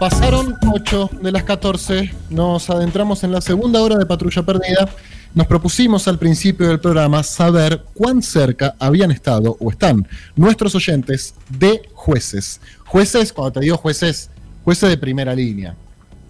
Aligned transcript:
Pasaron 0.00 0.56
8 0.72 1.10
de 1.20 1.30
las 1.30 1.44
14, 1.44 2.10
nos 2.30 2.70
adentramos 2.70 3.22
en 3.22 3.32
la 3.32 3.42
segunda 3.42 3.82
hora 3.82 3.98
de 3.98 4.06
Patrulla 4.06 4.42
Perdida. 4.42 4.88
Nos 5.34 5.46
propusimos 5.46 6.08
al 6.08 6.18
principio 6.18 6.68
del 6.68 6.80
programa 6.80 7.22
saber 7.22 7.84
cuán 7.92 8.22
cerca 8.22 8.74
habían 8.78 9.10
estado 9.10 9.58
o 9.60 9.70
están 9.70 10.08
nuestros 10.34 10.74
oyentes 10.74 11.34
de 11.50 11.82
jueces. 11.92 12.62
Jueces, 12.86 13.30
cuando 13.30 13.52
te 13.52 13.60
digo 13.60 13.76
jueces, 13.76 14.30
jueces 14.64 14.88
de 14.88 14.96
primera 14.96 15.34
línea. 15.34 15.76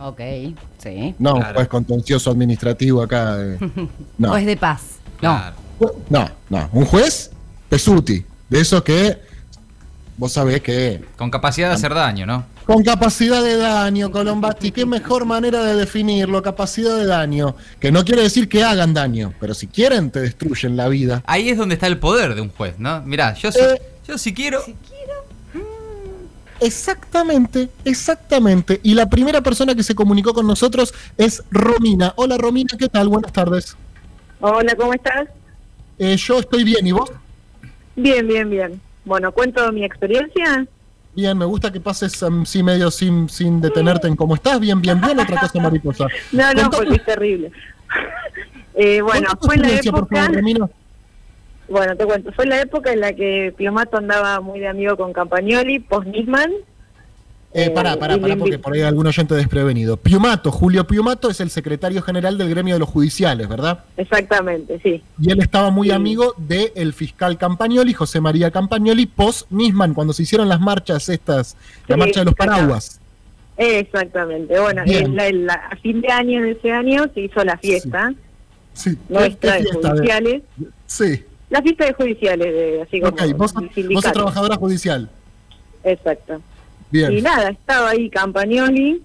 Ok, 0.01 0.21
sí. 0.79 1.15
No, 1.21 1.37
un 1.37 1.43
juez 1.45 1.69
contencioso 1.69 2.33
administrativo 2.33 3.01
acá. 3.03 3.37
eh, 3.39 3.57
no. 4.19 4.31
Juez 4.31 4.47
de 4.47 4.57
paz. 4.57 4.83
No. 5.23 5.37
Claro. 5.39 5.57
no, 6.09 6.29
no. 6.49 6.69
Un 6.73 6.87
juez 6.87 7.31
pesuti, 7.69 8.25
de 8.49 8.61
esos 8.61 8.83
que 8.83 9.30
vos 10.21 10.33
sabés 10.33 10.61
que 10.61 11.03
Con 11.17 11.31
capacidad 11.31 11.69
de 11.69 11.75
hacer 11.75 11.95
daño, 11.95 12.27
¿no? 12.27 12.45
Con 12.67 12.85
capacidad 12.85 13.43
de 13.43 13.57
daño, 13.57 14.11
Colombati. 14.13 14.71
Qué 14.71 14.85
mejor 14.85 15.25
manera 15.25 15.65
de 15.65 15.75
definirlo, 15.75 16.43
capacidad 16.43 16.97
de 16.99 17.07
daño. 17.07 17.57
Que 17.81 17.91
no 17.91 18.05
quiere 18.05 18.23
decir 18.23 18.47
que 18.49 18.63
hagan 18.63 18.93
daño, 18.93 19.33
pero 19.41 19.55
si 19.55 19.67
quieren 19.67 20.11
te 20.11 20.21
destruyen 20.21 20.77
la 20.77 20.89
vida. 20.89 21.23
Ahí 21.27 21.49
es 21.49 21.57
donde 21.57 21.75
está 21.75 21.87
el 21.87 21.99
poder 21.99 22.35
de 22.35 22.43
un 22.43 22.51
juez, 22.51 22.75
¿no? 22.79 23.01
Mirá, 23.03 23.33
yo, 23.35 23.51
si- 23.51 23.59
Eh. 23.61 23.81
yo 24.07 24.19
si 24.19 24.33
quiero. 24.35 24.63
Exactamente, 26.61 27.71
exactamente. 27.87 28.79
Y 28.83 28.93
la 28.93 29.09
primera 29.09 29.41
persona 29.41 29.75
que 29.75 29.83
se 29.83 29.95
comunicó 29.95 30.35
con 30.35 30.47
nosotros 30.47 30.93
es 31.17 31.43
Romina. 31.51 32.13
Hola 32.17 32.37
Romina, 32.37 32.77
¿qué 32.79 32.89
tal? 32.89 33.09
Buenas 33.09 33.33
tardes. 33.33 33.75
Hola, 34.41 34.75
¿cómo 34.77 34.93
estás? 34.93 35.29
Eh, 35.99 36.17
yo 36.19 36.39
estoy 36.41 36.63
bien, 36.65 36.87
¿y 36.87 36.93
vos? 36.93 37.11
Bien, 37.97 38.29
bien, 38.29 38.51
bien. 38.51 38.81
Bueno, 39.05 39.33
cuento 39.33 39.71
mi 39.73 39.85
experiencia. 39.85 40.67
Bien, 41.15 41.37
me 41.37 41.45
gusta 41.45 41.73
que 41.73 41.81
pases 41.81 42.23
um, 42.23 42.45
sí 42.45 42.63
medio 42.63 42.91
sin, 42.91 43.29
sin 43.29 43.61
detenerte 43.61 44.07
en 44.07 44.15
cómo 44.17 44.35
estás. 44.35 44.61
Bien, 44.61 44.81
bien, 44.81 45.01
bien. 45.01 45.19
Otra 45.19 45.41
cosa 45.41 45.61
mariposa. 45.61 46.07
No, 46.33 46.53
no, 46.53 46.63
Contame- 46.63 46.77
porque 46.77 46.95
es 46.97 47.05
terrible. 47.05 47.53
Eh, 48.75 49.01
bueno, 49.03 49.29
fue 49.41 49.57
la 49.57 49.63
experiencia, 49.65 49.91
por 49.91 50.05
época, 50.05 50.27
favor, 50.27 50.71
bueno, 51.69 51.97
te 51.97 52.05
cuento, 52.07 52.33
fue 52.33 52.47
la 52.47 52.61
época 52.61 52.93
en 52.93 53.01
la 53.01 53.13
que 53.13 53.53
Piomato 53.57 53.97
andaba 53.97 54.41
muy 54.41 54.61
de 54.61 54.69
amigo 54.69 54.97
con 54.97 55.13
Campagnoli, 55.13 55.81
post 55.81 56.07
Nisman. 56.07 56.51
Eh, 57.53 57.65
Eh, 57.65 57.71
pará, 57.71 57.97
pará, 57.99 58.17
pará, 58.17 58.37
porque 58.37 58.61
por 58.61 58.73
ahí 58.75 58.81
hay 58.81 58.87
algún 58.87 59.09
oyente 59.09 59.35
desprevenido. 59.35 59.97
Piumato, 59.97 60.53
Julio 60.53 60.87
Piumato 60.87 61.29
es 61.29 61.41
el 61.41 61.51
secretario 61.51 62.01
general 62.01 62.39
del 62.39 62.49
gremio 62.49 62.75
de 62.75 62.79
los 62.79 62.89
judiciales, 62.89 63.49
¿verdad? 63.49 63.81
Exactamente, 63.97 64.79
sí. 64.85 65.03
Y 65.21 65.33
él 65.33 65.41
estaba 65.41 65.71
muy 65.71 65.89
Sí. 65.89 65.93
amigo 65.93 66.33
del 66.39 66.93
fiscal 66.93 67.37
Campagnoli, 67.39 67.93
José 67.93 68.21
María 68.21 68.53
Campagnoli, 68.53 69.07
post 69.07 69.51
Nisman, 69.51 69.95
cuando 69.95 70.13
se 70.13 70.23
hicieron 70.23 70.49
las 70.49 70.61
marchas 70.61 71.09
estas, 71.09 71.57
la 71.89 71.97
Sí, 71.97 71.99
marcha 72.01 72.21
de 72.21 72.27
los 72.27 72.35
paraguas. 72.35 73.01
Exactamente. 73.57 74.59
Bueno, 74.59 74.83
la- 74.87 75.31
la- 75.33 75.55
a 75.73 75.77
fin 75.77 76.01
de 76.01 76.09
año 76.09 76.43
de 76.43 76.53
ese 76.53 76.71
año 76.71 77.05
se 77.13 77.21
hizo 77.23 77.45
la 77.45 77.59
fiesta 77.59 78.13
Sí, 78.73 78.97
¿qué- 78.97 79.13
nuestra 79.13 79.55
de 79.57 79.63
de- 79.65 79.71
judiciales. 79.73 80.43
Sí, 80.87 81.25
La 81.51 81.61
fiesta 81.63 81.85
de 81.85 81.93
judiciales, 81.95 82.47
de, 82.55 82.83
así 82.83 83.01
como 83.01 83.13
ok, 83.13 83.23
vos, 83.37 83.53
vos 83.53 84.05
sos 84.05 84.13
trabajadora 84.13 84.55
judicial. 84.55 85.11
Exacto. 85.83 86.41
Y 86.93 87.23
nada, 87.23 87.51
estaba 87.51 87.91
ahí 87.91 88.11
Campagnoli 88.11 89.03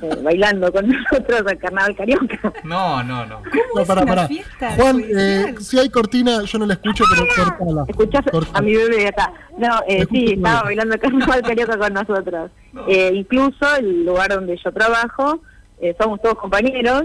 eh, 0.00 0.16
bailando 0.22 0.72
con 0.72 0.88
nosotros 0.88 1.42
al 1.46 1.58
carnaval 1.58 1.96
carioca. 1.96 2.52
No, 2.64 3.02
no, 3.02 3.26
no. 3.26 3.42
No, 3.74 3.84
pará. 3.84 4.26
fiesta 4.26 4.72
Juan, 4.76 5.02
eh, 5.08 5.54
si 5.60 5.78
hay 5.78 5.88
cortina, 5.90 6.42
yo 6.44 6.58
no 6.58 6.66
la 6.66 6.74
escucho, 6.74 7.04
pero 7.10 7.26
cortala. 7.34 7.84
Escuchás 7.88 8.24
a 8.52 8.62
mi 8.62 8.74
bebé 8.74 9.08
acá. 9.08 9.32
No, 9.56 9.80
eh, 9.86 10.06
sí, 10.10 10.32
estaba 10.34 10.56
bebé. 10.56 10.64
bailando 10.64 10.94
el 10.94 11.00
carnaval 11.00 11.42
carioca 11.42 11.78
con 11.78 11.92
nosotros. 11.92 12.50
Eh, 12.88 13.12
incluso 13.14 13.76
el 13.76 14.04
lugar 14.04 14.30
donde 14.30 14.58
yo 14.62 14.72
trabajo, 14.72 15.40
eh, 15.80 15.94
somos 15.98 16.20
todos 16.20 16.36
compañeros. 16.36 17.04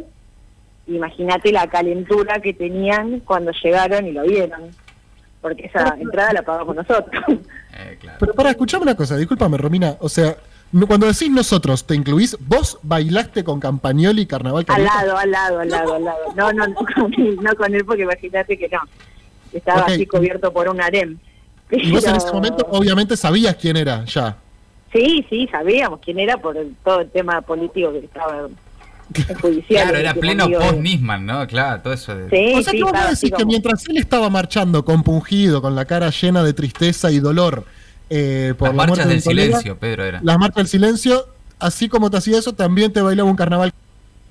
Imagínate 0.88 1.52
la 1.52 1.68
calentura 1.68 2.40
que 2.42 2.54
tenían 2.54 3.20
cuando 3.20 3.52
llegaron 3.52 4.08
y 4.08 4.14
lo 4.14 4.24
vieron. 4.24 4.72
Porque 5.48 5.66
esa 5.66 5.96
entrada 6.00 6.34
la 6.34 6.42
pagamos 6.42 6.76
nosotros. 6.76 7.24
Eh, 7.80 7.96
claro. 8.00 8.18
Pero 8.20 8.34
para, 8.34 8.50
escuchame 8.50 8.82
una 8.84 8.96
cosa, 8.96 9.16
discúlpame, 9.18 9.56
Romina. 9.56 9.98
O 10.00 10.10
sea, 10.10 10.36
cuando 10.88 11.06
decís 11.06 11.30
nosotros, 11.30 11.86
¿te 11.86 11.94
incluís? 11.94 12.36
¿Vos 12.40 12.80
bailaste 12.82 13.44
con 13.44 13.60
Campagnoli 13.60 14.26
Carnaval 14.26 14.62
al 14.62 14.66
Carioca? 14.66 14.96
lado, 14.96 15.18
al 15.20 15.30
lado, 15.32 15.60
al 15.60 15.70
lado, 15.70 15.94
al 15.94 16.04
lado. 16.04 16.18
No, 16.36 16.52
no, 16.54 16.66
no 16.66 16.74
con 16.76 17.14
él, 17.14 17.38
no 17.40 17.56
con 17.56 17.76
él 17.76 17.86
porque 17.86 18.02
imagínate 18.02 18.58
que 18.58 18.68
no. 18.70 18.80
Estaba 19.54 19.82
así 19.86 20.08
cubierto 20.08 20.52
por 20.52 20.68
un 20.70 20.82
harem. 20.82 21.20
Y 21.70 21.92
vos 21.92 22.04
en 22.08 22.16
ese 22.16 22.32
momento, 22.34 22.66
obviamente, 22.72 23.16
sabías 23.16 23.56
quién 23.58 23.78
era, 23.78 24.04
ya. 24.06 24.36
Sí, 24.92 25.24
sí, 25.30 25.48
sabíamos 25.52 26.00
quién 26.04 26.18
era 26.18 26.38
por 26.38 26.58
el- 26.58 26.76
todo 26.84 27.02
el 27.02 27.12
tema 27.12 27.42
político 27.42 27.92
que 27.92 28.00
estaba 28.00 28.48
Claro, 29.68 29.98
era 29.98 30.14
pleno 30.14 30.50
post-Nisman, 30.50 31.26
¿no? 31.26 31.48
Claro, 31.48 31.82
todo 31.82 31.94
eso 31.94 32.16
de. 32.16 32.30
Sí, 32.30 32.54
o 32.56 32.62
sea 32.62 32.72
sí, 32.72 32.78
que 32.78 32.84
vos 32.84 32.92
me 32.92 32.98
estaba 33.00 33.14
decís 33.14 33.30
que 33.30 33.36
como- 33.36 33.46
mientras 33.48 33.88
él 33.90 33.98
estaba 33.98 34.30
marchando 34.30 34.84
compungido, 34.86 35.62
con 35.62 35.76
la 35.76 35.86
cara 35.86 36.10
llena 36.10 36.44
de 36.44 36.54
tristeza 36.54 37.10
y 37.12 37.20
dolor 37.20 37.66
eh, 38.10 38.54
por 38.58 38.70
Las 38.70 38.76
la 38.78 38.86
marchas 38.88 39.08
del 39.08 39.24
colega, 39.24 39.46
silencio, 39.48 39.78
Pedro, 39.78 40.04
era. 40.06 40.20
las 40.24 40.38
marchas 40.38 40.56
del 40.58 40.68
silencio, 40.68 41.28
así 41.60 41.90
como 41.90 42.10
te 42.10 42.18
hacía 42.18 42.38
eso, 42.40 42.54
también 42.54 42.92
te 42.94 43.02
bailaba 43.02 43.30
un 43.30 43.36
carnaval. 43.36 43.74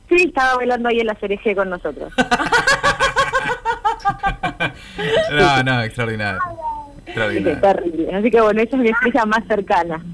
Sí, 0.09 0.16
estaba 0.28 0.56
bailando 0.56 0.88
ahí 0.88 1.00
en 1.00 1.06
la 1.06 1.14
CRG 1.14 1.54
con 1.56 1.70
nosotros. 1.70 2.12
No, 5.32 5.62
no, 5.62 5.82
extraordinario. 5.82 6.41
Sí, 6.47 7.10
Extraordinario. 7.10 7.60
terrible. 7.60 8.14
Así 8.14 8.31
que 8.31 8.41
bueno, 8.41 8.62
esa 8.62 8.76
es 8.76 8.82
mi 8.82 8.88
experiencia 8.88 9.26
más 9.26 9.44
cercana. 9.47 10.04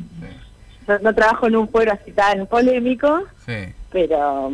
No, 0.86 0.98
no 0.98 1.14
trabajo 1.14 1.46
en 1.46 1.56
un 1.56 1.68
fuero 1.68 1.92
así 1.92 2.10
tan 2.12 2.46
polémico, 2.46 3.24
Sí. 3.46 3.52
Pero 3.92 4.52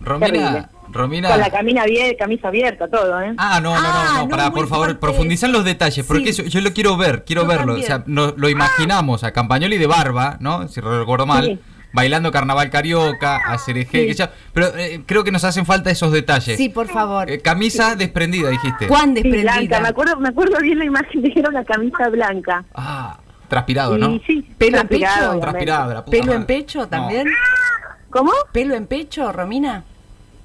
Romina, 0.00 0.26
Terrible. 0.32 0.66
Romina. 0.92 1.28
con 1.30 1.38
la 1.40 1.50
camina 1.50 1.84
abier- 1.84 2.16
camisa 2.18 2.48
abierta, 2.48 2.88
todo, 2.88 3.20
¿eh? 3.20 3.34
Ah, 3.36 3.60
no, 3.62 3.70
no, 3.74 3.76
Ah, 3.80 4.04
no, 4.06 4.12
no, 4.14 4.22
no, 4.24 4.28
pará, 4.28 4.50
muy 4.50 4.60
por 4.60 4.68
favor, 4.68 4.86
fuerte. 4.86 5.00
profundizar 5.00 5.50
los 5.50 5.64
detalles, 5.64 6.04
porque 6.06 6.32
Sí. 6.32 6.42
eso- 6.42 6.44
yo 6.50 6.60
lo 6.62 6.72
quiero 6.72 6.96
ver, 6.96 7.24
quiero 7.24 7.42
Yo 7.42 7.48
verlo. 7.48 7.66
también. 7.74 7.84
O 7.84 7.86
sea, 7.86 8.02
no- 8.06 8.34
lo 8.36 8.48
imaginamos 8.48 9.22
a 9.24 9.32
Campagnoli 9.32 9.78
de 9.78 9.86
barba, 9.86 10.36
¿no? 10.40 10.66
Si 10.68 10.80
recuerdo 10.80 11.26
mal, 11.26 11.44
Sí. 11.44 11.58
bailando 11.92 12.30
carnaval 12.32 12.70
carioca, 12.70 13.36
a 13.36 13.58
Cereje, 13.58 14.00
Sí. 14.00 14.06
que 14.08 14.14
ya, 14.14 14.32
pero 14.54 14.68
eh, 14.76 15.02
creo 15.06 15.22
que 15.22 15.30
nos 15.32 15.44
hacen 15.44 15.66
falta 15.66 15.90
esos 15.90 16.12
detalles. 16.12 16.56
Sí, 16.56 16.68
por 16.70 16.88
favor. 16.88 17.30
Eh, 17.30 17.40
camisa 17.40 17.94
desprendida, 17.94 18.48
dijiste. 18.48 18.86
¿Cuán 18.88 19.14
Sí, 19.14 19.22
blanca, 19.22 19.38
desprendida? 19.42 19.80
me 19.80 19.88
acuerdo, 19.88 20.16
me 20.18 20.28
acuerdo 20.30 20.58
bien 20.60 20.78
la 20.78 20.84
imagen 20.86 21.20
de 21.22 21.30
que 21.32 21.40
era 21.40 21.50
una 21.50 21.64
camisa 21.64 22.08
blanca. 22.08 22.64
Ah, 22.74 23.18
transpirado, 23.48 23.98
¿no? 23.98 24.10
Y 24.12 24.20
sí, 24.26 24.42
¿Pelo 24.56 24.78
en 24.78 24.86
transpirado, 24.88 25.30
pecho? 25.32 25.40
Transpirado, 25.40 25.88
de 25.88 25.94
la 25.94 26.04
puta 26.04 26.16
¿Pelo 26.18 26.32
en 26.32 26.46
pecho 26.46 26.78
No. 26.80 26.86
¿Cómo? 28.10 28.32
¿Pelo 28.52 28.74
en 28.74 28.86
pecho, 28.86 29.30
Romina? 29.32 29.84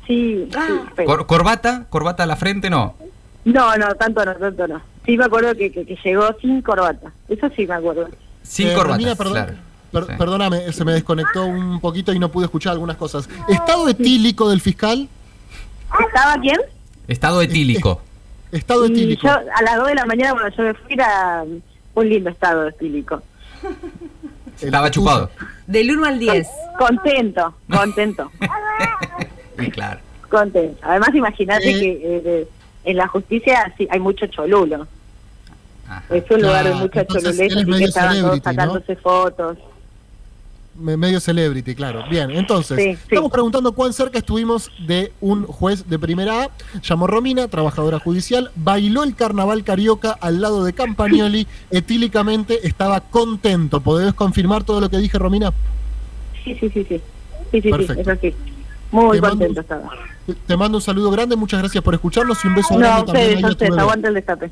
Sí, 0.08 0.48
Ah. 0.56 0.66
sí, 0.68 0.74
pero- 0.96 1.08
Cor- 1.08 1.26
corbata, 1.26 1.86
corbata 1.90 2.24
a 2.24 2.26
la 2.26 2.36
frente, 2.36 2.70
no. 2.70 2.96
No, 3.44 3.76
no, 3.78 3.94
tanto 3.96 4.24
no, 4.26 4.36
tanto 4.36 4.68
no. 4.68 4.82
Sí 5.06 5.18
me 5.18 5.26
acuerdo 5.26 5.54
que, 5.56 5.72
que, 5.72 5.86
que 5.86 5.98
llegó 6.04 6.28
sin 6.42 6.62
corbata. 6.62 7.12
Eso 7.28 7.48
sí 7.56 7.66
me 7.68 7.76
acuerdo. 7.76 8.10
Sin 8.44 8.68
Eh, 8.70 8.74
corbata. 8.74 8.94
Romina, 8.94 9.16
perdón- 9.16 9.34
claro. 9.34 9.54
per- 9.92 10.06
Sí. 10.08 10.12
Perdóname, 10.18 10.74
se 10.74 10.84
me 10.86 10.92
desconectó 10.94 11.46
un 11.46 11.80
poquito 11.80 12.12
y 12.12 12.20
no 12.20 12.30
pude 12.30 12.46
escuchar 12.46 12.74
algunas 12.74 12.98
cosas. 12.98 13.30
¿Estado 13.48 13.88
etílico 13.88 14.50
del 14.50 14.62
fiscal? 14.62 15.08
¿Estaba 16.08 16.40
quién? 16.42 16.60
Estado 17.08 17.42
etílico. 17.42 18.02
Estado 18.52 18.86
Y 18.88 18.92
etílico. 18.92 19.28
yo 19.28 19.32
a 19.32 19.62
las 19.64 19.78
2 19.78 19.88
de 19.88 19.96
la 19.96 20.06
mañana 20.06 20.32
cuando 20.34 20.56
yo 20.56 20.64
me 20.64 20.74
fui 20.74 20.94
era 20.94 21.44
un 21.94 22.10
lindo 22.10 22.30
estado 22.30 22.68
estílico. 22.68 23.22
El 24.62 24.66
Estaba 24.68 24.92
chupado. 24.92 25.30
Del 25.68 25.92
1 25.92 26.06
al 26.06 26.20
10. 26.20 26.48
Contento, 26.78 27.54
contento, 27.70 28.32
claro. 29.72 30.00
contento. 30.30 30.78
Además 30.84 31.10
imagínate 31.14 31.70
Eh. 31.70 31.80
que 31.80 31.92
eh, 32.18 32.22
de- 32.22 32.48
en 32.84 32.98
la 32.98 33.08
justicia 33.08 33.74
sí, 33.78 33.88
hay 33.90 34.00
mucho 34.00 34.28
cholulo. 34.28 34.88
Ajá. 35.88 36.04
Es 36.10 36.30
un 36.30 36.42
lugar 36.42 36.66
de 36.66 36.74
mucha 36.76 37.02
entonces 37.02 37.24
cholulez, 37.24 37.52
él 37.52 37.58
es 37.58 37.68
así 37.70 37.78
que 37.80 37.84
estaban 37.86 38.22
todos 38.22 38.40
sacándose 38.44 38.96
fotos. 38.98 39.58
Me- 40.78 40.98
Medio 40.98 41.20
celebrity, 41.22 41.74
claro. 41.74 42.04
Bien, 42.10 42.30
entonces, 42.32 42.78
Sí, 42.78 42.84
sí. 42.96 43.00
estamos 43.10 43.32
preguntando 43.32 43.72
cuán 43.72 43.94
cerca 43.94 44.18
estuvimos 44.18 44.70
de 44.86 45.14
un 45.22 45.46
juez 45.46 45.88
de 45.88 45.98
primera 45.98 46.44
A. 46.44 46.50
Llamó 46.84 47.08
Romina, 47.08 47.48
trabajadora 47.48 47.98
judicial, 48.00 48.52
bailó 48.56 49.04
el 49.04 49.16
carnaval 49.16 49.64
carioca 49.64 50.12
al 50.20 50.42
lado 50.42 50.66
de 50.66 50.74
Campagnoli, 50.74 51.48
etílicamente 51.72 52.68
estaba 52.68 53.00
contento. 53.00 53.80
¿Podés 53.80 54.14
confirmar 54.14 54.64
todo 54.66 54.82
lo 54.82 54.90
que 54.90 54.98
dije, 54.98 55.18
Romina? 55.18 55.54
Sí, 56.44 56.56
sí, 56.60 56.70
sí, 56.70 56.86
sí. 56.90 57.02
Sí, 57.52 57.62
sí, 57.62 57.62
sí, 57.62 57.70
Perfecto. 57.72 58.12
sí. 58.22 58.34
Muy 58.92 59.18
Te 59.18 59.22
mando- 59.22 59.38
contento 59.38 59.62
estaba. 59.62 59.90
Te- 60.48 60.58
mando 60.58 60.78
un 60.78 60.82
saludo 60.82 61.10
grande, 61.12 61.36
muchas 61.38 61.60
gracias 61.62 61.84
por 61.84 61.94
escucharnos 61.94 62.44
y 62.44 62.48
un 62.50 62.56
beso 62.56 62.74
No, 62.74 62.80
grande 62.80 63.12
ustedes, 63.12 63.44
ustedes, 63.44 63.70
bebé. 63.72 63.82
aguante 63.82 64.08
el 64.10 64.14
destape. 64.16 64.52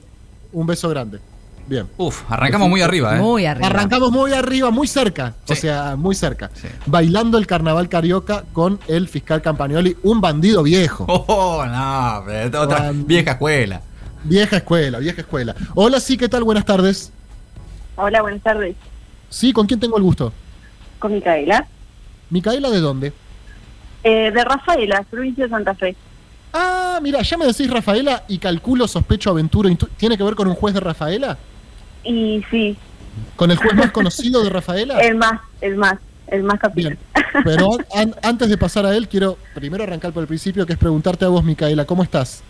Un 0.54 0.68
beso 0.68 0.88
grande. 0.90 1.20
Bien. 1.66 1.88
Uf, 1.98 2.24
arrancamos 2.30 2.68
muy 2.70 2.82
arriba, 2.82 3.16
¿eh? 3.18 3.20
Muy 3.22 3.46
arriba. 3.46 3.68
Arrancamos 3.68 4.12
muy 4.12 4.34
arriba, 4.34 4.70
muy 4.70 4.86
cerca, 4.88 5.34
o 5.48 5.56
sea, 5.56 5.96
muy 5.96 6.14
cerca. 6.14 6.52
Sí. 6.54 6.68
Bailando 6.86 7.38
el 7.38 7.48
carnaval 7.48 7.88
carioca 7.88 8.44
con 8.52 8.80
el 8.88 9.08
fiscal 9.08 9.42
Campagnoli, 9.42 9.96
un 10.04 10.20
bandido 10.22 10.64
viejo. 10.64 11.06
Oh, 11.28 11.66
no, 11.66 12.24
pero 12.26 12.62
otra 12.62 12.92
vieja 12.94 13.32
escuela. 13.32 13.82
Vieja 14.26 14.58
escuela, 14.58 15.00
vieja 15.00 15.22
escuela. 15.22 15.56
Hola, 15.76 16.00
sí, 16.00 16.18
¿qué 16.18 16.28
tal? 16.30 16.44
Buenas 16.44 16.66
tardes. 16.66 17.12
Hola, 17.96 18.22
buenas 18.22 18.42
tardes. 18.42 18.76
Sí, 19.30 19.54
¿con 19.54 19.66
quién 19.66 19.80
tengo 19.80 19.98
el 19.98 20.04
gusto? 20.04 20.32
Con 21.00 21.14
Micaela. 21.14 21.66
Micaela, 22.30 22.70
¿de 22.70 22.80
dónde? 22.80 23.14
Eh, 24.04 24.32
de 24.32 24.44
Rafaela, 24.44 25.04
provincia 25.10 25.46
de 25.46 25.50
Santa 25.50 25.74
Fe. 25.76 25.96
Ah, 26.54 27.00
mira, 27.02 27.22
ya 27.22 27.38
me 27.38 27.46
decís 27.46 27.70
Rafaela 27.70 28.24
y 28.28 28.38
calculo, 28.38 28.88
sospecho, 28.88 29.30
aventuro. 29.32 29.70
intu- 29.70 29.88
¿Tiene 29.98 30.18
que 30.18 30.24
ver 30.24 30.36
con 30.36 30.48
un 30.48 30.56
juez 30.56 30.74
de 30.74 30.80
Rafaela? 30.82 31.38
Y 32.04 32.44
sí, 32.52 32.76
¿Con 33.36 33.52
el 33.52 33.58
juez 33.58 33.74
más 33.76 33.92
conocido 33.92 34.44
de 34.44 34.50
Rafaela? 34.50 35.00
el 35.02 35.16
más, 35.16 35.40
el 35.62 35.76
más, 35.76 35.96
el 36.28 36.44
más 36.44 36.60
capítulo. 36.60 36.96
Bien, 37.14 37.44
pero 37.44 37.78
an- 37.96 38.16
antes 38.24 38.50
de 38.50 38.58
pasar 38.58 38.86
a 38.86 38.96
él, 38.96 39.08
quiero 39.08 39.38
primero 39.54 39.84
arrancar 39.84 40.12
por 40.12 40.22
el 40.22 40.28
principio, 40.28 40.66
que 40.66 40.74
es 40.74 40.80
preguntarte 40.80 41.26
a 41.26 41.28
vos, 41.30 41.44
Micaela, 41.44 41.86
¿cómo 41.86 42.04
estás? 42.04 42.44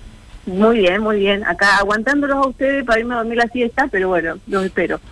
Muy 0.45 0.79
bien, 0.79 1.01
muy 1.01 1.19
bien. 1.19 1.43
Acá 1.45 1.77
aguantándolos 1.77 2.37
a 2.37 2.47
ustedes 2.47 2.83
para 2.85 2.99
irme 2.99 3.13
a 3.13 3.17
dormir 3.19 3.37
la 3.37 3.47
siesta, 3.47 3.87
pero 3.91 4.09
bueno, 4.09 4.35
los 4.47 4.65
espero. 4.65 4.99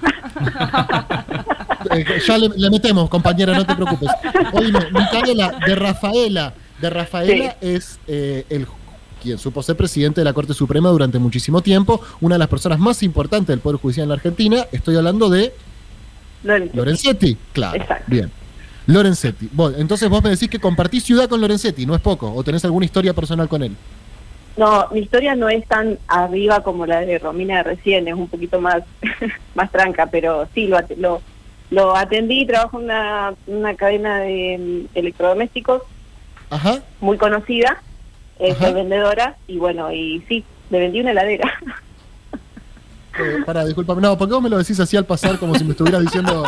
Eh, 1.89 2.05
ya 2.25 2.37
le, 2.37 2.47
le 2.55 2.69
metemos, 2.69 3.09
compañera, 3.09 3.53
no 3.53 3.65
te 3.65 3.75
preocupes. 3.75 4.07
Oye, 4.53 4.71
Micaela, 4.93 5.51
de 5.65 5.75
Rafaela, 5.75 6.53
de 6.79 6.89
Rafaela 6.89 7.55
es 7.59 7.99
eh, 8.07 8.45
el 8.49 8.65
quien 9.21 9.37
supo 9.37 9.61
ser 9.63 9.77
presidente 9.77 10.21
de 10.21 10.25
la 10.25 10.33
Corte 10.33 10.53
Suprema 10.53 10.89
durante 10.89 11.19
muchísimo 11.19 11.61
tiempo, 11.61 12.01
una 12.19 12.35
de 12.35 12.39
las 12.39 12.47
personas 12.49 12.79
más 12.79 13.03
importantes 13.03 13.47
del 13.47 13.59
Poder 13.59 13.79
Judicial 13.79 14.03
en 14.03 14.09
la 14.09 14.15
Argentina. 14.15 14.65
Estoy 14.71 14.95
hablando 14.97 15.29
de. 15.29 15.53
Lorenzetti, 16.43 17.37
claro. 17.53 17.77
Exacto. 17.79 18.05
Bien. 18.07 18.31
Lorenzetti. 18.87 19.47
Vos- 19.53 19.75
entonces 19.77 20.09
vos 20.09 20.23
me 20.23 20.31
decís 20.31 20.49
que 20.49 20.59
compartís 20.59 21.03
ciudad 21.03 21.29
con 21.29 21.39
Lorenzetti, 21.39 21.85
no 21.85 21.95
es 21.95 22.01
poco, 22.01 22.33
o 22.33 22.43
tenés 22.43 22.65
alguna 22.65 22.85
historia 22.85 23.13
personal 23.13 23.47
con 23.47 23.61
él. 23.63 23.75
No, 24.57 24.87
mi 24.91 24.99
historia 25.01 25.35
no 25.35 25.47
es 25.49 25.65
tan 25.67 25.97
arriba 26.07 26.61
como 26.63 26.85
la 26.85 26.99
de 27.01 27.19
Romina 27.19 27.57
de 27.57 27.63
recién, 27.63 28.07
es 28.07 28.15
un 28.15 28.27
poquito 28.27 28.59
más, 28.59 28.83
más 29.55 29.71
tranca, 29.71 30.07
pero 30.07 30.47
sí, 30.53 30.67
lo, 30.67 30.77
lo, 30.97 31.21
lo 31.69 31.95
atendí, 31.95 32.45
trabajo 32.45 32.79
en 32.79 32.85
una, 32.85 33.33
una 33.47 33.75
cadena 33.75 34.19
de 34.19 34.57
mm, 34.93 34.97
electrodomésticos 34.97 35.83
Ajá. 36.49 36.79
muy 36.99 37.17
conocida, 37.17 37.81
eh, 38.41 38.55
soy 38.59 38.73
vendedora, 38.73 39.37
y 39.47 39.57
bueno, 39.57 39.91
y 39.91 40.21
sí, 40.27 40.43
le 40.69 40.79
vendí 40.79 40.99
una 40.99 41.11
heladera. 41.11 41.51
Eh, 43.19 43.43
pará, 43.45 43.65
disculpame. 43.65 44.01
No, 44.01 44.17
¿por 44.17 44.25
qué 44.27 44.33
vos 44.33 44.41
me 44.41 44.49
lo 44.49 44.57
decís 44.57 44.79
así 44.79 44.95
al 44.95 45.05
pasar 45.05 45.37
como 45.37 45.53
si 45.55 45.63
me 45.65 45.71
estuviera 45.71 45.99
diciendo... 45.99 46.43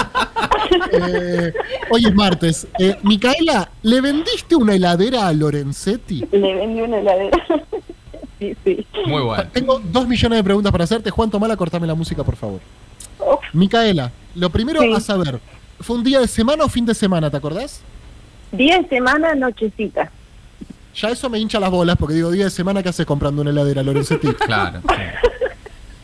Eh, 0.92 1.54
hoy 1.92 2.06
es 2.06 2.16
martes. 2.16 2.68
Eh, 2.80 2.98
Micaela, 3.04 3.69
¿le 3.81 4.00
vendiste 4.01 4.56
una 4.56 4.74
heladera 4.75 5.28
a 5.28 5.34
Lorenzetti? 5.34 6.25
le 6.31 6.56
vendí 6.56 6.81
una 6.81 7.00
heladera. 7.00 7.38
sí, 8.40 8.56
sí. 8.63 8.88
Muy 9.06 9.22
bueno. 9.24 9.44
Tengo 9.51 9.80
dos 9.80 10.07
millones 10.07 10.38
de 10.40 10.44
preguntas 10.44 10.72
para 10.72 10.86
hacerte. 10.86 11.10
Juan 11.12 11.30
Tomala, 11.30 11.57
cortame 11.57 11.86
la 11.86 11.95
música, 11.95 12.24
por 12.24 12.36
favor. 12.38 12.62
Uf, 13.19 13.40
Micaela, 13.54 14.12
lo 14.36 14.50
primero 14.50 14.81
Sí. 14.81 14.94
a 14.94 15.00
saber, 15.00 15.40
¿fue 15.81 15.98
un 15.98 16.04
día 16.04 16.19
de 16.22 16.28
semana 16.28 16.63
o 16.63 16.69
fin 16.69 16.86
de 16.86 16.94
semana, 16.95 17.30
te 17.30 17.38
acordás? 17.38 17.81
día 18.51 18.80
de 18.80 18.88
semana, 18.88 19.36
nochecita. 19.36 20.12
Ya 20.95 21.10
eso 21.10 21.30
me 21.30 21.40
hincha 21.40 21.60
las 21.60 21.72
bolas, 21.72 21.95
porque 21.98 22.16
digo, 22.16 22.31
día 22.31 22.45
de 22.45 22.50
semana, 22.51 22.84
¿qué 22.84 22.90
hace 22.90 23.06
comprando 23.06 23.42
una 23.42 23.51
heladera, 23.51 23.81
Lorenzetti? 23.84 24.28
Claro. 24.45 24.81
sí. 24.81 24.95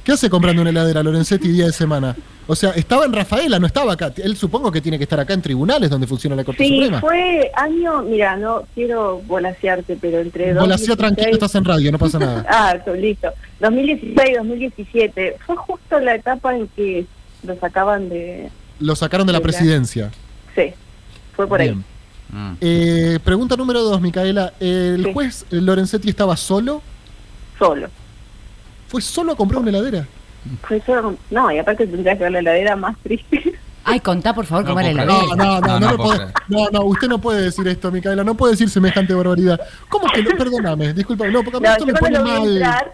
¿Qué 0.03 0.13
hace 0.13 0.29
comprando 0.29 0.61
una 0.61 0.71
heladera, 0.71 1.03
Lorenzetti, 1.03 1.49
día 1.49 1.65
de 1.67 1.73
semana? 1.73 2.15
O 2.47 2.55
sea, 2.55 2.71
estaba 2.71 3.05
en 3.05 3.13
Rafaela, 3.13 3.59
no 3.59 3.67
estaba 3.67 3.93
acá. 3.93 4.11
Él 4.17 4.35
supongo 4.35 4.71
que 4.71 4.81
tiene 4.81 4.97
que 4.97 5.03
estar 5.03 5.19
acá 5.19 5.33
en 5.35 5.41
tribunales 5.43 5.87
donde 5.91 6.07
funciona 6.07 6.35
la 6.35 6.43
Corte 6.43 6.63
Sí, 6.65 6.73
Suprema. 6.77 6.99
fue 6.99 7.51
año, 7.55 8.01
mira, 8.01 8.35
no 8.35 8.63
quiero 8.73 9.19
volasearte, 9.27 9.97
pero 10.01 10.17
entre 10.19 10.55
Volacía 10.55 10.95
tranquilo, 10.95 11.27
2016 11.29 11.33
estás 11.33 11.53
en 11.55 11.65
radio, 11.65 11.91
no 11.91 11.99
pasa 11.99 12.17
nada. 12.17 12.43
Ah, 12.49 12.75
listo. 12.97 13.27
2016, 13.59 14.37
2017. 14.37 15.35
Fue 15.45 15.55
justo 15.57 15.99
la 15.99 16.15
etapa 16.15 16.55
en 16.55 16.67
que 16.69 17.05
lo 17.43 17.55
sacaban 17.59 18.09
de... 18.09 18.49
Lo 18.79 18.95
sacaron 18.95 19.27
de 19.27 19.33
la 19.33 19.41
presidencia. 19.41 20.09
Sí, 20.55 20.73
fue 21.35 21.45
por 21.47 21.61
ahí. 21.61 21.77
Mm. 22.31 22.51
Eh, 22.61 23.19
pregunta 23.23 23.55
número 23.55 23.81
dos, 23.81 23.99
Micaela. 24.01 24.53
¿El 24.59 25.03
Sí. 25.05 25.13
juez 25.13 25.45
Lorenzetti 25.49 26.09
estaba 26.09 26.37
solo? 26.37 26.81
Solo. 27.57 27.87
¿Fue 28.87 29.01
solo 29.01 29.31
a 29.33 29.35
comprar 29.35 29.61
una 29.61 29.69
heladera? 29.69 30.07
Fue 30.63 30.81
solo. 30.85 31.15
No, 31.31 31.51
y 31.51 31.57
aparte 31.59 31.85
tendrías 31.87 32.17
que 32.17 32.23
ver 32.23 32.31
la 32.33 32.39
heladera 32.39 32.75
más 32.75 32.95
triste. 33.03 33.53
Ay, 33.83 33.99
contá 33.99 34.33
por 34.33 34.45
favor 34.45 34.63
No 34.65 34.69
cómo 34.71 34.79
era 34.81 34.93
la 34.93 35.03
heladera. 35.03 35.35
no, 35.35 35.59
no, 35.59 35.61
no, 35.61 35.79
No, 35.79 35.91
no 35.91 35.97
puede- 35.97 36.25
no, 36.49 36.69
no, 36.71 36.81
usted 36.85 37.07
no 37.07 37.19
puede 37.19 37.41
decir 37.41 37.67
esto, 37.67 37.91
Micaela, 37.91 38.23
no 38.23 38.35
puede 38.35 38.53
decir 38.53 38.69
semejante 38.69 39.13
barbaridad. 39.13 39.59
¿Cómo 39.89 40.07
que 40.13 40.21
no? 40.23 40.29
Perdóname, 40.37 40.93
disculpa, 40.93 41.27
no, 41.27 41.43
porque 41.43 41.57
a 41.57 41.59
mí 41.59 41.65
No, 41.67 41.71
esto 41.73 41.85
yo 41.87 41.93
me 41.93 41.99
cuando 41.99 42.19
pone 42.23 42.39
mal. 42.39 42.47
entrar, 42.51 42.93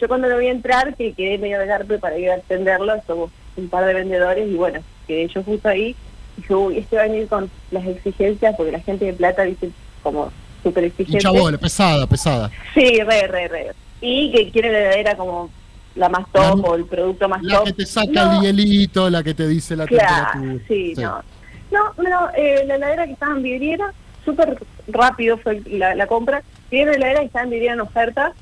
yo 0.00 0.08
cuando 0.08 0.28
lo 0.28 0.38
vi 0.38 0.46
entrar, 0.46 0.94
que 0.96 1.12
quedé 1.14 1.38
medio 1.38 1.58
de 1.58 1.66
garpe 1.66 1.98
para 1.98 2.16
ir 2.18 2.30
a 2.30 2.34
atenderlo, 2.36 2.92
somos 3.06 3.30
un 3.56 3.68
par 3.68 3.84
de 3.86 3.94
vendedores 3.94 4.48
y 4.48 4.54
bueno, 4.54 4.80
quedé 5.08 5.26
yo 5.28 5.42
justo 5.42 5.68
ahí. 5.68 5.96
Dije, 6.38 6.54
uy, 6.54 6.78
este 6.78 6.96
va 6.96 7.02
a 7.02 7.06
venir 7.08 7.28
con 7.28 7.50
las 7.70 7.84
exigencias, 7.86 8.54
porque 8.56 8.72
la 8.72 8.80
gente 8.80 9.04
de 9.04 9.12
plata 9.12 9.42
dice 9.42 9.70
como 10.02 10.30
súper 10.62 10.84
exigente. 10.84 11.18
Chabola, 11.20 11.58
pesada, 11.58 12.06
pesada. 12.06 12.50
Sí, 12.74 13.00
re, 13.02 13.26
re, 13.26 13.48
re. 13.48 13.72
Y 14.00 14.30
que 14.32 14.50
quiere 14.50 14.72
la 14.72 14.78
heladera 14.78 15.16
como 15.16 15.50
la 15.96 16.08
más 16.08 16.24
La- 16.32 16.50
top 16.52 16.64
o 16.64 16.74
el 16.76 16.84
producto 16.86 17.28
más 17.28 17.42
La 17.42 17.56
top. 17.56 17.64
que 17.66 17.72
te 17.72 17.86
saca 17.86 18.24
No, 18.26 18.40
el 18.40 18.56
hielito, 18.56 19.10
la 19.10 19.22
que 19.22 19.34
te 19.34 19.46
dice 19.48 19.74
la 19.76 19.86
Claro, 19.86 20.32
temperatura. 20.32 20.64
sí, 20.68 20.94
no. 20.96 21.22
No, 21.70 22.02
no, 22.02 22.28
eh, 22.36 22.62
la 22.66 22.76
heladera 22.76 23.04
que 23.06 23.12
estaba 23.12 23.32
en 23.36 23.42
vidriera, 23.42 23.92
súper 24.24 24.56
rápido 24.86 25.36
fue 25.38 25.60
la, 25.66 25.94
la 25.94 26.06
compra. 26.06 26.42
Tiene 26.70 26.84
una 26.90 26.96
heladera 26.96 27.20
que 27.20 27.26
está 27.26 27.42
en 27.42 27.50
vidriera 27.50 27.74
en 27.74 27.80
oferta, 27.80 28.32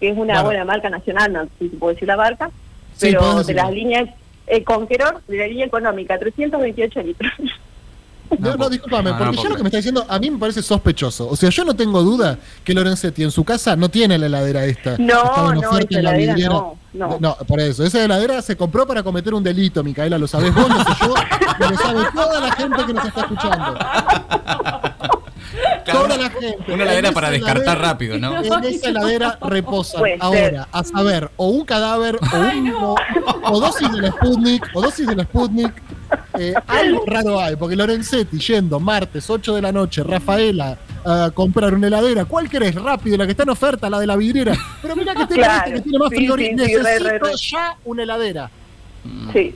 que 0.00 0.08
es 0.08 0.16
una 0.16 0.32
Claro. 0.34 0.46
buena 0.46 0.64
marca 0.64 0.88
nacional, 0.90 1.32
no 1.32 1.44
sé 1.44 1.50
si 1.60 1.68
se 1.68 1.76
puede 1.76 1.94
decir 1.94 2.08
la 2.08 2.16
marca, 2.16 2.50
Sí, 2.96 3.08
pero 3.12 3.44
de 3.44 3.54
las 3.54 3.70
líneas 3.70 4.08
eh, 4.46 4.64
Conqueror, 4.64 5.22
de 5.28 5.38
la 5.38 5.46
línea 5.46 5.66
económica, 5.66 6.18
328 6.18 7.02
litros. 7.02 7.32
No, 8.38 8.56
no, 8.56 8.70
discúlpame, 8.70 9.10
no, 9.10 9.18
no 9.18 9.18
porque 9.18 9.36
puedo 9.36 9.42
ya 9.42 9.50
lo 9.50 9.56
que 9.56 9.62
me 9.62 9.68
está 9.68 9.76
diciendo 9.78 10.06
a 10.08 10.18
mí 10.18 10.30
me 10.30 10.38
parece 10.38 10.62
sospechoso. 10.62 11.28
O 11.28 11.36
sea, 11.36 11.50
yo 11.50 11.64
no 11.64 11.74
tengo 11.74 12.02
duda 12.02 12.38
que 12.64 12.72
Lorenzetti 12.72 13.22
en 13.22 13.30
su 13.30 13.44
casa 13.44 13.76
no 13.76 13.88
tiene 13.88 14.18
la 14.18 14.26
heladera 14.26 14.64
esta. 14.64 14.96
No, 14.98 15.52
no, 15.52 15.60
oferta 15.68 15.88
esa 15.90 16.00
heladera 16.00 16.32
vidriera. 16.34 16.54
no, 16.54 16.78
no. 16.94 17.18
No, 17.20 17.36
por 17.46 17.60
eso. 17.60 17.84
Esa 17.84 18.04
heladera 18.04 18.40
se 18.42 18.56
compró 18.56 18.86
para 18.86 19.02
cometer 19.02 19.34
un 19.34 19.42
delito, 19.42 19.82
Micaela, 19.84 20.18
lo 20.18 20.26
sabés 20.26 20.54
vos, 20.54 20.68
lo 20.68 20.82
sé 20.82 20.90
yo, 21.00 21.14
lo 21.70 21.76
sabe 21.76 22.04
toda 22.14 22.40
la 22.40 22.52
gente 22.52 22.86
que 22.86 22.92
nos 22.94 23.04
está 23.04 23.20
escuchando. 23.20 23.78
Toda 25.84 26.04
una- 26.04 26.16
la 26.16 26.30
gente. 26.30 26.56
Una 26.72 26.82
heladera 26.84 27.12
para 27.12 27.30
descartar 27.30 27.78
rápido, 27.80 28.18
¿no? 28.18 28.38
En 28.42 28.64
esa 28.64 28.88
heladera 28.90 29.38
reposan 29.42 30.00
Puede 30.00 30.14
ser. 30.14 30.22
ahora, 30.22 30.68
a 30.70 30.84
saber, 30.84 31.30
o 31.36 31.46
un 31.48 31.64
cadáver, 31.64 32.16
o, 32.16 32.36
un, 32.38 32.74
o, 32.74 32.96
o 33.44 33.60
dosis 33.60 33.90
de 33.92 34.00
la 34.02 34.10
Sputnik, 34.12 34.64
o 34.74 34.82
dosis 34.82 35.06
de 35.06 35.16
la 35.16 35.24
Sputnik. 35.24 35.72
eh, 36.38 36.52
algo 36.66 37.04
raro 37.06 37.40
hay, 37.40 37.56
porque 37.56 37.74
Lorenzetti 37.74 38.38
yendo 38.38 38.78
martes 38.78 39.28
8 39.30 39.54
de 39.54 39.62
la 39.62 39.72
noche, 39.72 40.02
Rafaela 40.02 40.76
a 41.04 41.30
comprar 41.34 41.74
una 41.74 41.86
heladera. 41.88 42.24
¿Cuál 42.26 42.48
querés? 42.50 42.74
Rápido, 42.74 43.16
la 43.16 43.24
que 43.24 43.30
está 43.32 43.42
en 43.44 43.50
oferta, 43.50 43.88
la 43.90 43.98
de 43.98 44.06
la 44.06 44.16
vidriera. 44.16 44.54
Pero 44.82 44.94
mira 44.94 45.14
que 45.14 45.26
tiene 45.26 45.42
Claro, 45.42 45.62
este 45.66 45.74
que 45.74 45.80
tiene 45.80 45.98
más 45.98 46.08
sí, 46.10 46.28
re, 46.28 46.54
Necesito 46.54 46.82
re, 47.08 47.18
re. 47.18 47.30
ya 47.50 47.76
una 47.84 48.02
heladera. 48.02 48.50
Sí. 49.32 49.54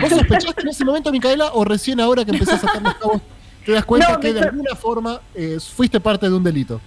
¿Vos 0.00 0.10
sospechaste 0.10 0.60
en 0.62 0.68
ese 0.68 0.84
momento, 0.84 1.10
Micaela, 1.10 1.50
o 1.54 1.64
recién 1.64 1.98
ahora 2.00 2.24
que 2.26 2.32
empezás 2.32 2.62
a 2.62 2.66
atar 2.68 2.82
los 2.82 2.94
cabos 2.96 3.22
te 3.64 3.72
das 3.72 3.84
cuenta 3.84 4.12
No, 4.12 4.20
que 4.20 4.32
de 4.32 4.40
alguna 4.40 4.74
forma 4.74 5.20
eh, 5.34 5.58
fuiste 5.60 6.00
parte 6.00 6.28
de 6.28 6.34
un 6.34 6.44
delito? 6.44 6.80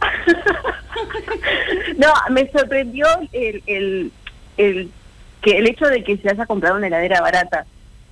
No, 1.98 2.12
me 2.30 2.50
sorprendió 2.50 3.06
el, 3.32 3.62
el, 3.66 4.12
el, 4.56 4.90
que 5.40 5.58
el 5.58 5.66
hecho 5.68 5.86
de 5.86 6.02
que 6.02 6.16
se 6.18 6.30
haya 6.30 6.46
comprado 6.46 6.76
una 6.76 6.86
heladera 6.88 7.20
barata. 7.20 7.66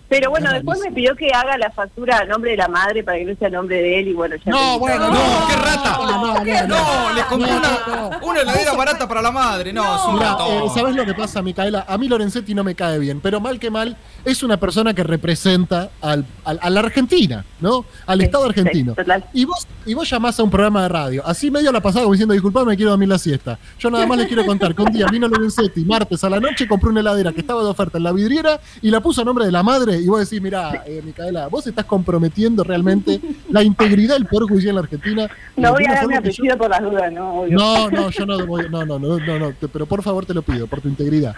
Pero 0.08 0.30
bueno, 0.30 0.48
Es 0.48 0.54
después 0.54 0.78
me 0.80 0.92
pidió 0.92 1.16
que 1.16 1.28
haga 1.32 1.56
la 1.58 1.70
factura 1.70 2.18
a 2.18 2.24
nombre 2.24 2.50
de 2.52 2.56
la 2.58 2.68
madre 2.68 3.02
para 3.02 3.18
que 3.18 3.24
no 3.24 3.34
sea 3.36 3.48
a 3.48 3.50
nombre 3.50 3.80
de 3.80 4.00
él 4.00 4.08
y 4.08 4.12
bueno, 4.12 4.36
ya 4.36 4.50
No, 4.52 4.78
bueno, 4.78 5.08
No, 5.10 5.46
qué 5.48 5.56
rata. 5.56 5.96
No, 5.98 6.06
no, 6.06 6.34
no, 6.44 6.66
No, 6.66 7.12
le 7.14 7.22
compré 7.24 7.50
No, 7.50 7.56
una, 7.58 8.10
no. 8.20 8.26
una 8.26 8.40
heladera 8.42 8.74
barata 8.74 9.08
para 9.08 9.22
la 9.22 9.30
madre. 9.32 9.72
No, 9.72 9.82
es 9.96 10.02
un 10.04 10.20
ratón. 10.20 10.52
eh, 10.64 10.66
¿sabes 10.74 10.94
lo 10.94 11.04
que 11.06 11.14
pasa, 11.14 11.40
Micaela? 11.42 11.86
A 11.88 11.96
mí 11.98 12.06
Lorenzetti 12.08 12.54
no 12.54 12.62
me 12.62 12.74
cae 12.74 12.98
bien, 12.98 13.20
pero 13.20 13.40
mal 13.40 13.58
que 13.58 13.70
mal 13.70 13.96
es 14.24 14.42
una 14.42 14.58
persona 14.58 14.92
que 14.94 15.02
representa 15.02 15.90
al, 16.00 16.24
al- 16.44 16.58
a 16.62 16.70
la 16.70 16.80
Argentina, 16.80 17.44
¿no? 17.60 17.84
Al 18.06 18.18
Sí, 18.18 18.24
Estado 18.26 18.44
argentino. 18.44 18.92
sí, 18.92 18.96
total. 18.96 19.24
y 19.32 19.44
vos 19.46 19.66
y 19.86 19.94
vos 19.94 20.08
llamás 20.08 20.38
a 20.38 20.42
un 20.42 20.50
programa 20.50 20.82
de 20.82 20.88
radio, 20.88 21.22
así 21.26 21.50
medio 21.50 21.70
la 21.72 21.80
pasada 21.80 22.04
como 22.04 22.12
diciendo, 22.14 22.32
disculpame, 22.32 22.66
me 22.70 22.76
quiero 22.76 22.90
dormir 22.92 23.08
la 23.08 23.18
siesta. 23.18 23.58
Yo 23.78 23.90
nada 23.90 24.06
más 24.06 24.16
les 24.18 24.26
quiero 24.28 24.44
contar 24.46 24.74
que 24.74 24.82
un 24.82 24.92
día 24.92 25.06
vino 25.10 25.28
Lorenzetti, 25.28 25.84
martes 25.84 26.22
a 26.24 26.30
la 26.30 26.40
noche, 26.40 26.66
compró 26.68 26.90
una 26.90 27.00
heladera 27.00 27.32
que 27.32 27.40
estaba 27.40 27.62
de 27.62 27.68
oferta 27.68 27.98
en 27.98 28.04
la 28.04 28.12
vidriera 28.12 28.60
y 28.80 28.90
la 28.90 29.00
puso 29.00 29.20
a 29.22 29.24
nombre 29.24 29.44
de 29.46 29.52
la 29.52 29.62
madre 29.62 29.93
y 30.00 30.06
vos 30.06 30.20
decís, 30.20 30.40
mirá, 30.42 30.82
eh, 30.86 31.00
Micaela, 31.04 31.48
vos 31.48 31.66
estás 31.66 31.84
comprometiendo 31.84 32.62
realmente 32.64 33.20
la 33.50 33.62
integridad 33.62 34.14
del 34.14 34.26
Poder 34.26 34.48
Judicial 34.48 34.70
en 34.70 34.74
la 34.76 34.80
Argentina. 34.82 35.28
No 35.56 35.72
voy 35.72 35.84
a 35.86 35.92
dar 35.94 36.06
mi 36.06 36.14
yo- 36.14 36.18
apellido 36.20 36.58
por 36.58 36.70
las 36.70 36.82
dudas, 36.82 37.12
¿no? 37.12 37.40
Obvio. 37.40 37.58
no, 37.58 37.90
no, 37.90 38.10
yo 38.10 38.26
no 38.26 38.46
voy, 38.46 38.66
no, 38.70 38.84
no, 38.84 38.98
no, 38.98 39.18
no, 39.18 39.38
no, 39.38 39.52
te- 39.52 39.68
pero 39.68 39.86
por 39.86 40.02
favor 40.02 40.26
te 40.26 40.34
lo 40.34 40.42
pido, 40.42 40.66
por 40.66 40.80
tu 40.80 40.88
integridad. 40.88 41.34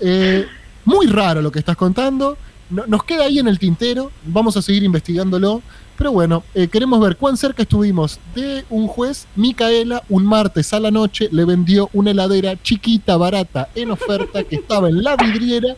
Eh, 0.00 0.46
muy 0.84 1.06
raro 1.06 1.42
lo 1.42 1.50
que 1.50 1.58
estás 1.58 1.76
contando, 1.76 2.36
no- 2.70 2.86
nos 2.86 3.04
queda 3.04 3.24
ahí 3.24 3.38
en 3.38 3.48
el 3.48 3.58
tintero, 3.58 4.10
vamos 4.24 4.56
a 4.56 4.62
seguir 4.62 4.82
investigándolo, 4.82 5.62
pero 5.96 6.12
bueno, 6.12 6.42
eh, 6.54 6.68
queremos 6.68 7.00
ver 7.00 7.16
cuán 7.16 7.38
cerca 7.38 7.62
estuvimos 7.62 8.20
de 8.34 8.64
un 8.68 8.86
juez, 8.86 9.26
Micaela, 9.34 10.02
un 10.10 10.26
martes 10.26 10.72
a 10.74 10.80
la 10.80 10.90
noche 10.90 11.28
le 11.32 11.44
vendió 11.46 11.88
una 11.94 12.10
heladera 12.10 12.54
chiquita, 12.62 13.16
barata, 13.16 13.68
en 13.74 13.90
oferta, 13.92 14.44
que 14.44 14.56
estaba 14.56 14.90
en 14.90 15.02
la 15.02 15.16
vidriera 15.16 15.74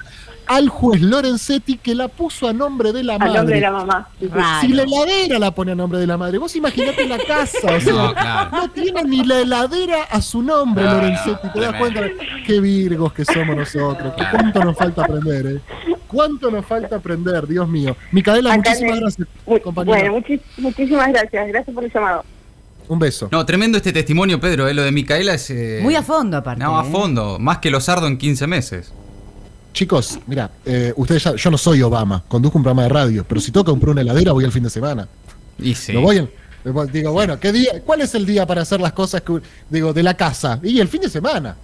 al 0.49 0.69
juez 0.69 1.01
Lorenzetti 1.03 1.77
que 1.77 1.95
la 1.95 2.09
puso 2.09 2.49
a 2.49 2.53
nombre 2.53 2.93
de 2.93 3.03
la 3.05 3.15
A 3.15 3.19
madre. 3.19 3.35
nombre 3.39 3.55
de 3.57 3.61
la 3.61 3.71
mamá. 3.71 4.09
Raro. 4.21 4.61
Si 4.61 4.69
la 4.69 4.83
heladera 4.85 5.39
la 5.39 5.51
pone 5.53 5.73
a 5.73 5.75
nombre 5.75 5.99
de 5.99 6.07
la 6.07 6.17
madre, 6.17 6.39
vos 6.39 6.57
imaginate 6.57 7.07
la 7.07 7.19
casa, 7.19 7.59
o 7.77 7.81
sea, 7.81 8.49
No, 8.53 8.71
tiene 8.71 9.03
ni 9.05 9.25
la 9.25 9.41
heladera 9.41 10.05
a 10.11 10.21
su 10.23 10.43
nombre, 10.43 10.85
No, 10.85 10.95
Lorenzetti. 10.95 11.49
¿Te 11.53 11.61
das 11.61 11.75
cuenta? 11.75 12.01
Qué 12.47 12.61
virgos 12.61 13.13
que 13.13 13.25
somos 13.25 13.55
nosotros. 13.57 14.15
Claro. 14.17 14.31
¿Cuánto 14.39 14.65
nos 14.65 14.77
falta 14.77 15.03
aprender, 15.05 15.47
eh? 15.47 15.61
¿Cuánto 16.07 16.51
nos 16.51 16.65
falta 16.65 16.97
aprender, 16.97 17.47
Dios 17.47 17.69
mío? 17.69 17.95
Micaela, 18.13 18.55
Acá 18.55 18.71
muchísimas 18.71 19.01
gracias, 19.01 19.29
Muy- 19.47 19.61
compañera. 19.61 19.99
bueno, 20.11 20.15
muchis- 20.27 20.41
muchísimas 20.57 21.09
gracias. 21.09 21.49
Gracias 21.49 21.75
por 21.75 21.85
el 21.85 21.93
llamado. 21.93 22.25
Un 22.89 22.99
beso. 22.99 23.29
No, 23.31 23.45
tremendo 23.45 23.77
este 23.77 23.93
testimonio, 23.93 24.41
Pedro. 24.41 24.67
eh, 24.67 24.73
Lo 24.73 24.83
de 24.83 24.91
Micaela 24.93 25.35
es. 25.35 25.51
eh, 25.51 25.81
Muy 25.83 25.95
a 25.95 26.03
fondo, 26.03 26.39
aparte. 26.39 26.65
No, 26.65 26.79
a 26.81 26.87
¿eh? 26.87 26.91
fondo. 26.91 27.39
Más 27.39 27.59
que 27.59 27.71
los 27.71 27.85
sardo 27.85 28.07
en 28.07 28.17
15 28.17 28.47
meses. 28.47 28.95
Chicos, 29.73 30.19
mira, 30.27 30.51
eh, 30.65 30.93
ustedes 30.97 31.23
ya, 31.25 31.37
yo 31.37 31.51
no 31.51 31.59
soy 31.59 31.83
Obama, 31.83 32.25
conduzco 32.27 32.59
un 32.59 32.65
programa 32.65 32.83
de 32.83 32.89
radio, 32.89 33.25
pero 33.29 33.41
si 33.41 33.53
toca 33.53 33.71
comprar 33.71 33.91
una 33.91 34.01
heladera 34.01 34.33
voy 34.33 34.45
el 34.45 34.53
fin 34.53 34.63
de 34.65 34.71
semana. 34.71 35.07
Y 35.59 35.75
sí. 35.75 35.93
Lo 35.93 36.01
voy 36.01 36.19
en- 36.19 36.31
digo, 36.93 37.13
bueno, 37.13 37.39
¿qué 37.39 37.53
día, 37.53 37.81
¿cuál 37.87 38.01
es 38.01 38.15
el 38.15 38.27
día 38.27 38.45
para 38.47 38.63
hacer 38.63 38.81
las 38.81 38.93
cosas 38.93 39.23
que, 39.23 39.41
digo, 39.71 39.93
de 39.93 40.03
la 40.03 40.15
casa? 40.15 40.59
Y 40.63 40.81
el 40.81 40.89
fin 40.89 41.01
de 41.03 41.09
semana. 41.09 41.57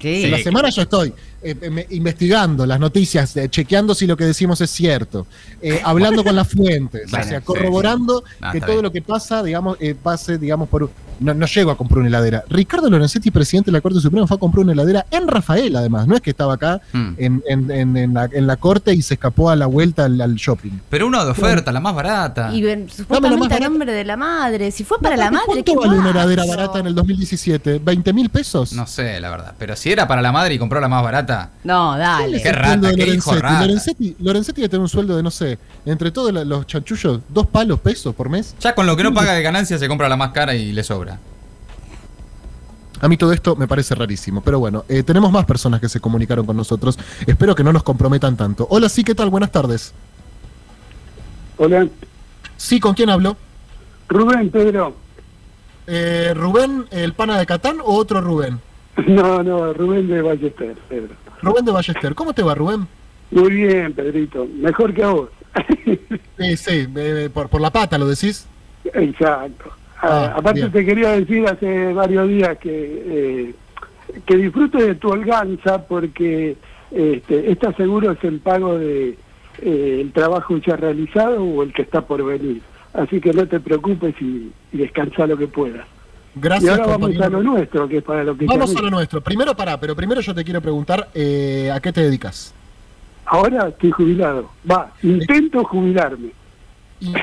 Sí. 0.00 0.24
En 0.24 0.30
la 0.32 0.38
semana 0.38 0.68
yo 0.70 0.82
estoy 0.82 1.12
eh, 1.42 1.54
me- 1.70 1.86
investigando 1.90 2.66
las 2.66 2.80
noticias, 2.80 3.36
eh, 3.36 3.48
chequeando 3.48 3.94
si 3.94 4.06
lo 4.06 4.16
que 4.16 4.24
decimos 4.24 4.60
es 4.60 4.70
cierto, 4.70 5.26
eh, 5.60 5.80
hablando 5.84 6.24
con 6.24 6.34
las 6.34 6.48
fuentes, 6.48 7.08
Bueno, 7.10 7.24
o 7.24 7.28
sea, 7.28 7.40
corroborando 7.40 8.24
sí. 8.26 8.46
Que 8.52 8.60
todo 8.60 8.70
bien. 8.72 8.82
lo 8.82 8.90
que 8.92 9.02
pasa, 9.02 9.42
digamos, 9.44 9.76
eh, 9.80 9.94
pase, 10.00 10.38
digamos, 10.38 10.68
por... 10.68 10.90
No, 11.22 11.34
no 11.34 11.46
llego 11.46 11.70
a 11.70 11.76
comprar 11.76 11.98
una 12.00 12.08
heladera. 12.08 12.44
Ricardo 12.48 12.90
Lorenzetti, 12.90 13.30
presidente 13.30 13.70
de 13.70 13.76
la 13.76 13.80
Corte 13.80 14.00
Suprema, 14.00 14.26
fue 14.26 14.36
a 14.36 14.40
comprar 14.40 14.64
una 14.64 14.72
heladera 14.72 15.06
en 15.10 15.28
Rafael, 15.28 15.74
además. 15.76 16.06
No 16.06 16.14
es 16.14 16.20
que 16.20 16.30
estaba 16.30 16.54
acá 16.54 16.80
Mm. 16.92 17.08
en, 17.18 17.42
en- 17.46 17.70
en- 17.70 17.96
en 17.96 18.14
la, 18.14 18.28
en 18.32 18.46
la 18.46 18.56
corte 18.56 18.92
y 18.94 19.02
se 19.02 19.14
escapó 19.14 19.50
a 19.50 19.56
la 19.56 19.66
vuelta 19.66 20.04
al, 20.04 20.20
al 20.20 20.34
shopping. 20.34 20.72
Pero 20.90 21.06
una 21.06 21.24
de 21.24 21.30
oferta, 21.30 21.70
la 21.72 21.80
más 21.80 21.94
barata. 21.94 22.50
Y 22.54 22.62
más 22.62 22.92
supuestamente 22.94 23.54
a 23.54 23.60
nombre 23.60 23.92
de 23.92 24.04
la 24.04 24.16
madre. 24.16 24.70
Si 24.70 24.84
fue 24.84 24.98
para 25.00 25.16
la 25.16 25.30
madre, 25.30 25.46
¿Cuánto 25.46 25.72
¿qué 25.72 25.78
vale 25.78 25.98
una 25.98 26.10
heladera 26.10 26.44
barata 26.46 26.78
en 26.80 26.86
el 26.86 26.94
2017? 26.94 27.80
¿20 27.82 28.12
mil 28.14 28.28
pesos? 28.30 28.72
No 28.72 28.86
sé, 28.86 29.20
la 29.20 29.30
verdad. 29.30 29.54
Pero 29.58 29.76
si 29.76 29.90
era 29.92 30.06
para 30.08 30.22
la 30.22 30.32
madre 30.32 30.54
y 30.54 30.58
compró 30.58 30.80
la 30.80 30.88
más 30.88 31.02
barata. 31.02 31.50
No, 31.64 31.88
¿Cuál 31.90 32.00
dale. 32.00 32.42
Qué 32.42 32.52
rata, 32.52 32.92
qué 32.94 33.06
hijo 33.14 33.32
Lorenzetti? 33.34 33.40
rata. 33.40 33.60
Lorenzetti, 33.62 34.16
Lorenzetti 34.20 34.60
debe 34.62 34.68
tener 34.70 34.82
un 34.82 34.88
sueldo 34.88 35.16
de, 35.16 35.22
no 35.22 35.30
sé, 35.30 35.58
entre 35.86 36.10
todos 36.10 36.32
los 36.32 36.66
chanchullos, 36.66 37.20
dos 37.28 37.46
palos 37.46 37.80
pesos 37.80 38.14
por 38.14 38.28
mes. 38.28 38.54
Ya 38.60 38.74
con 38.74 38.86
lo 38.86 38.96
que 38.96 39.02
no 39.04 39.12
paga 39.14 39.32
de 39.32 39.42
ganancia 39.42 39.78
se 39.78 39.88
compra 39.88 40.08
la 40.08 40.16
más 40.16 40.30
cara 40.32 40.54
y 40.54 40.72
le 40.72 40.82
sobra. 40.82 41.11
A 43.02 43.08
mí 43.08 43.16
todo 43.16 43.32
esto 43.32 43.56
me 43.56 43.66
parece 43.66 43.96
rarísimo, 43.96 44.42
pero 44.42 44.60
bueno, 44.60 44.84
eh, 44.88 45.02
tenemos 45.02 45.32
más 45.32 45.44
personas 45.44 45.80
que 45.80 45.88
se 45.88 45.98
comunicaron 45.98 46.46
con 46.46 46.56
nosotros. 46.56 46.96
Espero 47.26 47.52
que 47.56 47.64
no 47.64 47.72
nos 47.72 47.82
comprometan 47.82 48.36
tanto. 48.36 48.68
Hola, 48.70 48.88
sí, 48.88 49.02
¿qué 49.02 49.12
tal? 49.12 49.28
Buenas 49.28 49.50
tardes. 49.50 49.92
Hola, 51.56 51.88
Sí, 52.56 52.78
¿con 52.78 52.94
quién 52.94 53.10
hablo? 53.10 53.36
Rubén, 54.08 54.50
Pedro. 54.50 54.94
Eh, 55.88 56.32
¿Rubén, 56.32 56.86
el 56.92 57.12
pana 57.14 57.36
de 57.38 57.44
Catán 57.44 57.78
o 57.80 57.96
otro 57.96 58.20
Rubén? 58.20 58.60
No, 59.08 59.42
no, 59.42 59.72
Rubén 59.72 60.06
de 60.06 60.22
Ballester, 60.22 60.76
Pedro. 60.88 61.14
Rubén 61.42 61.64
de 61.64 61.72
Ballester. 61.72 62.14
¿Cómo 62.14 62.32
te 62.32 62.44
va, 62.44 62.54
Rubén? 62.54 62.86
Muy 63.32 63.50
bien, 63.50 63.94
Pedrito. 63.94 64.46
Mejor 64.46 64.94
que 64.94 65.02
a 65.02 65.08
vos. 65.08 65.28
Sí, 66.38 66.56
sí, 66.56 66.88
eh, 66.96 67.30
por, 67.32 67.48
por 67.48 67.60
la 67.60 67.70
pata, 67.70 67.98
¿lo 67.98 68.06
decís? 68.06 68.46
Exacto. 68.84 69.81
Ah, 70.02 70.32
Ah, 70.34 70.38
aparte 70.38 70.60
bien. 70.60 70.72
te 70.72 70.84
quería 70.84 71.10
decir 71.12 71.46
hace 71.46 71.92
varios 71.92 72.28
días 72.28 72.58
que 72.58 72.72
eh, 73.06 73.54
que 74.26 74.36
disfrutes 74.36 74.84
de 74.86 74.94
tu 74.96 75.08
holganza 75.10 75.86
porque 75.86 76.56
este, 76.90 77.50
¿estás 77.52 77.74
seguro 77.76 78.10
es 78.10 78.22
el 78.24 78.40
pago 78.40 78.76
de 78.78 79.16
eh, 79.62 79.98
el 80.00 80.12
trabajo 80.12 80.56
ya 80.58 80.76
realizado 80.76 81.42
o 81.42 81.62
el 81.62 81.72
que 81.72 81.82
está 81.82 82.00
por 82.02 82.22
venir? 82.24 82.60
Así 82.94 83.20
que 83.20 83.32
no 83.32 83.46
te 83.46 83.60
preocupes 83.60 84.14
y, 84.20 84.50
y 84.72 84.76
descansa 84.78 85.26
lo 85.26 85.36
que 85.38 85.46
puedas. 85.46 85.86
y 86.36 86.40
Gracias, 86.40 86.70
ahora 86.72 86.86
vamos 86.88 87.10
compañero. 87.12 87.24
a 87.24 87.30
lo 87.30 87.42
nuestro, 87.42 87.88
que 87.88 87.98
es 87.98 88.02
para 88.04 88.24
lo 88.24 88.36
que 88.36 88.44
Vamos 88.46 88.74
a 88.76 88.82
lo 88.82 88.90
nuestro. 88.90 89.20
Primero 89.22 89.54
para, 89.56 89.78
pero 89.80 89.94
primero 89.96 90.20
yo 90.20 90.34
te 90.34 90.44
quiero 90.44 90.60
preguntar 90.60 91.08
eh, 91.14 91.70
a 91.72 91.80
qué 91.80 91.92
te 91.92 92.02
dedicas. 92.02 92.52
Ahora 93.24 93.68
estoy 93.68 93.92
jubilado. 93.92 94.50
Va, 94.70 94.92
intento 95.02 95.62
jubilarme. 95.64 96.32
Y- 97.00 97.14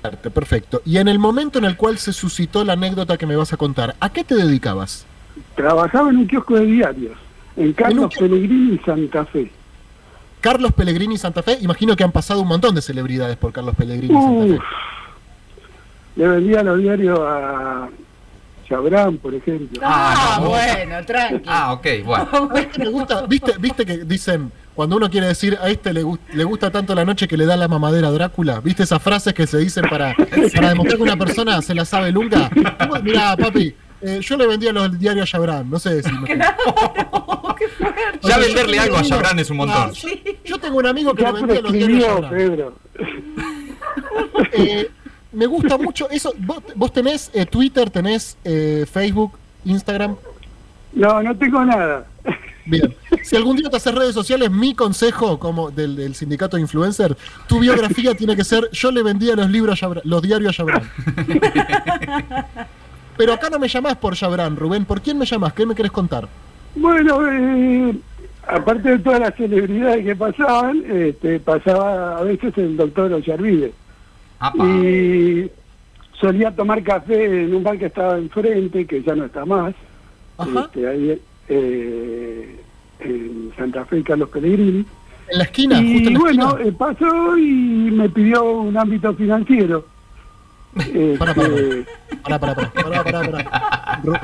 Perfecto. 0.00 0.82
Y 0.84 0.96
en 0.98 1.08
el 1.08 1.18
momento 1.18 1.58
en 1.58 1.64
el 1.64 1.76
cual 1.76 1.98
se 1.98 2.12
suscitó 2.12 2.64
la 2.64 2.72
anécdota 2.72 3.16
que 3.18 3.26
me 3.26 3.36
vas 3.36 3.52
a 3.52 3.56
contar, 3.56 3.96
¿a 4.00 4.10
qué 4.10 4.24
te 4.24 4.34
dedicabas? 4.34 5.06
Trabajaba 5.54 6.10
en 6.10 6.18
un 6.18 6.26
kiosco 6.26 6.54
de 6.54 6.66
diarios, 6.66 7.18
en 7.56 7.72
Carlos? 7.72 8.14
Pellegrini 8.18 8.74
y 8.74 8.78
Santa 8.78 9.24
Fe. 9.26 9.50
Carlos 10.40 10.72
Pellegrini 10.72 11.14
y 11.14 11.18
Santa 11.18 11.42
Fe, 11.42 11.58
imagino 11.60 11.94
que 11.96 12.04
han 12.04 12.12
pasado 12.12 12.40
un 12.40 12.48
montón 12.48 12.74
de 12.74 12.80
celebridades 12.80 13.36
por 13.36 13.52
Carlos 13.52 13.74
Pellegrini 13.76 14.14
y 14.14 14.22
Santa 14.22 14.64
Fe. 14.64 14.68
le 16.16 16.28
vendía 16.28 16.62
los 16.62 16.78
diarios 16.78 17.18
a 17.22 17.88
Chabrán, 18.70 19.18
por 19.18 19.34
ejemplo. 19.34 19.80
Ah, 19.84 20.38
no. 20.40 20.48
bueno, 20.48 21.04
tranqui. 21.04 21.44
Ah, 21.46 21.72
ok, 21.72 21.86
bueno. 22.04 22.28
¿Sabes 22.30 22.66
qué 22.68 22.78
me 22.78 22.88
gusta? 22.88 23.26
¿Viste, 23.26 23.52
¿Viste 23.58 23.84
que 23.84 23.98
dicen, 23.98 24.52
cuando 24.74 24.96
uno 24.96 25.10
quiere 25.10 25.26
decir 25.26 25.58
a 25.60 25.68
este 25.68 25.92
le, 25.92 26.02
gust- 26.02 26.20
le 26.32 26.44
gusta 26.44 26.70
tanto 26.70 26.94
la 26.94 27.04
noche 27.04 27.28
que 27.28 27.36
le 27.36 27.44
da 27.46 27.56
la 27.56 27.68
mamadera 27.68 28.08
a 28.08 28.10
Drácula? 28.12 28.60
¿Viste 28.60 28.82
esas 28.84 29.02
frases 29.02 29.34
que 29.34 29.46
se 29.46 29.58
dicen 29.58 29.84
para, 29.90 30.14
para 30.54 30.68
demostrar 30.70 30.96
que 30.96 31.02
una 31.02 31.16
persona 31.16 31.60
se 31.62 31.74
la 31.74 31.84
sabe 31.84 32.12
nunca? 32.12 32.50
Mira, 33.02 33.36
papi, 33.36 33.74
eh, 34.00 34.20
yo 34.22 34.36
le 34.36 34.46
vendía 34.46 34.72
los 34.72 34.98
diarios 34.98 35.24
a 35.28 35.30
Chabrán, 35.30 35.68
no 35.68 35.78
sé 35.78 36.02
si... 36.02 36.10
qué 36.26 37.68
fuerte. 37.68 38.18
O 38.22 38.28
Ya 38.28 38.38
venderle 38.38 38.78
algo 38.78 38.96
a 38.96 39.02
Chabrán 39.02 39.38
es 39.38 39.50
un 39.50 39.58
montón. 39.58 39.76
Ah, 39.76 39.90
yo, 39.92 40.08
yo 40.44 40.58
tengo 40.58 40.78
un 40.78 40.86
amigo 40.86 41.14
que 41.14 41.22
le 41.24 41.32
vendía 41.32 41.60
los 41.60 41.72
diarios 41.72 42.24
a. 42.24 42.30
Pedro. 42.30 42.74
Eh, 44.52 44.90
me 45.32 45.46
gusta 45.46 45.76
mucho 45.76 46.08
eso. 46.10 46.32
¿Vos, 46.38 46.62
vos 46.74 46.92
tenés 46.92 47.30
eh, 47.34 47.44
Twitter, 47.46 47.90
tenés 47.90 48.36
eh, 48.44 48.86
Facebook, 48.90 49.32
Instagram? 49.64 50.16
No, 50.92 51.22
no 51.22 51.36
tengo 51.36 51.64
nada. 51.64 52.06
Bien. 52.66 52.94
Si 53.22 53.36
algún 53.36 53.56
día 53.56 53.68
te 53.70 53.76
haces 53.76 53.94
redes 53.94 54.14
sociales, 54.14 54.50
mi 54.50 54.74
consejo 54.74 55.38
como 55.38 55.70
del, 55.70 55.96
del 55.96 56.14
sindicato 56.14 56.56
de 56.56 56.62
influencer, 56.62 57.16
tu 57.48 57.58
biografía 57.60 58.14
tiene 58.14 58.36
que 58.36 58.44
ser 58.44 58.68
yo 58.72 58.90
le 58.92 59.02
vendía 59.02 59.34
los 59.36 59.50
libros 59.50 59.82
a 59.82 59.86
Yabra- 59.86 60.02
los 60.04 60.22
diarios 60.22 60.54
a 60.54 60.58
Yabrán. 60.58 60.90
Pero 63.16 63.32
acá 63.34 63.50
no 63.50 63.58
me 63.58 63.68
llamás 63.68 63.96
por 63.96 64.14
Yabrán, 64.14 64.56
Rubén. 64.56 64.84
¿Por 64.84 65.00
quién 65.02 65.18
me 65.18 65.26
llamás? 65.26 65.52
¿Qué 65.52 65.66
me 65.66 65.74
querés 65.74 65.92
contar? 65.92 66.26
Bueno, 66.74 67.20
eh, 67.30 67.94
aparte 68.46 68.90
de 68.90 68.98
todas 69.00 69.20
las 69.20 69.34
celebridades 69.34 70.04
que 70.04 70.16
pasaban, 70.16 70.82
este, 70.88 71.38
pasaba 71.40 72.18
a 72.18 72.22
veces 72.22 72.56
el 72.56 72.76
doctor 72.76 73.12
Ollarvide. 73.12 73.72
Y 74.64 75.50
solía 76.18 76.50
tomar 76.54 76.82
café 76.82 77.42
en 77.44 77.54
un 77.54 77.62
bar 77.62 77.78
que 77.78 77.86
estaba 77.86 78.16
enfrente, 78.16 78.86
que 78.86 79.02
ya 79.02 79.14
no 79.14 79.26
está 79.26 79.44
más. 79.44 79.74
Ajá. 80.38 80.60
Este, 80.66 80.88
ahí 80.88 81.20
eh, 81.50 82.60
en 83.00 83.52
Santa 83.58 83.84
Fe 83.84 83.98
y 83.98 84.02
Carlos 84.02 84.28
Pellegrini. 84.30 84.84
En 85.32 85.38
la 85.38 85.44
esquina, 85.44 85.76
justo 85.76 85.90
en 85.90 86.02
Y 86.08 86.12
la 86.12 86.18
bueno, 86.18 86.48
esquina. 86.58 86.68
eh, 86.68 86.72
pasó 86.72 87.36
y 87.38 87.90
me 87.92 88.08
pidió 88.08 88.44
un 88.44 88.76
ámbito 88.76 89.12
financiero. 89.14 89.86
Este, 90.76 91.16
Pará, 91.18 91.34
pará. 91.34 91.48
Pará, 92.22 92.38
pará, 92.38 92.54
pará, 92.54 92.70
pará, 92.72 93.04
pará, 93.04 93.30
pará. 93.30 94.00
Ru- 94.04 94.20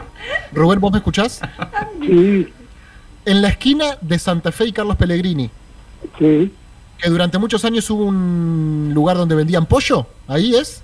Rubén, 0.52 0.80
¿vos 0.80 0.92
me 0.92 0.98
escuchás? 0.98 1.40
sí, 2.06 2.48
En 3.24 3.42
la 3.42 3.48
esquina 3.48 3.96
de 4.00 4.18
Santa 4.18 4.52
Fe 4.52 4.66
y 4.66 4.72
Carlos 4.72 4.96
Pellegrini, 4.96 5.50
sí. 6.18 6.52
que 6.98 7.08
durante 7.10 7.38
muchos 7.38 7.64
años 7.64 7.88
hubo 7.90 8.04
un 8.04 8.92
lugar 8.94 9.16
donde 9.16 9.34
vendían 9.34 9.66
pollo, 9.66 10.06
ahí 10.28 10.54
es. 10.54 10.82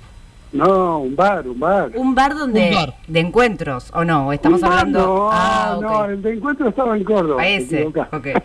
No, 0.52 0.98
un 0.98 1.16
bar, 1.16 1.48
un 1.48 1.58
bar. 1.58 1.90
Un 1.94 2.14
bar 2.14 2.34
donde 2.36 2.68
Un 2.68 2.74
bar. 2.74 2.94
de 3.06 3.20
encuentros 3.20 3.90
o 3.94 4.04
no, 4.04 4.28
¿O 4.28 4.32
estamos 4.32 4.62
Un 4.62 4.68
bar, 4.68 4.78
hablando 4.80 4.98
No, 5.06 5.28
Ah, 5.32 5.74
ok. 5.76 5.82
no, 5.82 6.04
el 6.04 6.22
de 6.22 6.32
encuentro 6.34 6.68
estaba 6.68 6.96
en 6.96 7.04
Córdoba. 7.04 7.40
A 7.40 7.48
ese. 7.48 7.84
Ok. 7.86 7.96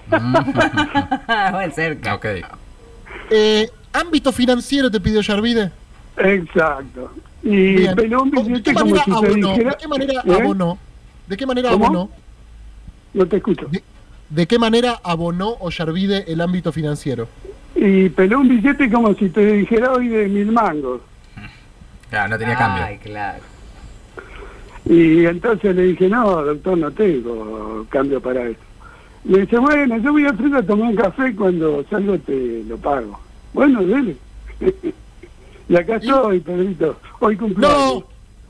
bueno, 1.52 1.74
cerca. 1.74 2.16
Ok. 2.16 2.26
Eh, 3.30 3.70
ámbito 3.92 4.32
financiero 4.32 4.90
te 4.90 5.02
pidió 5.02 5.20
Yarvide. 5.22 5.72
Exacto. 6.18 7.12
Y 7.44 7.76
Bien. 7.76 7.96
peló 7.96 8.24
un 8.24 8.32
¿De 8.32 8.42
billete 8.42 8.64
qué 8.64 8.74
como 8.74 8.96
manera 8.96 9.04
si 9.06 9.36
dijera... 9.42 9.70
¿De 9.72 9.78
qué 9.78 9.88
manera 9.88 10.14
¿Eh? 10.26 10.42
abonó? 10.42 10.78
¿De 11.28 11.38
qué 11.38 11.46
manera 11.46 11.70
¿Cómo? 11.72 11.86
abonó? 11.86 12.10
No 13.14 13.26
te 13.26 13.38
escucho. 13.38 13.68
¿De, 13.70 13.84
de 14.30 14.48
qué 14.48 14.58
manera 14.60 15.00
abonó 15.04 15.50
Ollarvide 15.60 16.24
el 16.32 16.40
ámbito 16.42 16.72
financiero? 16.72 17.28
Y 17.76 18.10
peló 18.10 18.40
un 18.40 18.48
billete 18.50 18.90
como 18.90 19.14
si 19.14 19.30
te 19.30 19.46
dijera 19.54 19.92
hoy 19.92 20.08
de 20.08 20.28
mil 20.30 20.52
mangos. 20.52 21.02
Claro, 22.10 22.30
no 22.30 22.38
tenía 22.38 22.56
cambio. 22.56 22.84
Ay, 22.86 22.98
claro. 23.00 23.44
Y 24.86 25.26
entonces 25.26 25.76
le 25.76 25.84
dije, 25.84 26.08
no, 26.08 26.44
doctor, 26.44 26.78
no 26.78 26.92
tengo 26.92 27.86
cambio 27.90 28.22
para 28.22 28.46
eso. 28.48 28.60
Le 29.26 29.42
dice, 29.42 29.58
bueno, 29.58 29.98
yo 29.98 30.12
voy 30.14 30.26
a 30.26 30.34
frente 30.34 30.58
a 30.58 30.64
tomar 30.66 30.90
un 30.90 30.96
café, 30.96 31.36
cuando 31.36 31.84
salgo 31.90 32.18
te 32.20 32.64
lo 32.66 32.78
pago. 32.78 33.20
Bueno, 33.54 33.84
dele. 33.84 34.16
y 35.70 35.76
acá 35.76 35.98
estoy, 35.98 36.40
Pedrito. 36.40 36.98
Hoy 37.20 37.36
cumpleaños. 37.36 38.04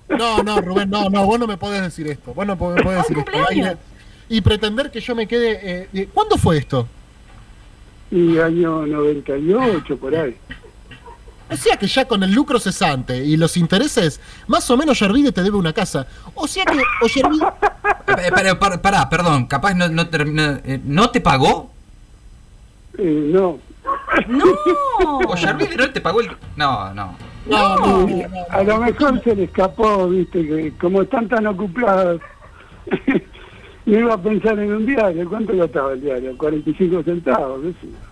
No, 0.10 0.18
no, 0.18 0.44
no, 0.44 0.62
Rubén, 0.62 0.90
no, 0.90 1.10
no, 1.10 1.26
vos 1.26 1.40
no 1.40 1.48
me 1.48 1.58
podés 1.58 1.82
decir 1.82 2.08
esto. 2.08 2.34
Vos 2.34 2.46
no 2.46 2.56
me 2.56 2.60
podés 2.60 2.84
decir 2.86 3.18
esto. 3.18 3.32
cumpleaños. 3.32 3.70
Ay, 3.70 3.78
Y 4.38 4.42
pretender 4.42 4.92
que 4.92 5.00
yo 5.00 5.16
me 5.16 5.28
quede. 5.28 5.60
eh, 5.64 5.88
eh, 5.94 6.10
¿Cuándo 6.14 6.38
fue 6.38 6.58
esto? 6.58 6.88
y 8.10 8.38
año 8.38 8.86
98, 8.86 9.98
por 9.98 10.16
ahí. 10.16 10.36
O 11.50 11.56
sea 11.56 11.77
que 11.77 11.88
ya 11.88 12.06
con 12.06 12.24
el 12.24 12.32
lucro 12.34 12.60
cesante 12.60 13.18
y 13.24 13.38
los 13.38 13.56
intereses, 13.58 14.20
más 14.48 14.70
o 14.70 14.75
menos 14.77 15.00
Yervide 15.00 15.32
te 15.32 15.42
debe 15.44 15.58
una 15.58 15.72
casa. 15.74 16.06
O 16.36 16.48
sea 16.48 16.66
que, 16.66 16.77
o 17.01 17.08
Yervide... 17.08 17.46
Eh, 17.46 18.32
Pará, 18.32 18.58
pará, 18.60 18.82
pará, 18.82 19.10
perdón, 19.10 19.46
capaz 19.48 19.74
no, 19.74 19.88
no, 19.89 20.08
termina- 20.10 20.60
eh, 20.66 20.80
¿no 20.84 21.10
te 21.10 21.20
pagó? 21.22 21.72
Eh, 22.98 23.30
no, 23.34 23.60
¡No! 24.27 24.46
¿O 25.27 25.36
Yarvide 25.36 25.75
no 25.77 25.89
te 25.92 26.01
pagó 26.01 26.20
el.? 26.22 26.30
No, 26.56 26.94
no. 26.94 27.16
No, 27.46 27.77
no, 27.77 27.98
no, 28.00 28.08
no. 28.08 28.27
a 28.50 28.63
lo 28.63 28.77
mejor 28.80 29.24
se 29.24 29.34
le 29.36 29.44
escapó, 29.46 30.08
viste, 30.10 30.46
que 30.46 30.74
como 30.80 31.01
están 31.04 31.30
tan 31.30 31.48
ocupados, 31.48 32.20
no 33.88 34.00
iba 34.00 34.13
a 34.13 34.22
pensar 34.22 34.60
en 34.60 34.74
un 34.74 34.86
diario. 34.86 35.27
¿Cuánto 35.29 35.58
costaba 35.58 35.94
el 35.94 36.01
diario? 36.01 36.38
45 36.38 37.03
centavos. 37.03 37.62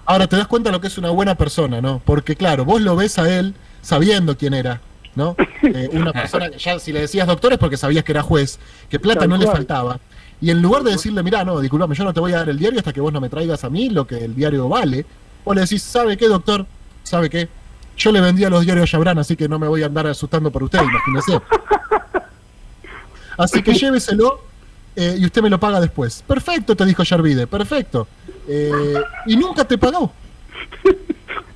Ahora 0.06 0.26
te 0.26 0.38
das 0.38 0.48
cuenta 0.48 0.72
lo 0.72 0.80
que 0.80 0.88
es 0.88 0.98
una 0.98 1.10
buena 1.10 1.36
persona, 1.36 1.82
¿no? 1.82 2.02
Porque 2.04 2.36
claro, 2.36 2.64
vos 2.64 2.82
lo 2.82 2.96
ves 2.96 3.20
a 3.20 3.38
él 3.38 3.54
sabiendo 3.82 4.38
quién 4.38 4.54
era, 4.54 4.82
¿no? 5.16 5.36
Eh, 5.66 5.90
una 5.94 6.14
persona 6.14 6.52
que 6.52 6.60
ya 6.60 6.78
si 6.78 6.94
le 6.94 7.02
decías 7.02 7.26
doctor 7.26 7.52
es 7.52 7.58
porque 7.58 7.76
sabías 7.76 8.04
que 8.04 8.12
era 8.12 8.22
juez, 8.22 8.60
que 8.88 9.00
plata 9.00 9.22
Tal 9.22 9.30
no 9.30 9.38
le 9.38 9.48
faltaba. 9.48 10.00
Y 10.40 10.52
en 10.52 10.62
lugar 10.62 10.84
de 10.84 10.92
decirle, 10.92 11.24
mira, 11.24 11.44
no, 11.44 11.60
disculpame, 11.60 11.96
yo 11.96 12.04
no 12.04 12.14
te 12.14 12.20
voy 12.20 12.34
a 12.34 12.38
dar 12.38 12.50
el 12.50 12.60
diario 12.60 12.78
hasta 12.78 12.94
que 12.94 13.02
vos 13.02 13.12
no 13.12 13.20
me 13.20 13.30
traigas 13.30 13.64
a 13.64 13.70
mí 13.72 13.90
lo 13.90 14.06
que 14.06 14.24
el 14.24 14.36
diario 14.36 14.70
vale, 14.70 15.08
vos 15.44 15.56
le 15.56 15.62
decís, 15.62 15.82
¿sabe 15.82 16.18
qué, 16.18 16.28
doctor? 16.28 16.68
¿Sabe 17.02 17.32
qué? 17.32 17.50
Yo 17.98 18.12
le 18.12 18.22
vendía 18.22 18.50
los 18.50 18.64
diarios 18.64 18.84
a 18.84 18.92
Chabran, 18.92 19.18
así 19.18 19.36
que 19.36 19.50
no 19.50 19.58
me 19.58 19.68
voy 19.68 19.82
a 19.82 19.88
andar 19.88 20.06
asustando 20.06 20.52
por 20.52 20.62
usted, 20.64 20.80
imagínese. 20.84 21.42
Así 23.38 23.62
que 23.62 23.74
lléveselo 23.74 24.40
eh, 24.96 25.16
y 25.20 25.26
usted 25.26 25.42
me 25.42 25.50
lo 25.50 25.60
paga 25.60 25.80
después. 25.82 26.24
Perfecto, 26.26 26.76
te 26.76 26.86
dijo 26.86 27.04
Yarvide, 27.04 27.48
perfecto. 27.48 28.08
Eh, 28.48 28.94
y 29.28 29.36
nunca 29.36 29.66
te 29.66 29.78
pagó. 29.78 30.12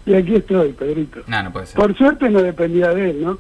Y 0.06 0.16
aquí 0.16 0.34
estoy, 0.38 0.74
Pedrito. 0.74 1.20
No, 1.28 1.44
no 1.44 1.52
puede 1.52 1.68
ser. 1.68 1.76
Por 1.76 1.96
suerte 1.96 2.32
no 2.32 2.42
dependía 2.42 2.92
de 2.96 3.12
él, 3.12 3.24
¿no? 3.24 3.38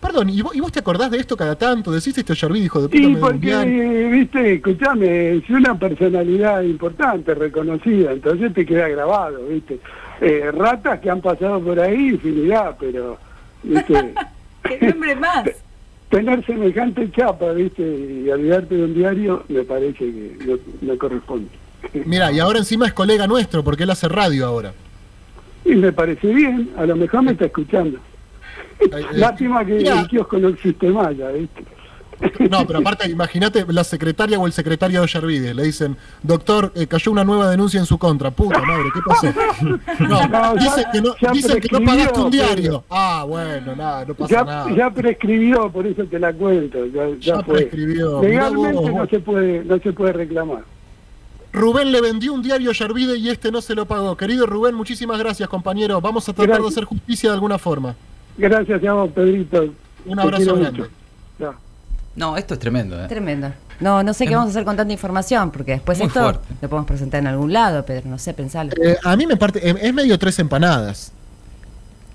Perdón, 0.00 0.30
¿y 0.30 0.40
vos, 0.40 0.56
y 0.56 0.60
vos 0.60 0.72
te 0.72 0.78
acordás 0.78 1.10
de 1.10 1.18
esto 1.18 1.36
cada 1.36 1.56
tanto? 1.56 1.92
¿Decís 1.92 2.16
esto 2.16 2.32
Yarvide, 2.32 2.64
hijo 2.64 2.80
de 2.80 2.88
puta? 2.88 3.02
Y 3.02 3.16
porque, 3.16 4.08
viste, 4.10 4.54
escuchame, 4.54 5.36
es 5.36 5.50
una 5.50 5.78
personalidad 5.78 6.62
importante, 6.62 7.34
reconocida, 7.34 8.12
entonces 8.12 8.54
te 8.54 8.64
queda 8.64 8.88
grabado, 8.88 9.46
viste. 9.46 9.78
Eh, 10.22 10.50
ratas 10.52 11.00
que 11.00 11.10
han 11.10 11.20
pasado 11.20 11.60
por 11.60 11.78
ahí, 11.78 12.08
infinidad, 12.08 12.74
pero, 12.80 13.18
viste, 13.62 14.14
¡Qué 14.62 14.86
nombre 14.86 15.16
más! 15.16 15.44
Tener 16.12 16.44
semejante 16.44 17.10
chapa, 17.10 17.52
viste, 17.52 17.82
y 17.82 18.28
olvidarte 18.28 18.74
de 18.74 18.84
un 18.84 18.94
diario, 18.94 19.44
me 19.48 19.62
parece 19.62 19.96
que 19.96 20.36
no, 20.46 20.58
no 20.82 20.98
corresponde. 20.98 21.48
Mira, 22.04 22.30
y 22.30 22.38
ahora 22.38 22.58
encima 22.58 22.86
es 22.86 22.92
colega 22.92 23.26
nuestro, 23.26 23.64
porque 23.64 23.84
él 23.84 23.90
hace 23.90 24.08
radio 24.08 24.44
ahora. 24.44 24.74
Y 25.64 25.74
me 25.74 25.90
parece 25.90 26.28
bien, 26.34 26.68
a 26.76 26.84
lo 26.84 26.96
mejor 26.96 27.22
me 27.22 27.32
está 27.32 27.46
escuchando. 27.46 27.98
Eh, 28.78 28.90
Lástima 29.12 29.64
que 29.64 29.72
mira, 29.72 30.02
el 30.02 30.06
kiosco 30.06 30.36
no 30.38 30.48
existe 30.48 30.90
más, 30.90 31.16
ya, 31.16 31.30
viste. 31.30 31.64
No, 32.50 32.66
pero 32.66 32.80
aparte, 32.80 33.08
imagínate 33.10 33.64
la 33.68 33.84
secretaria 33.84 34.38
o 34.38 34.46
el 34.46 34.52
secretario 34.52 35.00
de 35.00 35.06
Yarvide. 35.06 35.54
Le 35.54 35.62
dicen, 35.64 35.96
doctor, 36.22 36.72
eh, 36.74 36.86
cayó 36.86 37.12
una 37.12 37.24
nueva 37.24 37.50
denuncia 37.50 37.80
en 37.80 37.86
su 37.86 37.98
contra. 37.98 38.30
Puta 38.30 38.60
madre, 38.62 38.84
¿qué 38.92 39.00
pasó? 39.06 39.26
No, 40.00 40.26
No, 40.28 40.28
ya- 40.28 40.54
dicen 40.54 40.84
que 40.92 41.00
no, 41.00 41.14
dicen 41.32 41.60
que 41.60 41.68
no 41.70 41.84
pagaste 41.84 42.20
un 42.20 42.30
diario. 42.30 42.84
Ah, 42.90 43.24
bueno, 43.28 43.74
nada, 43.76 44.04
no 44.04 44.14
pasa 44.14 44.34
Ya, 44.34 44.44
nada. 44.44 44.74
ya 44.76 44.90
prescribió, 44.90 45.70
por 45.70 45.86
eso 45.86 46.04
te 46.04 46.18
la 46.18 46.32
cuento, 46.32 46.84
ya, 46.86 47.08
ya 47.10 47.16
Ya 47.36 47.42
fue. 47.42 47.54
prescribió, 47.54 48.22
Legalmente 48.22 48.90
vos, 48.90 48.94
no 48.94 49.06
se 49.06 49.20
puede, 49.20 49.64
no 49.64 49.78
se 49.78 49.92
puede 49.92 50.12
reclamar. 50.12 50.64
Rubén 51.52 51.92
le 51.92 52.00
vendió 52.00 52.32
un 52.32 52.42
diario 52.42 52.70
a 52.70 52.72
Yarvide 52.74 53.18
y 53.18 53.28
este 53.28 53.50
no 53.52 53.60
se 53.60 53.74
lo 53.74 53.84
pagó. 53.86 54.16
Querido 54.16 54.46
Rubén, 54.46 54.74
muchísimas 54.74 55.18
gracias, 55.18 55.48
compañero. 55.48 56.00
Vamos 56.00 56.26
a 56.28 56.32
tratar 56.32 56.46
Gracias. 56.48 56.64
de 56.64 56.68
hacer 56.80 56.84
justicia 56.84 57.28
de 57.30 57.34
alguna 57.34 57.58
forma. 57.58 57.94
Gracias 58.38 58.80
vos, 58.80 59.10
Pedrito. 59.10 59.64
Un 60.06 60.16
Te 60.16 60.22
abrazo 60.22 60.56
grande. 60.56 60.84
No, 62.14 62.36
esto 62.36 62.54
es 62.54 62.60
tremendo, 62.60 63.02
¿eh? 63.02 63.08
Tremendo. 63.08 63.52
No, 63.80 64.02
no 64.02 64.12
sé 64.14 64.26
qué 64.26 64.34
vamos 64.34 64.48
a 64.48 64.50
hacer 64.50 64.64
con 64.64 64.76
tanta 64.76 64.92
información, 64.92 65.50
porque 65.50 65.72
después 65.72 65.98
Muy 65.98 66.08
esto 66.08 66.20
fuerte. 66.20 66.54
lo 66.60 66.68
podemos 66.68 66.86
presentar 66.86 67.20
en 67.20 67.26
algún 67.26 67.52
lado, 67.52 67.84
Pedro, 67.84 68.08
no 68.10 68.18
sé, 68.18 68.34
pensalo. 68.34 68.70
Eh, 68.82 68.96
a 69.02 69.16
mí 69.16 69.26
me 69.26 69.36
parte, 69.36 69.66
eh, 69.68 69.74
es 69.80 69.94
medio 69.94 70.18
tres 70.18 70.38
empanadas. 70.38 71.12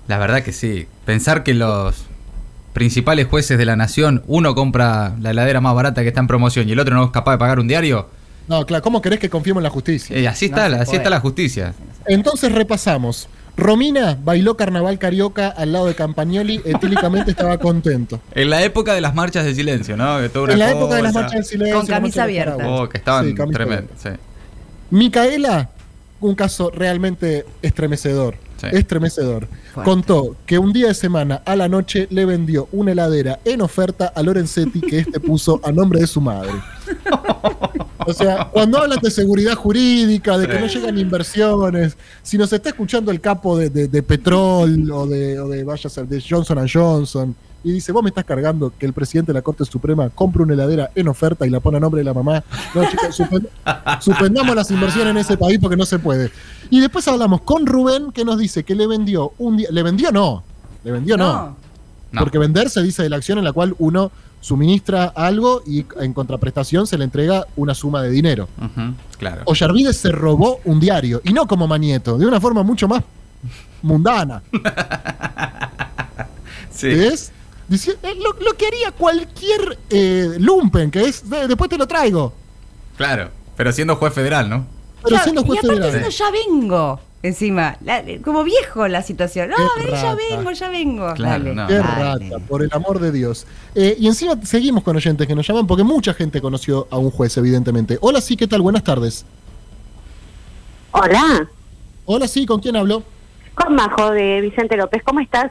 La 0.06 0.18
verdad 0.18 0.42
que 0.42 0.52
sí. 0.52 0.86
Pensar 1.04 1.42
que 1.42 1.52
los 1.54 2.06
principales 2.72 3.26
jueces 3.26 3.58
de 3.58 3.64
la 3.64 3.76
nación, 3.76 4.22
uno 4.28 4.54
compra 4.54 5.14
la 5.20 5.30
heladera 5.32 5.60
más 5.60 5.74
barata 5.74 6.02
que 6.02 6.08
está 6.08 6.20
en 6.20 6.28
promoción 6.28 6.68
y 6.68 6.72
el 6.72 6.78
otro 6.78 6.94
no 6.94 7.04
es 7.06 7.10
capaz 7.10 7.32
de 7.32 7.38
pagar 7.38 7.58
un 7.58 7.66
diario, 7.68 8.08
No, 8.46 8.64
claro, 8.64 8.82
¿cómo 8.82 9.02
querés 9.02 9.18
que 9.18 9.28
confiemos 9.28 9.60
en 9.60 9.64
la 9.64 9.70
justicia? 9.70 10.16
eh, 10.16 10.26
así 10.28 10.48
No 10.48 10.56
está, 10.56 10.66
así 10.76 10.84
puede. 10.86 10.96
está 10.98 11.10
la 11.10 11.20
justicia. 11.20 11.74
Entonces 12.06 12.52
repasamos. 12.52 13.28
Romina 13.58 14.16
bailó 14.22 14.56
carnaval 14.56 15.00
carioca 15.00 15.48
al 15.48 15.72
lado 15.72 15.86
de 15.86 15.96
Campagnoli, 15.96 16.62
etílicamente 16.64 17.32
estaba 17.32 17.58
contento. 17.58 18.20
En 18.34 18.50
la 18.50 18.62
época 18.62 18.94
de 18.94 19.00
las 19.00 19.16
marchas 19.16 19.44
de 19.44 19.54
silencio, 19.54 19.96
¿no? 19.96 20.20
Que 20.20 20.28
toda 20.28 20.44
una 20.44 20.52
En 20.52 20.58
la 20.60 20.70
época 20.70 20.94
de 20.94 21.02
las 21.02 21.12
marchas 21.12 21.32
del 21.32 21.44
silencio. 21.44 21.76
Con 21.76 21.86
camisa 21.86 22.20
de 22.20 22.40
abierta. 22.40 22.68
Oh, 22.68 22.88
que 22.88 22.98
estaban 22.98 23.34
Sí. 23.96 24.10
Micaela, 24.90 25.70
un 26.20 26.36
caso 26.36 26.70
realmente 26.70 27.44
estremecedor. 27.60 28.36
Sí. 28.58 28.68
Estremecedor. 28.72 29.48
Fuerte. 29.74 29.90
Contó 29.90 30.36
que 30.46 30.58
un 30.58 30.72
día 30.72 30.86
de 30.88 30.94
semana 30.94 31.42
a 31.44 31.56
la 31.56 31.68
noche 31.68 32.06
le 32.10 32.24
vendió 32.26 32.68
una 32.70 32.92
heladera 32.92 33.40
en 33.44 33.60
oferta 33.60 34.12
a 34.14 34.22
Lorenzetti 34.22 34.80
que 34.80 35.00
este 35.00 35.18
puso 35.18 35.60
a 35.64 35.72
nombre 35.72 36.00
de 36.00 36.06
su 36.06 36.20
madre. 36.20 36.52
O 38.06 38.12
sea, 38.14 38.48
cuando 38.50 38.78
hablan 38.78 38.98
de 39.02 39.10
seguridad 39.10 39.54
jurídica, 39.54 40.38
de 40.38 40.48
que 40.48 40.58
no 40.58 40.66
llegan 40.66 40.96
inversiones, 40.96 41.94
si 42.22 42.38
nos 42.38 42.50
está 42.50 42.70
escuchando 42.70 43.10
el 43.10 43.20
capo 43.20 43.58
de, 43.58 43.68
de, 43.68 43.86
de 43.86 44.02
Petrol 44.02 44.90
o 44.90 45.06
de, 45.06 45.38
o 45.38 45.48
de, 45.48 45.62
vaya 45.62 45.88
a 45.88 45.90
ser, 45.90 46.06
de 46.08 46.22
Johnson 46.26 46.66
Johnson, 46.72 47.36
y 47.62 47.72
dice, 47.72 47.92
vos 47.92 48.02
me 48.02 48.08
estás 48.08 48.24
cargando 48.24 48.72
que 48.78 48.86
el 48.86 48.94
presidente 48.94 49.32
de 49.32 49.34
la 49.34 49.42
Corte 49.42 49.64
Suprema 49.66 50.08
compre 50.08 50.42
una 50.42 50.54
heladera 50.54 50.90
en 50.94 51.08
oferta 51.08 51.46
y 51.46 51.50
la 51.50 51.60
pone 51.60 51.76
a 51.76 51.80
nombre 51.80 51.98
de 51.98 52.04
la 52.04 52.14
mamá. 52.14 52.42
No, 52.74 52.88
chicos, 52.88 53.18
suspend- 53.18 53.48
suspendamos 54.00 54.56
las 54.56 54.70
inversiones 54.70 55.10
en 55.10 55.16
ese 55.18 55.36
país 55.36 55.58
porque 55.60 55.76
no 55.76 55.84
se 55.84 55.98
puede. 55.98 56.30
Y 56.70 56.80
después 56.80 57.06
hablamos 57.08 57.42
con 57.42 57.66
Rubén 57.66 58.12
que 58.12 58.24
nos 58.24 58.38
dice 58.38 58.62
que 58.64 58.74
le 58.74 58.86
vendió 58.86 59.32
un 59.38 59.58
día, 59.58 59.68
le 59.70 59.82
vendió 59.82 60.10
no, 60.12 60.44
le 60.82 60.92
vendió 60.92 61.18
no. 61.18 61.56
No. 62.10 62.20
Porque 62.20 62.38
vender 62.38 62.70
se 62.70 62.80
dice 62.82 63.02
de 63.02 63.10
la 63.10 63.16
acción 63.16 63.36
en 63.36 63.44
la 63.44 63.52
cual 63.52 63.74
uno 63.80 64.10
suministra 64.48 65.12
algo 65.14 65.62
y 65.66 65.84
en 66.00 66.12
contraprestación 66.12 66.86
se 66.86 66.96
le 66.98 67.04
entrega 67.04 67.46
una 67.56 67.74
suma 67.74 68.02
de 68.02 68.10
dinero. 68.10 68.48
Ujú, 68.58 68.94
claro. 69.18 69.42
Ollarvide 69.44 69.92
se 69.92 70.10
robó 70.10 70.60
un 70.64 70.80
diario, 70.80 71.20
y 71.24 71.32
no 71.32 71.46
como 71.46 71.66
Manieto, 71.68 72.16
de 72.18 72.26
una 72.26 72.40
forma 72.40 72.62
mucho 72.62 72.88
más 72.88 73.02
mundana. 73.82 74.42
Sí. 76.70 76.88
¿Ves? 76.88 77.32
Eh, 77.70 78.14
lo, 78.22 78.32
lo 78.44 78.56
que 78.56 78.66
haría 78.68 78.92
cualquier 78.92 79.78
eh, 79.90 80.36
lumpen, 80.38 80.90
que 80.92 81.02
es, 81.02 81.22
"Eh, 81.32 81.46
después 81.48 81.68
te 81.68 81.76
lo 81.76 81.86
traigo. 81.88 82.32
Claro. 82.96 83.30
Pero 83.56 83.72
siendo 83.72 83.96
juez 83.96 84.12
federal, 84.14 84.48
¿no? 84.48 84.64
Pero 85.02 85.16
Ya- 85.16 85.22
siendo 85.24 85.40
y 85.42 85.44
juez 85.46 85.58
aparte 85.58 85.76
federal. 85.82 86.02
diciendo, 86.04 86.16
ya 86.16 86.30
vengo, 86.52 87.00
encima. 87.22 87.76
La- 87.84 88.02
como 88.24 88.44
viejo 88.44 88.86
la 88.88 89.02
situación. 89.02 89.50
No, 89.50 89.56
a 89.56 89.78
ver, 89.78 89.90
ya 89.90 90.02
rata. 90.14 90.16
vengo, 90.30 90.50
ya 90.52 90.68
vengo. 90.68 91.14
Claro, 91.14 91.44
Dale, 91.44 91.54
no. 91.54 91.66
Qué 91.66 91.74
dale. 91.74 92.30
rata, 92.30 92.44
por 92.46 92.62
el 92.62 92.70
amor 92.72 92.98
de 93.00 93.12
Dios. 93.12 93.46
Eh, 93.74 93.96
y 93.98 94.06
encima 94.06 94.34
seguimos 94.44 94.82
con 94.84 94.96
oyentes 94.96 95.26
que 95.26 95.34
nos 95.34 95.46
llaman 95.46 95.66
porque 95.66 95.84
mucha 95.84 96.14
gente 96.14 96.40
conoció 96.40 96.86
a 96.90 96.98
un 96.98 97.10
juez, 97.10 97.36
evidentemente. 97.36 97.98
Hola, 98.00 98.20
sí, 98.20 98.36
¿qué 98.36 98.46
tal? 98.46 98.62
Buenas 98.62 98.84
tardes. 98.84 99.24
Hola, 100.92 101.48
Hola, 102.06 102.26
sí, 102.26 102.46
¿con 102.46 102.60
quién 102.60 102.76
hablo? 102.76 103.02
con 103.54 103.74
Majo 103.74 104.12
de 104.12 104.40
Vicente 104.40 104.76
López, 104.76 105.02
¿cómo 105.04 105.18
estás? 105.20 105.50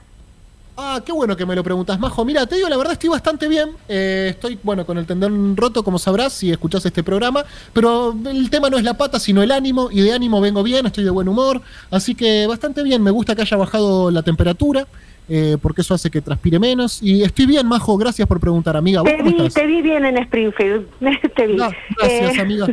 Ah, 0.80 1.02
qué 1.04 1.12
bueno 1.12 1.36
que 1.36 1.44
me 1.46 1.56
lo 1.56 1.64
preguntas, 1.64 2.00
Majo. 2.00 2.24
Mira, 2.24 2.46
te 2.46 2.56
digo, 2.56 2.70
la 2.70 2.78
verdad 2.78 2.94
estoy 2.94 3.10
bastante 3.10 3.48
bien. 3.48 3.70
Eh, 3.90 4.28
estoy, 4.30 4.60
bueno, 4.62 4.86
con 4.86 5.00
el 5.00 5.08
tendón 5.08 5.58
roto, 5.58 5.84
como 5.84 5.98
sabrás, 5.98 6.34
si 6.34 6.52
escuchás 6.52 6.86
este 6.86 7.02
programa. 7.04 7.44
Pero 7.74 8.16
el 8.30 8.50
tema 8.52 8.70
no 8.70 8.78
es 8.78 8.84
la 8.84 8.94
pata, 8.96 9.20
sino 9.20 9.42
el 9.42 9.52
ánimo. 9.52 9.90
Y 9.92 10.02
de 10.02 10.14
ánimo 10.14 10.40
vengo 10.40 10.62
bien, 10.62 10.86
estoy 10.86 11.04
de 11.04 11.10
buen 11.10 11.28
humor. 11.28 11.62
Así 11.90 12.14
que 12.14 12.46
bastante 12.46 12.84
bien. 12.84 13.02
Me 13.02 13.10
gusta 13.10 13.36
que 13.36 13.42
haya 13.42 13.58
bajado 13.58 14.12
la 14.12 14.22
temperatura, 14.22 14.86
eh, 15.28 15.58
porque 15.60 15.82
eso 15.82 15.96
hace 15.96 16.12
que 16.12 16.22
transpire 16.22 16.60
menos. 16.60 17.02
Y 17.02 17.24
estoy 17.24 17.48
bien, 17.48 17.66
Majo. 17.68 17.98
Gracias 17.98 18.28
por 18.28 18.40
preguntar, 18.40 18.78
amiga. 18.78 19.02
¿Vos 19.02 19.10
Te 19.12 19.24
vi, 19.24 19.30
estás? 19.32 19.54
te 19.56 19.66
vi 19.66 19.82
bien 19.82 20.06
en 20.06 20.18
Springfield, 20.20 20.88
te 21.36 21.48
vi. 21.48 21.60
Ah, 21.60 21.72
gracias, 21.98 22.38
Eh, 22.38 22.42
amiga. 22.42 22.68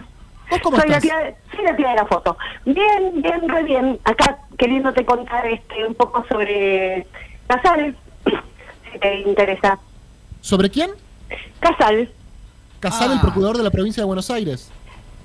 ¿Vos 0.50 0.60
cómo 0.62 0.78
soy 0.78 0.90
la, 0.90 0.98
estás? 0.98 1.02
tía, 1.22 1.36
soy 1.56 1.64
la 1.64 1.74
tía 1.74 1.88
de 1.88 1.94
la 1.96 2.04
foto. 2.06 2.36
Bien, 2.66 3.22
bien, 3.22 3.48
re 3.48 3.62
bien. 3.62 3.98
Acá 4.04 4.40
queriéndote 4.58 5.06
contar 5.06 5.46
este 5.46 5.86
un 5.88 5.94
poco 5.94 6.22
sobre 6.28 7.06
Casal, 7.46 7.96
si 8.92 8.98
te 8.98 9.20
interesa. 9.20 9.78
¿Sobre 10.40 10.70
quién? 10.70 10.90
Casal, 11.61 12.11
Casal, 12.80 13.12
el 13.12 13.18
Ah. 13.18 13.22
procurador 13.22 13.57
de 13.57 13.62
la 13.62 13.70
provincia 13.70 14.02
de 14.02 14.07
Buenos 14.07 14.30
Aires. 14.30 14.70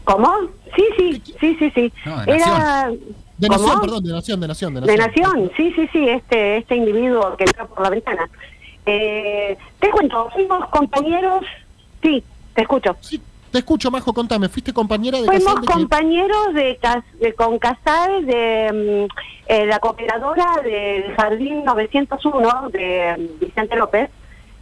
¿cómo? 0.05 0.33
Sí, 0.75 0.83
sí, 0.97 1.21
sí, 1.39 1.55
sí, 1.59 1.71
sí. 1.75 1.93
No, 2.05 2.17
de 2.25 2.35
Era... 2.35 2.89
De 3.37 3.47
¿Cómo? 3.47 3.59
Nación, 3.61 3.81
perdón, 3.81 4.03
de 4.03 4.11
Nación, 4.11 4.39
de 4.41 4.47
Nación. 4.47 4.73
De 4.73 4.81
De 4.81 4.97
Nación. 4.97 5.23
Nación, 5.29 5.51
sí, 5.55 5.71
sí, 5.75 5.87
sí, 5.93 6.09
este, 6.09 6.57
este 6.57 6.75
individuo 6.75 7.37
que 7.37 7.43
entró 7.43 7.67
por 7.67 7.83
la 7.83 7.89
ventana. 7.91 8.27
Eh, 8.87 9.55
te 9.79 9.89
cuento, 9.91 10.29
fuimos 10.33 10.67
compañeros, 10.69 11.45
sí, 12.01 12.23
te 12.55 12.61
escucho. 12.63 12.97
Sí, 13.01 13.21
Te 13.51 13.59
escucho, 13.59 13.89
Majo, 13.89 14.13
contame. 14.13 14.47
¿Fuiste 14.49 14.71
compañera 14.73 15.19
de 15.19 15.25
Fuimos 15.25 15.43
Casal 15.45 15.61
de 15.61 15.67
quién? 15.67 15.79
compañeros 15.79 16.53
de, 16.53 16.77
Cas- 16.77 17.03
de 17.19 17.33
con 17.33 17.57
Casal 17.59 18.25
de 18.25 19.07
mm, 19.09 19.51
eh, 19.51 19.65
la 19.65 19.79
cooperadora 19.79 20.61
del 20.63 21.15
Jardín 21.15 21.63
901 21.65 22.69
de 22.69 23.15
mm, 23.17 23.39
Vicente 23.39 23.75
López. 23.75 24.09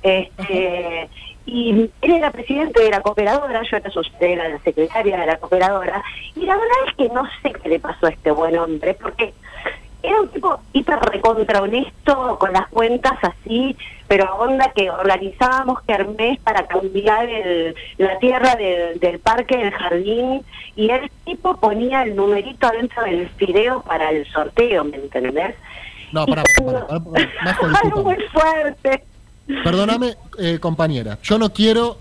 Este, 0.03 1.09
y 1.45 1.71
él 2.01 2.11
era 2.13 2.31
presidente 2.31 2.81
de 2.83 2.89
la 2.89 3.01
cooperadora, 3.01 3.61
yo 3.69 3.77
era, 3.77 3.89
su, 3.89 4.01
era 4.19 4.47
la 4.49 4.59
secretaria 4.59 5.17
de 5.17 5.25
la 5.25 5.37
cooperadora. 5.37 6.03
Y 6.35 6.41
la 6.45 6.55
verdad 6.55 6.77
es 6.87 6.93
que 6.95 7.09
no 7.09 7.23
sé 7.41 7.51
qué 7.53 7.69
le 7.69 7.79
pasó 7.79 8.05
a 8.07 8.09
este 8.09 8.31
buen 8.31 8.57
hombre, 8.57 8.93
porque 8.93 9.33
era 10.03 10.21
un 10.21 10.29
tipo 10.29 10.59
hiper 10.73 10.99
recontra 10.99 11.61
honesto, 11.61 12.37
con 12.39 12.53
las 12.53 12.67
cuentas 12.67 13.17
así, 13.21 13.75
pero 14.07 14.35
onda 14.37 14.71
que 14.75 14.89
organizábamos 14.89 15.81
kermés 15.83 16.39
para 16.39 16.65
cambiar 16.67 17.27
el, 17.29 17.75
la 17.97 18.17
tierra 18.19 18.55
del, 18.55 18.99
del 18.99 19.19
parque, 19.19 19.57
del 19.57 19.71
jardín, 19.71 20.41
y 20.75 20.89
el 20.89 21.09
tipo 21.25 21.57
ponía 21.57 22.03
el 22.03 22.15
numerito 22.15 22.67
adentro 22.67 23.03
del 23.03 23.27
fideo 23.29 23.81
para 23.83 24.11
el 24.11 24.25
sorteo, 24.31 24.83
¿me 24.85 24.97
entendés? 24.97 25.55
No, 26.11 26.23
Y 26.23 26.27
pará, 26.27 26.43
pará, 26.65 26.87
pará, 26.87 26.99
pará, 27.03 27.29
Majo, 27.43 27.65
Algo 27.65 27.69
discúlpame. 27.83 28.03
muy 28.15 28.23
fuerte. 28.29 29.03
Perdóname, 29.63 30.15
eh, 30.39 30.59
compañera. 30.59 31.17
Yo 31.23 31.37
no 31.37 31.51
quiero, 31.51 31.97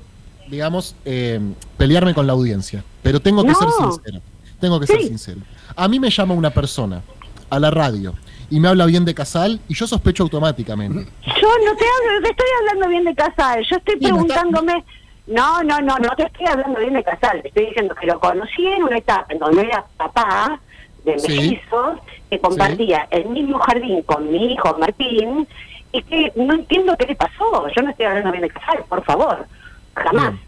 digamos, 0.49 0.95
eh, 1.05 1.41
pelearme 1.77 2.15
con 2.15 2.27
la 2.27 2.33
audiencia, 2.35 2.85
pero 3.03 3.21
tengo 3.21 3.43
que 3.43 3.51
No. 3.51 3.55
ser 3.55 3.69
sincero. 3.71 4.21
Tengo 4.61 4.81
que 4.81 4.87
ser 4.87 5.03
sincero. 5.03 5.41
A 5.75 5.87
mí 5.89 6.01
me 6.01 6.09
llama 6.11 6.35
una 6.35 6.51
persona 6.51 7.03
a 7.51 7.59
la 7.61 7.71
radio 7.71 8.15
y 8.51 8.61
me 8.61 8.69
habla 8.69 8.87
bien 8.87 9.05
de 9.05 9.15
Casal 9.15 9.61
y 9.69 9.75
yo 9.75 9.87
sospecho 9.87 10.23
automáticamente. 10.23 11.11
Yo 11.27 11.49
no 11.65 11.77
te 11.77 11.85
hablo, 11.85 12.23
te 12.23 12.31
estoy 12.31 12.47
hablando 12.61 12.89
bien 12.89 13.05
de 13.05 13.15
Casal, 13.15 13.65
yo 13.69 13.77
estoy 13.77 13.97
preguntándome, 13.97 14.85
no, 15.27 15.63
no, 15.63 15.81
no, 15.81 15.97
no 15.99 16.11
te 16.17 16.25
estoy 16.25 16.47
hablando 16.47 16.79
bien 16.81 16.95
de 16.95 17.03
Casal, 17.05 17.43
te 17.43 17.49
estoy 17.49 17.67
diciendo 17.67 17.95
que 17.95 18.07
lo 18.07 18.21
conocí 18.21 18.67
en 18.67 18.85
una 18.85 18.99
etapa 18.99 19.27
en 19.33 19.39
donde 19.39 19.63
era 19.63 19.85
papá 19.97 20.61
de 21.05 21.19
Sí. 21.19 21.29
mellizos, 21.37 21.99
que 22.31 22.39
compartía 22.41 23.07
el 23.11 23.27
mismo 23.29 23.59
jardín 23.61 24.03
con 24.03 24.31
mi 24.31 24.53
hijo 24.53 24.77
Martín, 24.79 25.47
y 25.93 26.03
que 26.03 26.33
no 26.37 26.53
entiendo 26.55 26.97
qué 26.99 27.07
le 27.07 27.15
pasó, 27.17 27.67
yo 27.75 27.83
no 27.83 27.91
estoy 27.91 28.07
hablando 28.07 28.31
bien 28.33 28.43
de 28.43 28.51
Casal, 28.51 28.85
por 28.89 29.03
favor, 29.05 29.47
jamás. 29.95 30.31
Bien. 30.33 30.41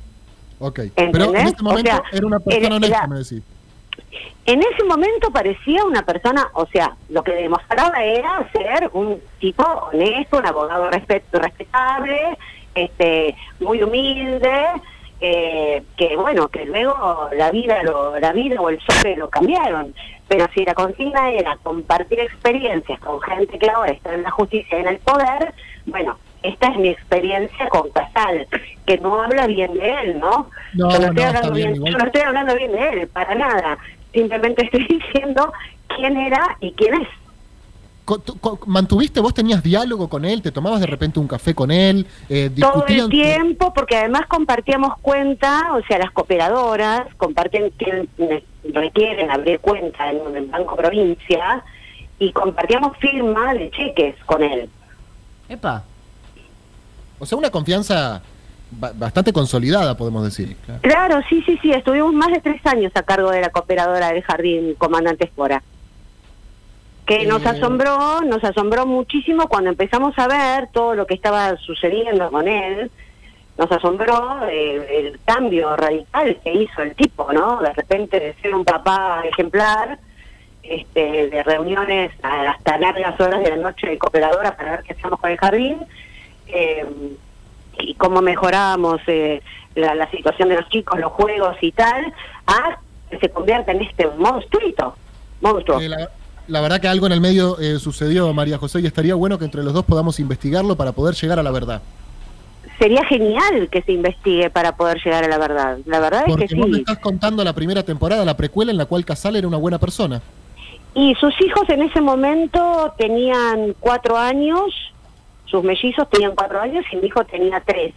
Ok. 0.61 0.81
Pero 0.97 1.07
en 1.07 1.15
¿Entendés? 1.17 1.45
este 1.47 1.63
momento 1.63 1.91
O 1.91 1.95
sea, 1.95 2.03
era 2.13 2.27
una 2.27 2.41
persona 2.41 2.77
honesta, 2.77 2.97
era- 2.99 3.07
me 3.07 3.19
decís. 3.19 3.43
En 4.47 4.61
ese 4.63 4.85
momento 4.85 5.31
parecía 5.31 5.85
una 5.85 6.03
persona, 6.03 6.49
o 6.55 6.67
sea, 6.67 6.97
lo 7.11 7.23
que 7.23 7.33
demostraba 7.33 8.03
era 8.03 8.49
ser 8.53 8.89
un 8.95 9.21
tipo 9.39 9.63
honesto, 9.63 10.39
un 10.39 10.47
abogado 10.47 10.91
respet- 10.91 11.31
respetable, 11.33 12.39
este, 12.75 13.37
muy 13.61 13.83
humilde, 13.83 14.67
eh, 15.21 15.83
que 15.97 16.17
bueno, 16.17 16.49
que 16.49 16.65
luego 16.65 17.29
la 17.37 17.51
vida, 17.51 17.83
lo, 17.83 18.19
la 18.19 18.33
vida 18.33 18.61
o 18.61 18.71
el 18.71 18.81
sobre 18.81 19.17
lo 19.17 19.29
cambiaron. 19.29 19.95
Pero 20.29 20.47
si 20.55 20.65
la 20.65 20.75
consigna 20.75 21.31
era 21.31 21.57
compartir 21.63 22.21
experiencias 22.21 23.01
con 23.01 23.21
gente 23.21 23.59
que 23.59 23.69
ahora 23.71 23.93
está 23.93 24.15
en 24.15 24.23
la 24.23 24.31
justicia 24.31 24.79
y 24.79 24.81
en 24.83 24.89
el 24.89 24.99
poder, 24.99 25.55
bueno, 25.87 26.19
esta 26.43 26.69
es 26.69 26.77
mi 26.79 26.89
experiencia 26.89 27.69
con 27.69 27.91
Casal, 27.91 28.47
que 28.87 28.99
no 28.99 29.23
habla 29.23 29.47
bien 29.47 29.75
de 29.75 29.91
él, 30.03 30.19
¿no? 30.21 30.51
No, 30.75 30.91
Yo 30.91 30.99
no, 31.01 31.07
estoy 31.07 31.09
está 31.25 31.29
hablando 31.29 31.53
bien, 31.55 31.73
bien, 31.73 31.85
yo 31.93 31.99
no 31.99 32.05
estoy 32.05 32.21
hablando 32.23 32.55
bien 32.57 32.73
de 32.73 32.89
él, 32.91 33.09
para 33.09 33.35
nada. 33.35 33.79
Simplemente 34.13 34.65
estoy 34.65 34.87
diciendo 34.89 35.53
quién 35.97 36.17
era 36.17 36.57
y 36.61 36.73
quién 36.73 36.95
es. 37.03 37.09
¿Mantuviste, 38.67 39.21
vos 39.21 39.35
tenías 39.35 39.63
diálogo 39.63 40.09
con 40.09 40.25
él? 40.25 40.41
¿Te 40.41 40.51
tomabas 40.51 40.81
de 40.81 40.87
repente 40.87 41.21
un 41.21 41.29
café 41.29 41.55
con 41.55 41.71
él? 41.71 42.07
Eh, 42.31 42.49
Todo 42.59 42.87
el 42.87 42.95
discutían- 42.95 43.11
tiempo, 43.11 43.75
porque 43.75 43.97
además 43.97 44.23
compartíamos 44.29 44.97
cuenta, 45.03 45.75
o 45.75 45.83
sea, 45.83 45.99
las 45.99 46.11
cooperadoras 46.13 47.03
comparten 47.19 47.71
que 47.73 48.09
requieren 48.73 49.31
abrir 49.31 49.61
cuenta 49.61 50.11
en 50.11 50.21
un 50.23 50.51
banco 50.51 50.75
provincia 50.77 51.63
y 52.19 52.33
compartíamos 52.33 52.97
firma 52.97 53.53
de 53.53 53.71
cheques 53.73 54.15
con 54.25 54.43
él. 54.43 54.71
Epa. 55.51 55.85
O 57.19 57.27
sea, 57.27 57.37
una 57.39 57.51
confianza 57.51 58.23
ba- 58.71 58.93
bastante 58.95 59.33
consolidada, 59.33 59.97
podemos 59.97 60.25
decir. 60.25 60.57
claro. 60.65 60.81
Claro, 60.83 61.21
sí, 61.29 61.43
sí, 61.47 61.59
sí, 61.63 61.73
estuvimos 61.73 62.13
más 62.13 62.29
de 62.33 62.41
tres 62.41 62.65
años 62.67 62.93
a 62.95 63.03
cargo 63.03 63.31
de 63.31 63.41
la 63.41 63.51
cooperadora 63.51 64.13
del 64.13 64.23
jardín, 64.23 64.75
comandante 64.79 65.25
Espora. 65.25 65.63
Que 67.07 67.25
nos 67.27 67.43
Eh. 67.45 67.49
asombró, 67.49 68.21
nos 68.21 68.45
asombró 68.45 68.85
muchísimo 68.87 69.49
cuando 69.49 69.71
empezamos 69.71 70.19
a 70.19 70.29
ver 70.29 70.69
todo 70.73 70.95
lo 70.95 71.07
que 71.07 71.15
estaba 71.15 71.57
sucediendo 71.57 72.31
con 72.31 72.47
él. 72.47 72.91
Nos 73.57 73.73
asombró 73.73 74.47
el, 74.49 74.83
el 74.83 75.21
cambio 75.25 75.75
radical 75.75 76.39
que 76.45 76.53
hizo 76.55 76.83
el 76.83 76.95
tipo, 76.95 77.33
¿no? 77.33 77.61
De 77.61 77.73
repente 77.73 78.21
de 78.21 78.35
ser 78.43 78.55
un 78.55 78.65
papá 78.65 79.23
ejemplar, 79.25 79.99
este, 80.63 81.29
de 81.31 81.43
reuniones 81.43 82.13
a- 82.23 82.51
hasta 82.51 82.79
largas 82.79 83.19
horas 83.19 83.43
de 83.43 83.51
la 83.51 83.57
noche 83.57 83.89
de 83.89 83.99
cooperadora 83.99 84.55
para 84.57 84.73
ver 84.73 84.83
qué 84.85 84.93
hacemos 84.93 85.19
con 85.19 85.31
el 85.31 85.39
jardín. 85.39 85.79
Eh, 86.53 86.87
y 87.81 87.95
cómo 87.95 88.21
mejoramos 88.23 89.01
eh, 89.07 89.43
la, 89.75 89.95
la 89.95 90.11
situación 90.11 90.49
de 90.49 90.57
los 90.57 90.69
chicos, 90.69 90.99
los 90.99 91.13
juegos 91.13 91.57
y 91.61 91.73
tal, 91.73 92.13
a 92.47 92.79
que 93.11 93.19
se 93.19 93.29
convierta 93.31 93.73
en 93.73 93.83
este 93.83 94.07
monstruito, 94.19 94.95
monstruo. 95.41 95.81
Eh, 95.81 95.89
la, 95.89 96.11
la 96.49 96.61
verdad 96.61 96.81
que 96.81 96.89
algo 96.89 97.07
en 97.07 97.13
el 97.13 97.21
medio 97.21 97.59
eh, 97.59 97.79
sucedió, 97.79 98.33
María 98.33 98.59
José, 98.59 98.81
y 98.81 98.87
estaría 98.87 99.15
bueno 99.15 99.39
que 99.39 99.45
entre 99.45 99.63
los 99.63 99.73
dos 99.73 99.85
podamos 99.85 100.19
investigarlo 100.19 100.77
para 100.77 100.93
poder 100.93 101.15
llegar 101.15 101.39
a 101.39 101.43
la 101.43 101.51
verdad. 101.51 101.83
Sería 102.79 103.05
genial 103.05 103.69
que 103.71 103.83
se 103.83 103.93
investigue 103.93 104.51
para 104.51 104.77
poder 104.77 104.99
llegar 105.05 105.25
a 105.25 105.29
la 105.29 105.39
verdad. 105.39 105.79
La 105.85 106.01
verdad 106.01 106.23
es 106.27 106.31
Porque 106.31 106.47
que 106.47 106.55
vos 106.55 106.69
me 106.69 106.75
sí. 106.75 106.81
estás 106.81 106.99
contando 106.99 107.43
la 107.45 107.53
primera 107.53 107.83
temporada, 107.83 108.25
la 108.25 108.37
precuela 108.37 108.71
en 108.71 108.79
la 108.79 108.87
cual 108.87 109.05
Casal 109.05 109.37
era 109.37 109.49
una 109.49 109.57
buena 109.57 109.79
persona. 109.79 110.23
Y 110.95 111.15
sus 111.17 111.39
hijos 111.41 111.69
en 111.69 111.83
ese 111.83 112.01
momento 112.01 112.95
tenían 112.97 113.75
cuatro 113.79 114.17
años, 114.17 114.73
sus 115.51 115.65
mellizos 115.65 116.09
tenían 116.11 116.35
cuatro 116.35 116.61
años 116.61 116.85
y 116.93 116.97
mi 116.97 117.07
hijo 117.07 117.25
tenía 117.25 117.61
tres 117.61 117.95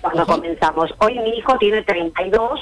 cuando 0.00 0.22
Ajá. 0.22 0.32
comenzamos. 0.32 0.94
Hoy 0.98 1.18
mi 1.18 1.30
hijo 1.30 1.56
tiene 1.58 1.82
32, 1.82 2.60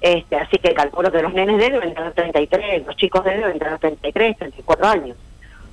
este, 0.00 0.36
así 0.36 0.58
que 0.58 0.74
calculo 0.74 1.10
que 1.10 1.22
los 1.22 1.32
nenes 1.32 1.58
de 1.58 1.66
él 1.66 1.72
deben 1.72 1.94
tener 1.94 2.12
33, 2.12 2.86
los 2.86 2.96
chicos 2.96 3.24
de 3.24 3.34
él 3.34 3.40
deben 3.40 3.58
tener 3.58 3.78
33, 3.78 4.36
34 4.38 4.86
años. 4.86 5.16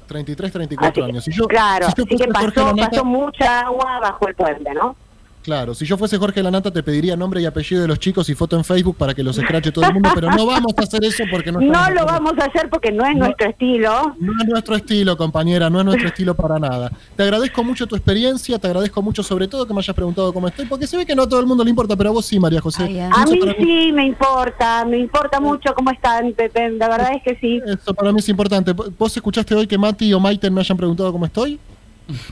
33, 0.08 0.52
34 0.52 1.04
Así 1.04 1.12
años. 1.12 1.24
Si 1.24 1.32
yo, 1.32 1.48
claro, 1.48 1.88
si 1.88 1.94
yo 1.96 2.04
así 2.04 2.18
que 2.18 2.28
pasó, 2.28 2.76
pasó 2.76 3.06
mucha 3.06 3.62
agua 3.62 4.00
bajo 4.00 4.28
el 4.28 4.36
puente, 4.36 4.74
¿no? 4.74 4.96
Claro, 5.44 5.74
si 5.74 5.86
yo 5.86 5.98
fuese 5.98 6.18
Jorge 6.18 6.42
Lanata 6.44 6.72
te 6.72 6.84
pediría 6.84 7.16
nombre 7.16 7.42
y 7.42 7.46
apellido 7.46 7.82
de 7.82 7.88
los 7.88 8.00
chicos 8.00 8.30
y 8.30 8.36
foto 8.36 8.56
en 8.58 8.64
Facebook 8.64 8.96
para 8.98 9.14
que 9.14 9.24
los 9.24 9.38
escrache 9.38 9.72
todo 9.72 9.86
el 9.86 9.94
mundo, 9.94 10.10
pero 10.14 10.30
no 10.32 10.46
vamos 10.46 10.74
a 10.78 10.82
hacer 10.84 11.04
eso 11.04 11.24
porque 11.32 11.52
no 11.52 11.60
No 11.60 11.90
lo 11.92 12.06
vamos 12.06 12.34
a 12.40 12.46
hacer 12.46 12.70
porque 12.70 12.92
no 12.92 13.06
es 13.06 13.16
No. 13.16 13.26
nuestro 13.26 13.50
estilo. 13.50 14.16
No 14.20 14.34
es 14.42 14.48
nuestro 14.48 14.76
estilo, 14.76 15.18
compañera, 15.18 15.70
no 15.70 15.80
es 15.80 15.86
nuestro 15.86 16.08
estilo 16.10 16.36
para 16.36 16.60
nada. 16.60 16.92
Te 17.16 17.24
agradezco 17.24 17.64
mucho 17.64 17.88
tu 17.88 17.96
experiencia, 17.96 18.60
te 18.60 18.68
agradezco 18.68 19.02
mucho 19.02 19.24
sobre 19.24 19.48
todo 19.48 19.66
que 19.66 19.74
me 19.74 19.80
hayas 19.80 19.96
preguntado 19.96 20.32
cómo 20.34 20.48
estoy, 20.48 20.66
porque 20.66 20.88
se 20.88 20.98
ve 20.98 21.06
que 21.06 21.16
no 21.16 21.24
a 21.24 21.30
todo 21.30 21.40
el 21.40 21.46
mundo 21.46 21.64
le 21.64 21.70
importa, 21.70 21.96
pero 21.96 22.10
a 22.10 22.14
vos 22.14 22.26
sí, 22.26 22.40
María 22.40 22.62
José. 22.62 22.84
Ay. 22.84 23.00
A 23.00 23.26
mí 23.26 23.40
sí 23.60 23.92
me 23.94 24.06
importa, 24.06 24.86
me 24.86 24.98
importa 24.98 25.40
mucho 25.40 25.74
cómo 25.76 25.92
están, 25.92 26.34
Pepe, 26.34 26.70
la 26.72 26.88
verdad 26.88 27.12
es 27.16 27.24
que 27.24 27.36
sí. 27.40 27.62
Eso 27.66 27.94
para 27.94 28.12
mí 28.12 28.20
es 28.20 28.30
importante. 28.30 28.74
¿Vos 28.74 29.16
escuchaste 29.16 29.56
hoy 29.56 29.68
que 29.68 29.78
Mati 29.78 30.14
o 30.14 30.20
Maiten 30.20 30.54
me 30.54 30.62
hayan 30.62 30.78
preguntado 30.78 31.12
cómo 31.12 31.26
estoy? 31.26 31.60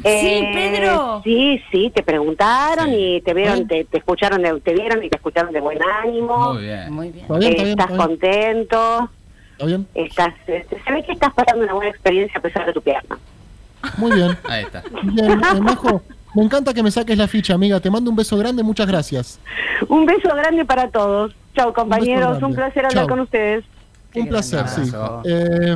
Eh, 0.04 0.52
Pedro. 0.54 1.22
Sí, 1.24 1.62
sí, 1.72 1.92
te 1.94 2.04
preguntaron 2.04 2.88
Sí. 2.90 2.96
y 3.18 3.22
te 3.22 3.34
vieron, 3.34 3.60
¿Eh? 3.60 3.66
te, 3.68 3.86
te 3.86 3.98
escucharon, 3.98 4.42
de, 4.42 4.60
te 4.62 4.74
vieron 4.74 5.04
y 5.04 5.10
te 5.10 5.16
escucharon 5.18 5.52
de 5.54 5.60
buen 5.60 5.80
ánimo. 6.04 6.54
Muy 6.54 6.64
bien. 6.64 6.94
Muy 6.94 7.10
bien. 7.12 7.26
¿Está 7.26 7.38
bien? 7.38 7.52
¿Está 7.52 7.62
Eh, 7.62 7.66
bien? 7.66 7.80
estás 7.80 7.98
contento, 7.98 9.10
¿Está 9.54 9.66
bien? 9.66 9.88
estás, 9.94 10.34
eh, 10.48 10.66
se 10.86 10.94
ve 10.94 11.04
que 11.04 11.12
estás 11.14 11.34
pasando 11.34 11.64
una 11.64 11.74
buena 11.74 11.90
experiencia 11.92 12.38
a 12.40 12.42
pesar 12.42 12.66
de 12.66 12.74
tu 12.74 12.82
pierna. 12.82 13.18
Muy 13.98 14.12
bien. 14.12 14.38
Ahí 14.50 14.64
está. 14.64 14.84
Bien, 15.04 15.32
eh, 15.32 15.60
Majo, 15.62 16.02
me 16.36 16.44
encanta 16.44 16.74
que 16.74 16.84
me 16.84 16.92
saques 16.92 17.18
la 17.18 17.28
ficha, 17.28 17.54
amiga. 17.54 17.80
Te 17.80 17.90
mando 17.90 18.10
un 18.10 18.16
beso 18.16 18.38
grande, 18.38 18.64
muchas 18.64 18.88
gracias. 18.88 19.40
Un 19.88 20.06
beso 20.06 20.30
grande 20.36 20.66
para 20.66 20.90
todos. 20.90 21.34
Chao, 21.56 21.74
compañeros, 21.74 22.42
un, 22.44 22.54
placer 22.54 22.86
hablar 22.86 23.06
Chau. 23.06 23.08
con 23.10 23.20
ustedes. 23.22 23.66
Un 24.16 24.28
placer, 24.28 24.68
sí. 24.68 24.82
Eh, 25.26 25.76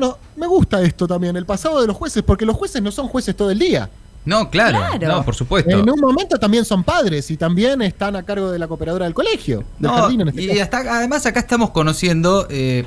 bueno, 0.00 0.18
me 0.36 0.46
gusta 0.46 0.82
esto 0.82 1.06
también, 1.06 1.36
el 1.36 1.46
pasado 1.46 1.80
de 1.80 1.86
los 1.86 1.96
jueces, 1.96 2.22
porque 2.22 2.44
los 2.44 2.56
jueces 2.56 2.82
no 2.82 2.90
son 2.90 3.06
jueces 3.08 3.36
todo 3.36 3.50
el 3.50 3.58
día. 3.58 3.88
No, 4.24 4.48
claro, 4.50 4.78
Claro. 4.98 5.16
no, 5.18 5.24
por 5.24 5.34
supuesto. 5.34 5.70
En 5.70 5.88
un 5.88 6.00
momento 6.00 6.38
también 6.38 6.64
son 6.64 6.82
padres 6.82 7.30
y 7.30 7.36
también 7.36 7.80
están 7.82 8.16
a 8.16 8.22
cargo 8.22 8.50
de 8.50 8.58
la 8.58 8.66
cooperadora 8.66 9.04
del 9.04 9.14
colegio, 9.14 9.58
del 9.78 9.90
No, 9.90 9.96
jardín 9.98 10.22
en 10.22 10.28
este 10.28 10.42
y 10.42 10.48
caso. 10.48 10.62
hasta, 10.62 10.78
además 10.96 11.26
acá 11.26 11.40
estamos 11.40 11.70
conociendo 11.70 12.46
eh, 12.50 12.84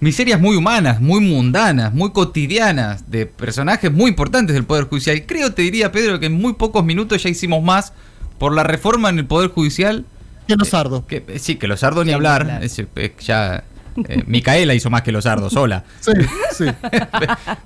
miserias 0.00 0.40
muy 0.40 0.56
humanas, 0.56 1.00
muy 1.00 1.20
mundanas, 1.20 1.92
muy 1.92 2.12
cotidianas, 2.12 3.10
de 3.10 3.26
personajes 3.26 3.90
muy 3.92 4.10
importantes 4.10 4.54
del 4.54 4.64
Poder 4.64 4.84
Judicial. 4.88 5.24
Creo, 5.26 5.52
te 5.52 5.62
diría, 5.62 5.90
Pedro, 5.92 6.20
que 6.20 6.26
en 6.26 6.34
muy 6.40 6.52
pocos 6.54 6.84
minutos 6.84 7.22
ya 7.22 7.28
hicimos 7.30 7.62
más 7.64 7.92
por 8.38 8.54
la 8.54 8.62
reforma 8.62 9.08
en 9.10 9.18
el 9.18 9.26
Poder 9.26 9.50
Judicial. 9.50 10.04
Que 10.46 10.54
los 10.54 10.68
sardo. 10.68 11.04
Que, 11.06 11.24
eh, 11.26 11.38
sí, 11.40 11.56
que 11.56 11.66
los 11.66 11.80
sardos 11.80 12.04
ni 12.04 12.10
Sí, 12.10 12.14
hablar. 12.14 12.60
ese, 12.62 12.86
eh, 12.94 13.12
ya 13.18 13.64
eh, 14.08 14.22
Micaela 14.26 14.74
hizo 14.74 14.90
más 14.90 15.02
que 15.02 15.12
los 15.12 15.24
sardos 15.24 15.52
sola. 15.52 15.84
Sí, 16.00 16.12
sí. 16.56 16.64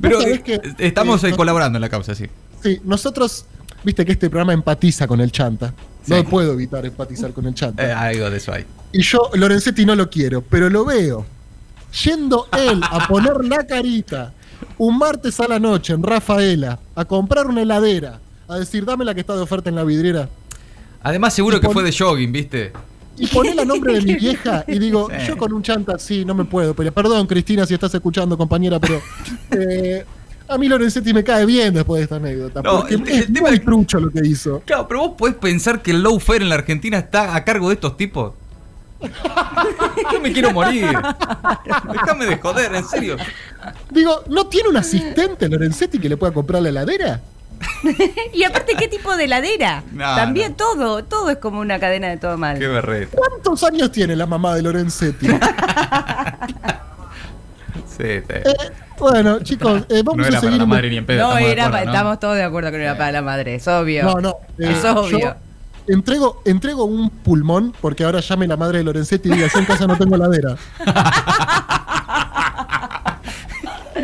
Pero 0.01 0.19
que, 0.43 0.61
estamos 0.79 1.23
eh, 1.25 1.29
eh, 1.29 1.37
colaborando 1.37 1.77
en 1.77 1.81
la 1.83 1.88
causa, 1.88 2.14
sí. 2.14 2.27
Sí, 2.62 2.81
nosotros 2.85 3.47
viste 3.85 4.05
que 4.05 4.12
este 4.12 4.29
programa 4.29 4.53
empatiza 4.53 5.07
con 5.07 5.21
el 5.21 5.31
chanta. 5.33 5.73
No 6.07 6.16
Sí. 6.16 6.23
puedo 6.23 6.53
evitar 6.55 6.85
empatizar 6.87 7.33
con 7.33 7.47
el 7.47 7.55
chanta. 7.55 7.87
Eh, 7.87 7.93
algo 7.93 8.31
de 8.31 8.38
eso 8.38 8.53
hay. 8.53 8.64
Y 8.93 9.03
yo, 9.03 9.31
Lorenzetti, 9.35 9.85
no 9.85 9.95
lo 9.95 10.09
quiero, 10.11 10.43
pero 10.43 10.69
lo 10.71 10.85
veo. 10.85 11.27
Yendo 12.05 12.49
él 12.57 12.81
a 12.83 13.07
poner 13.07 13.45
la 13.45 13.66
carita 13.66 14.33
un 14.79 14.99
martes 14.99 15.38
a 15.40 15.49
la 15.49 15.59
noche 15.59 15.93
en 15.93 16.03
Rafaela 16.03 16.79
a 16.95 17.05
comprar 17.05 17.47
una 17.47 17.62
heladera, 17.62 18.21
a 18.49 18.57
decir, 18.59 18.85
dame 18.85 19.05
la 19.05 19.14
que 19.14 19.21
está 19.21 19.35
de 19.35 19.43
oferta 19.43 19.69
en 19.69 19.77
la 19.77 19.85
vidriera. 19.85 20.29
Además, 21.03 21.35
seguro 21.35 21.61
que 21.61 21.69
fue 21.69 21.83
de 21.83 21.93
jogging, 21.97 22.33
¿viste? 22.33 22.73
Y 23.18 23.27
poné 23.27 23.55
la 23.55 23.64
nombre 23.64 23.92
de 23.94 24.01
mi 24.03 24.14
vieja 24.16 24.64
y 24.66 24.79
digo, 24.79 25.09
Sí. 25.11 25.27
yo 25.29 25.37
con 25.37 25.53
un 25.53 25.62
chanta 25.62 25.99
sí, 25.99 26.25
no 26.25 26.35
me 26.35 26.44
puedo 26.44 26.75
pelear. 26.75 26.94
Perdón, 26.94 27.27
Cristina, 27.27 27.66
si 27.66 27.75
estás 27.75 27.94
escuchando, 27.94 28.37
compañera, 28.38 28.79
pero 28.79 29.01
eh, 29.51 30.05
a 30.49 30.57
mí 30.59 30.68
Lorenzetti 30.68 31.12
me 31.12 31.23
cae 31.23 31.44
bien 31.46 31.75
después 31.75 31.99
de 32.01 32.05
esta 32.05 32.16
anécdota. 32.16 32.62
No, 32.62 32.79
porque 32.81 32.94
el- 32.94 33.09
es 33.09 33.27
el 33.29 33.40
muy 33.42 33.59
trucho 33.61 34.01
lo 34.01 34.11
que 34.11 34.27
hizo. 34.27 34.62
Claro, 34.64 34.88
pero 34.88 35.01
vos 35.01 35.11
podés 35.18 35.35
pensar 35.37 35.83
que 35.83 35.90
el 35.90 36.03
low 36.03 36.18
fare 36.18 36.42
en 36.42 36.49
la 36.49 36.55
Argentina 36.57 36.99
está 36.99 37.35
a 37.37 37.44
cargo 37.44 37.68
de 37.68 37.75
estos 37.75 37.96
tipos. 37.96 38.33
Yo 40.12 40.20
me 40.20 40.33
quiero 40.33 40.53
morir. 40.53 40.87
Déjame 41.92 42.27
de 42.27 42.37
joder, 42.38 42.75
en 42.75 42.85
serio. 42.87 43.16
Digo, 43.90 44.23
¿no 44.29 44.46
tiene 44.46 44.68
un 44.68 44.77
asistente 44.77 45.49
Lorenzetti 45.49 45.99
que 45.99 46.09
le 46.09 46.16
pueda 46.16 46.33
comprar 46.33 46.62
la 46.62 46.68
heladera? 46.70 47.20
Y 48.33 48.44
aparte, 48.44 48.75
¿qué 48.79 48.88
tipo 48.88 49.16
de 49.16 49.25
heladera? 49.25 49.83
No, 49.92 50.14
También 50.16 50.51
no. 50.53 50.57
todo, 50.57 51.05
todo 51.05 51.31
es 51.31 51.38
como 51.38 51.61
una 51.61 51.79
cadena 51.79 52.09
de 52.09 52.16
todo 52.16 52.37
mal. 52.38 52.59
Qué 52.59 52.66
berreta. 52.68 53.16
¿Cuántos 53.16 53.62
años 53.64 53.90
tiene 53.92 54.16
la 54.16 54.27
mamá 54.27 54.55
de 54.55 54.62
Lorenzetti? 54.62 55.29
Sí, 57.96 58.07
sí. 58.20 58.25
Eh, 58.35 58.55
bueno, 58.99 59.40
chicos, 59.40 59.83
eh, 59.90 60.03
vamos 60.03 60.16
No 60.16 60.25
a 60.25 60.29
era 60.29 60.37
para 60.38 60.40
seguir. 60.40 60.59
la 60.59 60.66
madre 60.66 60.88
ni 60.90 60.96
en 60.96 61.05
pedo. 61.07 61.18
no, 61.18 61.29
estamos 61.37 61.44
de 61.46 61.53
era, 61.53 61.66
acuerdo, 61.66 61.79
pa- 61.79 61.85
¿no? 61.85 61.92
estamos 61.92 62.20
todos 62.20 62.37
de 62.37 62.42
acuerdo 62.44 62.70
que 62.70 62.77
no 62.79 62.83
era 62.85 62.96
para 62.96 63.12
la 63.12 63.23
madre, 63.23 63.55
es 63.57 63.68
obvio. 63.68 64.05
No, 64.05 64.14
no. 64.20 64.37
eh, 64.59 64.73
Es 64.73 64.85
obvio. 64.87 65.18
yo 65.18 65.35
entrego, 65.87 66.40
entrego 66.46 66.85
un 66.85 67.11
pulmón 67.11 67.75
porque 67.81 68.05
ahora 68.05 68.20
llame 68.20 68.46
la 68.46 68.57
madre 68.57 68.79
de 68.79 68.85
Lorenzetti 68.85 69.29
y 69.29 69.33
diga, 69.33 69.49
yo 69.53 69.59
en 69.59 69.64
casa 69.66 69.87
no 69.87 69.99
tengo 69.99 70.14
heladera. 70.16 70.57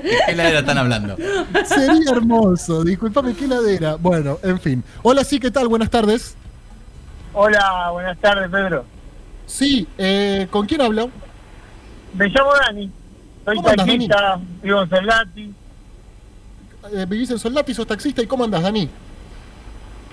¿De 0.07 0.19
qué 0.25 0.33
heladera 0.33 0.61
están 0.61 0.79
hablando? 0.79 1.17
Sería 1.67 2.13
hermoso. 2.13 2.85
Disculpame, 2.85 3.35
¿qué 3.35 3.47
heladera? 3.47 3.97
Bueno, 3.97 4.39
en 4.43 4.61
fin. 4.61 4.85
Hola, 5.03 5.25
sí, 5.25 5.41
¿qué 5.41 5.51
tal? 5.51 5.69
Buenas 5.69 5.91
tardes. 5.91 6.37
Hola, 7.33 7.91
buenas 7.93 8.17
tardes, 8.19 8.49
Pedro. 8.51 8.85
Sí, 9.47 9.87
eh, 9.99 10.47
¿con 10.51 10.67
quién 10.67 10.81
hablo? 10.81 11.11
Me 12.15 12.29
llamo 12.29 12.51
Dani. 12.55 12.91
Soy 13.45 13.57
¿Cómo 13.57 13.69
andas, 13.69 13.87
taxista, 13.87 14.41
vivo 14.63 14.83
en 14.83 14.91
Solati. 14.91 15.55
Eh, 16.93 17.07
¿Vivís 17.09 17.31
en 17.31 17.39
Soldati, 17.39 17.75
sos 17.75 17.87
taxista? 17.87 18.23
¿Y 18.23 18.27
cómo 18.27 18.45
andás, 18.45 18.63
Dani? 18.63 18.89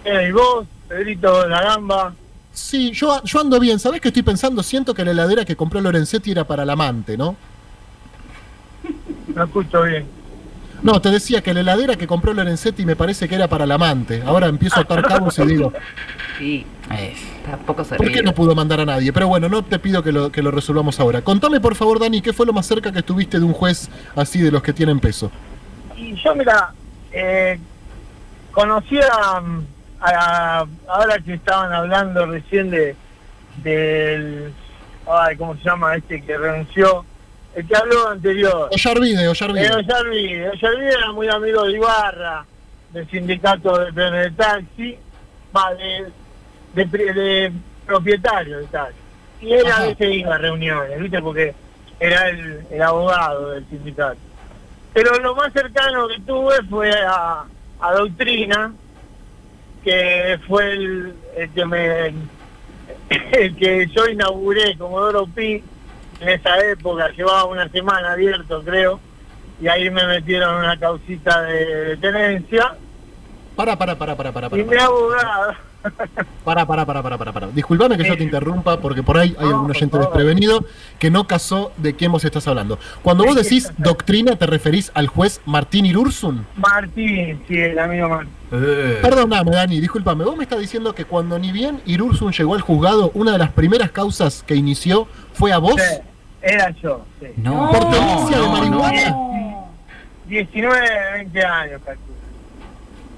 Eh, 0.06 0.28
y 0.30 0.32
vos, 0.32 0.66
Pedrito 0.88 1.44
de 1.44 1.50
la 1.50 1.62
Gamba. 1.62 2.14
Sí, 2.52 2.92
yo, 2.92 3.24
yo 3.24 3.40
ando 3.40 3.60
bien. 3.60 3.80
¿Sabés 3.80 4.02
qué 4.02 4.10
estoy 4.10 4.24
pensando? 4.24 4.62
Siento 4.62 4.94
que 4.94 5.06
la 5.06 5.12
heladera 5.12 5.46
que 5.46 5.56
compró 5.56 5.82
Lorenzetti 5.82 6.32
era 6.32 6.46
para 6.46 6.64
el 6.64 6.70
amante, 6.70 7.18
¿no? 7.18 7.36
No 9.36 9.44
escucho 9.44 9.84
bien. 9.84 10.06
No, 10.82 11.00
te 11.00 11.10
decía 11.10 11.42
que 11.42 11.54
la 11.54 11.62
heladera 11.62 11.96
que 11.96 12.08
compró 12.08 12.34
Lorenzetti 12.34 12.86
me 12.86 12.98
parece 12.98 13.30
que 13.30 13.36
era 13.36 13.48
para 13.48 13.64
el 13.64 13.72
amante. 13.72 14.22
Ahora 14.26 14.48
empiezo 14.48 14.80
a 14.80 14.84
atar 14.84 15.02
cabos 15.08 15.40
y 15.40 15.46
digo, 15.46 15.72
Sí, 16.38 16.66
tampoco 17.50 17.86
se 17.86 17.96
¿por 17.96 18.12
qué 18.12 18.22
no 18.22 18.34
pudo 18.34 18.54
mandar 18.54 18.82
a 18.82 18.86
nadie? 18.86 19.14
Pero 19.14 19.28
bueno, 19.30 19.48
no 19.48 19.64
te 19.64 19.80
pido 19.80 20.04
que 20.04 20.12
lo, 20.12 20.30
que 20.32 20.42
lo 20.42 20.52
resolvamos 20.52 21.00
ahora. 21.00 21.22
Contame, 21.22 21.62
por 21.62 21.76
favor, 21.76 22.00
Dani, 22.00 22.22
¿qué 22.22 22.34
fue 22.34 22.46
lo 22.46 22.52
más 22.52 22.66
cerca 22.66 22.92
que 22.92 23.00
estuviste 23.00 23.40
de 23.40 23.46
un 23.46 23.54
juez 23.54 23.90
así 24.16 24.42
de 24.42 24.52
los 24.52 24.62
que 24.62 24.74
tienen 24.74 25.00
peso? 25.00 25.32
Y 25.96 26.16
yo, 26.22 26.36
mira, 26.36 26.74
eh, 27.14 27.58
conocí 28.52 28.98
a, 29.00 29.42
a- 30.02 30.66
Ahora 30.90 31.18
que 31.20 31.36
estaban 31.36 31.72
hablando 31.72 32.26
recién 32.26 32.70
de 32.70 32.96
del... 33.64 34.52
Ay, 35.10 35.38
¿cómo 35.38 35.56
se 35.56 35.64
llama 35.64 35.96
este 35.96 36.22
que 36.22 36.38
renunció? 36.38 37.06
El 37.56 37.68
que 37.68 37.76
habló 37.76 38.08
anterior. 38.10 38.70
Ollarvide, 38.72 39.24
Eh, 39.24 39.28
Ollarvide. 39.30 39.72
Ollarvide. 39.74 40.50
Ollarvide 40.50 40.90
era 40.90 41.12
muy 41.12 41.28
amigo 41.30 41.64
de 41.64 41.72
Ibarra, 41.74 42.46
del 42.92 43.08
sindicato 43.10 43.78
de 43.92 43.92
de 44.12 44.32
taxi, 44.32 44.98
va, 45.56 45.74
de, 45.76 46.12
de, 46.74 47.14
de 47.14 47.52
propietario 47.86 48.58
de 48.60 48.66
taxi. 48.68 48.96
Y 49.42 49.54
él 49.54 49.66
a 49.68 49.70
Ajá. 49.76 49.86
veces 49.88 50.16
iba 50.16 50.36
a 50.36 50.38
reuniones, 50.38 51.00
¿viste? 51.00 51.22
Porque 51.22 51.54
era 52.00 52.30
el, 52.30 52.66
el 52.72 52.82
abogado 52.82 53.52
del 53.52 53.66
sindicato. 53.70 54.18
Pero 54.94 55.20
lo 55.20 55.36
más 55.36 55.52
cercano 55.54 56.08
que 56.08 56.20
tuve 56.22 56.56
fue 56.70 56.92
a, 56.92 57.44
a 57.82 57.92
Doctrina, 57.94 58.74
que 59.84 60.40
fue 60.48 60.72
el, 60.74 61.14
el 61.36 61.50
que 61.52 61.66
me 61.66 62.08
el 63.10 63.56
que 63.58 63.88
yo 63.88 64.08
inauguré 64.08 64.78
como 64.78 65.00
Doro 65.02 65.28
Pi 65.28 65.64
en 66.24 66.30
esa 66.30 66.58
época, 66.66 67.10
llevaba 67.10 67.46
una 67.46 67.70
semana 67.70 68.14
abierto 68.14 68.62
creo, 68.64 69.00
y 69.62 69.68
ahí 69.68 69.90
me 69.90 70.06
metieron 70.06 70.56
una 70.58 70.78
causita 70.80 71.42
de, 71.44 71.98
tenencia 71.98 72.76
Para, 73.56 73.78
para, 73.78 73.98
para, 73.98 74.16
para, 74.16 74.32
para, 74.32 74.48
y 74.48 74.50
para. 74.50 74.64
mi 74.64 74.78
abogado 74.78 75.54
Para, 76.44 76.66
para, 76.66 76.86
para, 76.86 77.04
para, 77.04 77.18
para, 77.18 77.32
para. 77.34 77.48
Disculpame 77.48 77.98
que 77.98 78.06
yo 78.06 78.18
te 78.18 78.24
interrumpa 78.24 78.80
porque 78.80 79.04
por 79.04 79.18
ahí 79.18 79.36
hay 79.38 79.46
No, 79.46 79.56
algún 79.56 79.72
oyente 79.72 79.98
desprevenido 79.98 80.66
que 81.00 81.10
no 81.12 81.28
casó 81.28 81.72
de 81.78 81.94
quién 81.94 82.12
vos 82.12 82.24
estás 82.24 82.48
hablando. 82.48 82.80
Cuando 83.02 83.26
vos 83.26 83.36
decís 83.36 83.72
doctrina, 83.78 84.36
¿te 84.36 84.46
referís 84.46 84.92
al 84.94 85.08
juez 85.08 85.42
Martín 85.46 85.86
Irursun? 85.86 86.46
Martín, 86.56 87.42
sí, 87.48 87.58
el 87.58 87.80
amigo 87.80 88.10
Martín. 88.10 88.34
Eh, 88.52 89.00
Perdóname, 89.02 89.52
Dani, 89.52 89.80
discúlpame. 89.80 90.24
Vos 90.24 90.38
me 90.38 90.44
estás 90.44 90.60
diciendo 90.60 90.94
que 90.94 91.06
cuando 91.06 91.40
ni 91.40 91.52
bien 91.52 91.82
Irursun 91.86 92.32
llegó 92.32 92.56
al 92.56 92.62
juzgado, 92.62 93.12
una 93.14 93.32
de 93.32 93.38
las 93.40 93.52
primeras 93.52 93.92
causas 93.92 94.44
que 94.46 94.56
inició 94.56 95.08
fue 95.34 95.52
a 95.52 95.58
vos. 95.58 95.82
Sí, 95.82 96.02
era 96.44 96.70
yo, 96.72 97.06
sí. 97.20 97.28
no, 97.38 97.72
¿Por 97.72 97.90
tenencia 97.90 98.38
de 98.38 98.44
no, 98.44 98.52
marihuana? 98.52 99.10
no. 99.10 99.70
19, 100.28 100.90
20 101.14 101.46
años, 101.46 101.82
calculo. 101.86 102.14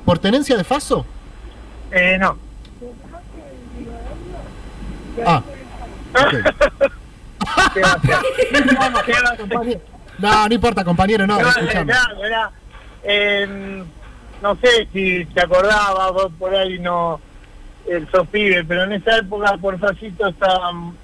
¿Por 0.06 0.20
tenencia 0.20 0.56
de 0.56 0.64
Faso? 0.64 1.06
Eh, 1.92 2.18
no. 2.20 2.38
Ah, 5.26 5.42
ok. 6.14 6.32
¿Qué 7.74 7.82
va 7.82 7.88
a 7.90 7.94
hacer? 7.96 8.16
¿Qué 9.06 9.14
va 9.14 9.30
a 9.30 9.34
hacer? 9.34 9.82
No, 10.20 10.48
no 10.48 10.54
importa, 10.54 10.84
compañero, 10.84 11.28
no, 11.28 11.38
era, 11.40 12.52
eh, 13.04 13.84
no 14.42 14.56
sé 14.58 14.88
si 14.94 15.26
te 15.26 15.42
acordabas, 15.42 16.12
vos 16.14 16.32
por 16.40 16.56
ahí 16.56 16.80
no, 16.80 17.20
el 17.88 18.10
sos 18.12 18.28
pibe, 18.30 18.64
pero 18.64 18.84
en 18.84 18.94
esa 18.94 19.18
época 19.18 19.58
por 19.58 19.78
facito 19.80 20.28
estábamos, 20.28 20.96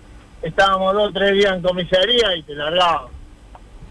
estábamos 0.41 0.93
dos 0.93 1.09
o 1.09 1.11
tres 1.13 1.33
días 1.33 1.53
en 1.55 1.61
comisaría 1.61 2.35
y 2.35 2.43
te 2.43 2.53
largaba. 2.55 3.07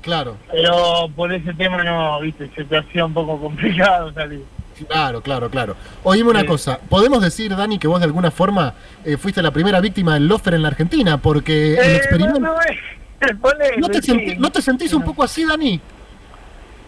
Claro, 0.02 0.36
Pero 0.50 1.08
por 1.14 1.30
ese 1.32 1.52
tema 1.54 1.82
no, 1.84 2.20
viste, 2.20 2.50
se 2.54 2.64
te 2.64 2.78
hacía 2.78 3.04
un 3.04 3.12
poco 3.12 3.38
complicado 3.38 4.10
salir. 4.14 4.42
claro, 4.88 5.20
claro, 5.20 5.50
claro. 5.50 5.76
Oíme 6.04 6.30
una 6.30 6.40
Sí. 6.40 6.46
cosa, 6.46 6.78
¿podemos 6.88 7.20
decir, 7.22 7.54
Dani, 7.54 7.78
que 7.78 7.86
vos 7.86 8.00
de 8.00 8.06
alguna 8.06 8.30
forma 8.30 8.72
eh, 9.04 9.18
fuiste 9.18 9.42
la 9.42 9.50
primera 9.50 9.78
víctima 9.80 10.14
del 10.14 10.26
lofer 10.26 10.54
en 10.54 10.62
la 10.62 10.68
Argentina? 10.68 11.18
Porque 11.18 11.74
el 11.74 11.78
Eh, 11.90 11.96
experimento... 11.96 12.40
no, 12.40 12.54
eh, 12.62 13.34
ponele, 13.40 13.76
¿No 13.76 13.88
te, 13.90 14.00
sí. 14.00 14.36
¿No 14.38 14.50
te 14.50 14.62
sentís 14.62 14.94
un 14.94 15.02
poco 15.02 15.22
así, 15.22 15.44
Dani? 15.44 15.78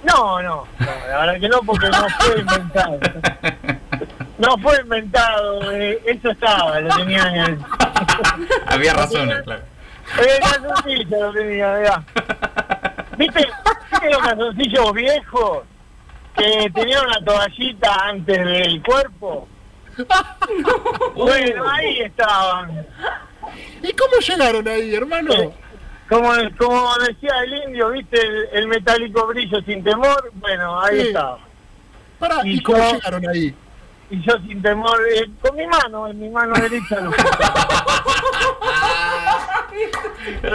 No, 0.05 0.41
no, 0.43 0.65
no, 0.81 0.87
la 1.09 1.19
verdad 1.21 1.39
que 1.41 1.49
no, 1.51 1.61
porque 1.61 1.89
no 1.91 2.07
fue 2.19 2.41
inventado. 2.41 2.99
No 4.43 4.59
fue 4.59 4.81
inventado, 4.81 5.71
eh, 5.73 6.03
eso 6.07 6.31
estaba, 6.31 6.81
lo 6.81 6.97
tenía 6.97 7.23
en 7.29 7.37
el... 7.37 7.59
Había 8.67 8.95
razones, 8.95 9.43
claro. 9.43 9.63
El 10.19 10.41
calzoncillo 10.43 11.21
lo 11.27 11.33
tenía, 11.33 11.75
mirá. 11.79 12.05
¿Viste, 13.17 13.47
¿Viste 13.91 14.11
los 14.11 14.19
calzoncillos 14.23 14.93
viejos 14.95 15.59
que 16.37 16.71
tenían 16.75 17.07
una 17.07 17.25
toallita 17.25 17.95
antes 18.09 18.37
del 18.45 18.83
cuerpo? 18.83 19.47
Bueno, 21.15 21.65
ahí 21.73 22.01
estaban. 22.01 22.87
¿Y 23.83 23.93
cómo 23.93 24.17
llegaron 24.27 24.67
ahí, 24.69 24.95
hermano? 24.95 25.35
Como, 26.09 26.33
como 26.59 26.95
decía 26.99 27.33
el 27.45 27.55
indio, 27.69 27.91
¿viste? 27.91 28.21
El, 28.21 28.49
el 28.55 28.67
metálico 28.69 29.27
brillo 29.29 29.61
sin 29.63 29.85
temor. 29.85 30.31
Bueno, 30.35 30.81
ahí 30.83 31.01
Sí. 31.01 31.07
estaba. 31.09 31.39
¿y 32.45 32.57
Y 32.57 32.63
cómo 32.63 32.79
yo- 32.79 32.93
llegaron 32.95 33.29
ahí? 33.29 33.55
Y 34.13 34.21
yo 34.23 34.35
sin 34.47 34.61
temor, 34.61 35.01
eh, 35.17 35.27
con 35.41 35.57
mi 35.57 35.67
mano, 35.67 36.07
en 36.07 36.21
mi 36.21 36.29
mano 36.29 36.53
derecha 36.55 37.01
lo 37.01 37.11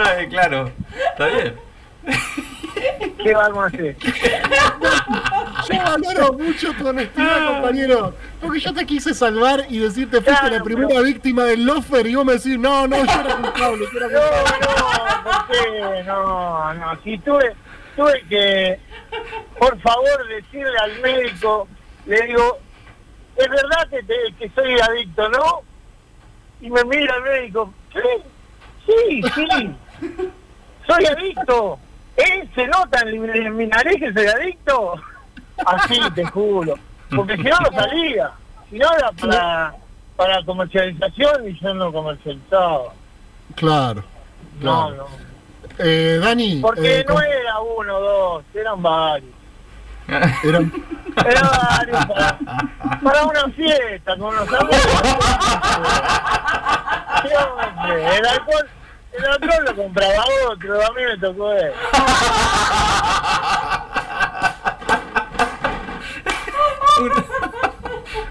Ay, 0.04 0.26
claro, 0.30 0.70
está 1.10 1.26
bien. 1.26 1.56
¿Qué 3.20 3.34
vamos 3.34 3.64
a 3.64 3.66
hacer? 3.66 3.96
Yo 5.68 5.82
valoro 5.82 6.32
mucho 6.34 6.72
tu 6.74 6.86
honestidad, 6.88 7.48
compañero. 7.48 8.14
Porque 8.40 8.60
yo 8.60 8.72
te 8.72 8.86
quise 8.86 9.12
salvar 9.12 9.64
y 9.68 9.78
decirte 9.80 10.18
fuiste 10.22 10.40
Claro, 10.40 10.56
la 10.58 10.62
primera 10.62 10.88
pero- 10.88 11.02
víctima 11.02 11.44
del 11.44 11.64
lofer 11.64 12.06
y 12.06 12.14
vos 12.14 12.24
me 12.24 12.34
decís, 12.34 12.56
no, 12.58 12.86
no, 12.86 12.96
yo 12.96 13.02
era 13.20 13.36
culpable, 13.36 13.86
yo 13.92 13.98
era 13.98 14.08
No, 14.08 14.20
culpable. 14.20 14.66
no, 15.16 15.24
¿por 15.24 15.46
qué? 15.48 16.04
No, 16.04 16.74
no. 16.74 17.02
Si 17.02 17.18
tuve, 17.18 17.56
tuve 17.96 18.24
que, 18.28 18.78
por 19.58 19.76
favor, 19.80 20.28
decirle 20.28 20.78
al 20.80 21.00
médico, 21.00 21.66
le 22.06 22.22
digo, 22.22 22.58
es 23.38 23.48
verdad 23.48 23.88
que, 23.90 24.02
te- 24.02 24.34
que 24.38 24.50
soy 24.50 24.78
adicto, 24.80 25.28
¿no? 25.28 25.62
Y 26.60 26.70
me 26.70 26.82
mira 26.84 27.14
el 27.16 27.22
médico, 27.22 27.72
¿qué? 27.92 28.00
Sí, 28.86 29.22
sí, 29.34 29.70
soy 30.86 31.06
adicto. 31.06 31.78
¿Eh? 32.16 32.48
¿Se 32.54 32.66
nota 32.66 33.00
en, 33.02 33.20
mi- 33.22 33.38
en 33.38 33.56
mi 33.56 33.66
nariz 33.66 33.96
que 34.00 34.12
soy 34.12 34.26
adicto? 34.26 34.94
Así, 35.64 36.00
te 36.14 36.24
juro. 36.26 36.74
Porque 37.14 37.36
si 37.36 37.42
no, 37.44 37.56
no 37.60 37.72
salía. 37.80 38.30
Si 38.70 38.78
no, 38.78 38.86
era 38.92 39.12
para, 39.12 39.74
para 40.16 40.44
comercialización 40.44 41.48
y 41.48 41.58
yo 41.60 41.74
no 41.74 41.92
comercializaba. 41.92 42.92
Claro. 43.54 44.02
No, 44.60 44.88
claro. 44.88 44.96
no. 45.08 45.28
Eh, 45.84 46.18
Dani, 46.20 46.60
Porque 46.60 47.00
eh, 47.00 47.04
no 47.08 47.20
era 47.20 47.60
uno 47.60 47.96
o 47.96 48.00
dos, 48.00 48.44
eran 48.54 48.82
varios. 48.82 49.30
Era 50.08 50.60
para, 52.06 52.38
para 53.02 53.24
una 53.24 53.48
fiesta 53.50 54.16
con 54.16 54.34
los 54.34 54.48
amigos. 54.48 54.76
El 57.88 58.26
alcohol, 58.26 58.68
el 59.12 59.24
alcohol 59.26 59.64
lo 59.66 59.76
compraba 59.76 60.24
otro, 60.48 60.86
a 60.86 60.90
mí 60.92 61.02
me 61.04 61.18
tocó 61.18 61.52
él. 61.52 61.72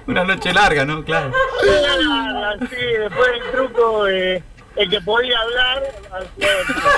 Una 0.07 0.23
noche 0.23 0.53
larga, 0.53 0.85
¿no? 0.85 1.03
Claro. 1.03 1.31
Así, 2.55 2.75
después 2.75 3.29
el 3.43 3.51
truco, 3.51 4.07
eh, 4.07 4.41
el 4.75 4.89
que 4.89 5.01
podía 5.01 5.37
hablar, 5.39 5.83
hacía 6.11 6.59
el 6.59 6.65
truco. 6.65 6.89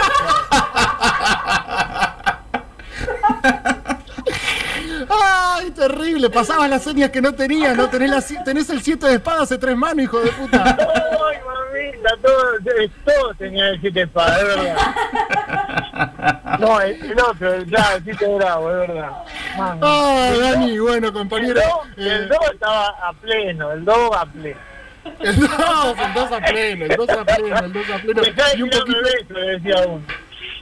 ¡Ay, 5.09 5.68
terrible! 5.79 6.29
Pasabas 6.29 6.69
las 6.69 6.83
señas 6.83 7.09
que 7.09 7.21
no 7.21 7.33
tenías, 7.33 7.75
¿no? 7.75 7.89
Tenés, 7.89 8.09
la 8.11 8.21
si- 8.21 8.43
tenés 8.43 8.69
el 8.69 8.81
7 8.81 9.07
de 9.07 9.15
espadas 9.15 9.43
hace 9.43 9.57
tres 9.57 9.75
manos, 9.75 10.03
hijo 10.03 10.19
de 10.19 10.31
puta. 10.31 10.63
Ay, 10.79 11.37
mamita, 11.45 12.09
todo, 12.21 12.55
eh, 12.79 12.89
todo 13.05 13.33
tenía 13.35 13.69
el 13.69 13.79
siete 13.81 14.01
espadas, 14.03 14.39
es 14.41 14.47
verdad. 14.47 14.77
No, 16.59 16.81
el, 16.81 17.01
el 17.11 17.19
otro, 17.21 17.53
el, 17.53 17.65
claro, 17.65 17.97
el 17.97 18.03
siete 18.03 18.35
bravo, 18.35 18.69
es 18.71 18.77
verdad. 18.87 19.11
¡Ay, 19.81 20.39
Dani! 20.39 20.79
Bueno, 20.79 21.07
El 21.07 21.13
compañero. 21.13 21.59
eh, 21.61 21.65
el 21.97 22.27
do 22.29 22.35
estaba 22.53 22.87
a 22.87 23.13
pleno, 23.13 23.71
el 23.71 23.85
do 23.85 24.13
a 24.13 24.25
pleno. 24.25 24.59
el 25.19 25.39
2, 25.39 25.49
el 25.97 26.13
2 26.13 26.31
a 26.31 26.39
pleno, 26.41 26.85
el 26.85 26.95
2 26.97 27.09
a 27.09 27.25
pleno, 27.25 27.57
el 27.59 27.73
2 27.73 27.89
a 27.89 27.97
pleno. 27.99 28.21
De 28.21 28.33
Y 28.57 28.61
un 28.61 28.69
poquito. 28.69 28.97
beso, 29.01 29.33
le 29.39 29.51
decía 29.57 29.75
uno. 29.87 30.03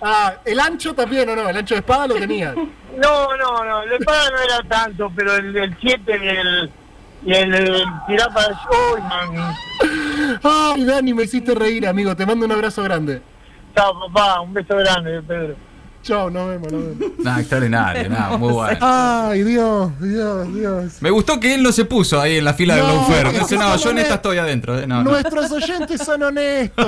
Ah, 0.01 0.35
el 0.45 0.59
ancho 0.59 0.93
también, 0.93 1.27
¿o 1.29 1.35
no? 1.35 1.49
El 1.49 1.57
ancho 1.57 1.75
de 1.75 1.79
espada 1.79 2.07
lo 2.07 2.15
tenía. 2.19 2.53
No, 2.53 3.37
no, 3.37 3.63
no, 3.65 3.83
el 3.83 3.93
espada 3.93 4.29
no 4.31 4.37
era 4.41 4.63
tanto, 4.67 5.11
pero 5.15 5.35
el 5.35 5.77
7 5.79 6.01
y 6.07 6.27
el, 6.27 6.71
y 7.25 7.33
el, 7.33 7.53
el 7.53 7.83
tirar 8.07 8.33
para 8.33 8.49
uy, 8.93 9.01
mami. 9.01 9.37
Ay, 10.43 10.85
Dani, 10.85 11.13
me 11.13 11.23
hiciste 11.23 11.53
reír, 11.55 11.87
amigo. 11.87 12.15
Te 12.15 12.25
mando 12.25 12.45
un 12.45 12.51
abrazo 12.51 12.83
grande. 12.83 13.21
Chao, 13.75 13.93
papá, 14.07 14.41
un 14.41 14.53
beso 14.53 14.75
grande, 14.75 15.21
Pedro. 15.21 15.55
Chao, 16.03 16.29
nos 16.29 16.47
vemos, 16.49 16.71
nos 16.71 16.81
vemos. 16.81 17.19
Nada, 17.23 17.39
extraordinario, 17.41 18.09
nada, 18.09 18.37
muy 18.37 18.53
bueno. 18.53 18.77
Ay, 18.81 19.43
Dios, 19.43 19.91
Dios, 19.99 20.53
Dios. 20.53 20.93
Me 21.01 21.09
gustó 21.09 21.39
que 21.39 21.53
él 21.53 21.61
no 21.63 21.71
se 21.73 21.83
puso 21.85 22.21
ahí 22.21 22.37
en 22.37 22.45
la 22.45 22.53
fila 22.53 22.77
No, 22.77 23.05
porque 23.07 23.39
Dice, 23.39 23.57
no, 23.57 23.71
son 23.77 23.79
yo 23.79 23.89
en 23.91 23.97
esta 23.99 24.15
estoy 24.15 24.37
adentro. 24.37 24.79
eh, 24.79 24.87
No, 24.87 25.03
no. 25.03 25.11
Nuestros 25.11 25.51
oyentes 25.51 26.01
son 26.01 26.23
honestos. 26.23 26.87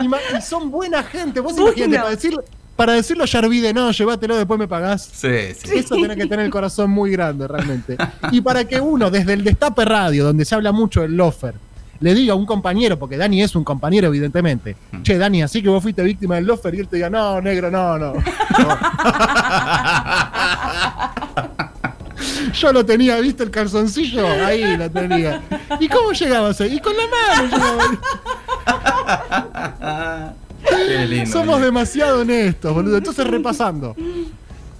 Y, 0.00 0.42
son 0.42 0.70
buena 0.70 1.02
gente. 1.02 1.40
Vos 1.40 1.56
imagínate, 1.56 1.96
para 1.98 2.10
decirlo, 2.10 2.44
para 2.76 2.92
decirlo 2.94 3.24
ya 3.24 3.38
olvide, 3.38 3.72
no, 3.72 3.90
llévatelo, 3.92 4.36
después 4.36 4.58
me 4.60 4.68
pagás. 4.68 5.08
Sí, 5.12 5.54
sí. 5.54 5.70
Eso 5.76 5.94
tiene 5.94 6.14
que 6.16 6.26
tener 6.26 6.44
el 6.44 6.50
corazón 6.50 6.90
muy 6.90 7.10
grande, 7.12 7.48
realmente. 7.48 7.96
Y 8.30 8.40
para 8.40 8.64
que 8.66 8.80
uno, 8.80 9.10
desde 9.10 9.32
el 9.32 9.44
Destape 9.44 9.84
Radio, 9.84 10.24
donde 10.24 10.44
se 10.44 10.54
habla 10.54 10.72
mucho 10.72 11.00
del 11.02 11.16
lofer, 11.16 11.54
le 12.02 12.14
diga 12.14 12.32
a 12.34 12.36
un 12.36 12.44
compañero, 12.44 12.98
porque 12.98 13.16
Dani 13.16 13.42
es 13.42 13.56
un 13.56 13.64
compañero, 13.64 14.08
evidentemente, 14.08 14.76
che, 15.02 15.16
Dani, 15.16 15.42
así 15.42 15.62
que 15.62 15.68
vos 15.68 15.82
fuiste 15.82 16.02
víctima 16.02 16.34
del 16.34 16.46
lofer, 16.46 16.74
y 16.74 16.80
él 16.80 16.88
te 16.88 16.96
diga, 16.96 17.08
no, 17.08 17.40
negro, 17.40 17.70
no, 17.70 17.96
no. 17.98 18.12
Yo 22.52 22.72
lo 22.72 22.84
tenía, 22.84 23.18
¿viste 23.20 23.44
el 23.44 23.50
calzoncillo? 23.50 24.26
Ahí 24.26 24.76
lo 24.76 24.90
tenía. 24.90 25.42
¿Y 25.80 25.88
cómo 25.88 26.12
llegabas 26.12 26.60
ahí? 26.60 26.74
Y 26.76 26.80
con 26.80 26.92
la 26.96 27.04
mano 27.06 28.02
lindo. 31.06 31.30
Somos 31.30 31.60
demasiado 31.60 32.20
honestos, 32.20 32.74
boludo. 32.74 32.98
Entonces, 32.98 33.26
repasando. 33.26 33.96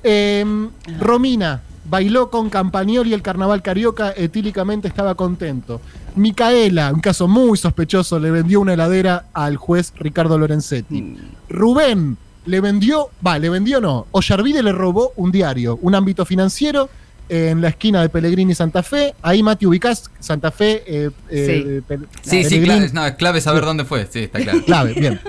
Em, 0.02 0.70
Romina 0.98 1.62
bailó 1.92 2.30
con 2.30 2.48
Campagnoli 2.48 3.12
el 3.12 3.20
carnaval 3.20 3.60
carioca, 3.60 4.14
etílicamente 4.16 4.88
estaba 4.88 5.14
contento. 5.14 5.78
Micaela, 6.16 6.90
un 6.90 7.00
caso 7.00 7.28
muy 7.28 7.58
sospechoso, 7.58 8.18
le 8.18 8.30
vendió 8.30 8.60
una 8.60 8.72
heladera 8.72 9.26
al 9.34 9.56
juez 9.58 9.92
Ricardo 9.98 10.38
Lorenzetti. 10.38 11.18
Rubén 11.50 12.16
le 12.46 12.60
vendió, 12.62 13.08
va, 13.24 13.38
le 13.38 13.50
vendió 13.50 13.78
no, 13.78 14.06
Ollarvide 14.10 14.62
le 14.62 14.72
robó 14.72 15.12
un 15.16 15.30
diario, 15.30 15.78
un 15.82 15.94
ámbito 15.94 16.24
financiero 16.24 16.88
en 17.28 17.60
la 17.60 17.68
esquina 17.68 18.00
de 18.00 18.08
Pellegrini 18.08 18.52
y 18.52 18.54
Santa 18.54 18.82
Fe. 18.82 19.14
Ahí 19.20 19.42
Mati 19.42 19.66
ubicás, 19.66 20.10
Santa 20.18 20.50
Fe. 20.50 20.82
eh, 20.86 21.10
eh, 21.28 21.82
Pe- 21.86 21.98
Sí, 22.22 22.42
sí, 22.44 22.62
clave, 22.62 22.88
no, 22.94 23.04
es 23.06 23.14
clave 23.16 23.42
saber 23.42 23.64
dónde 23.66 23.84
fue. 23.84 24.08
Sí, 24.10 24.20
está 24.20 24.40
claro. 24.40 24.64
Clave, 24.64 24.94
bien. 24.94 25.20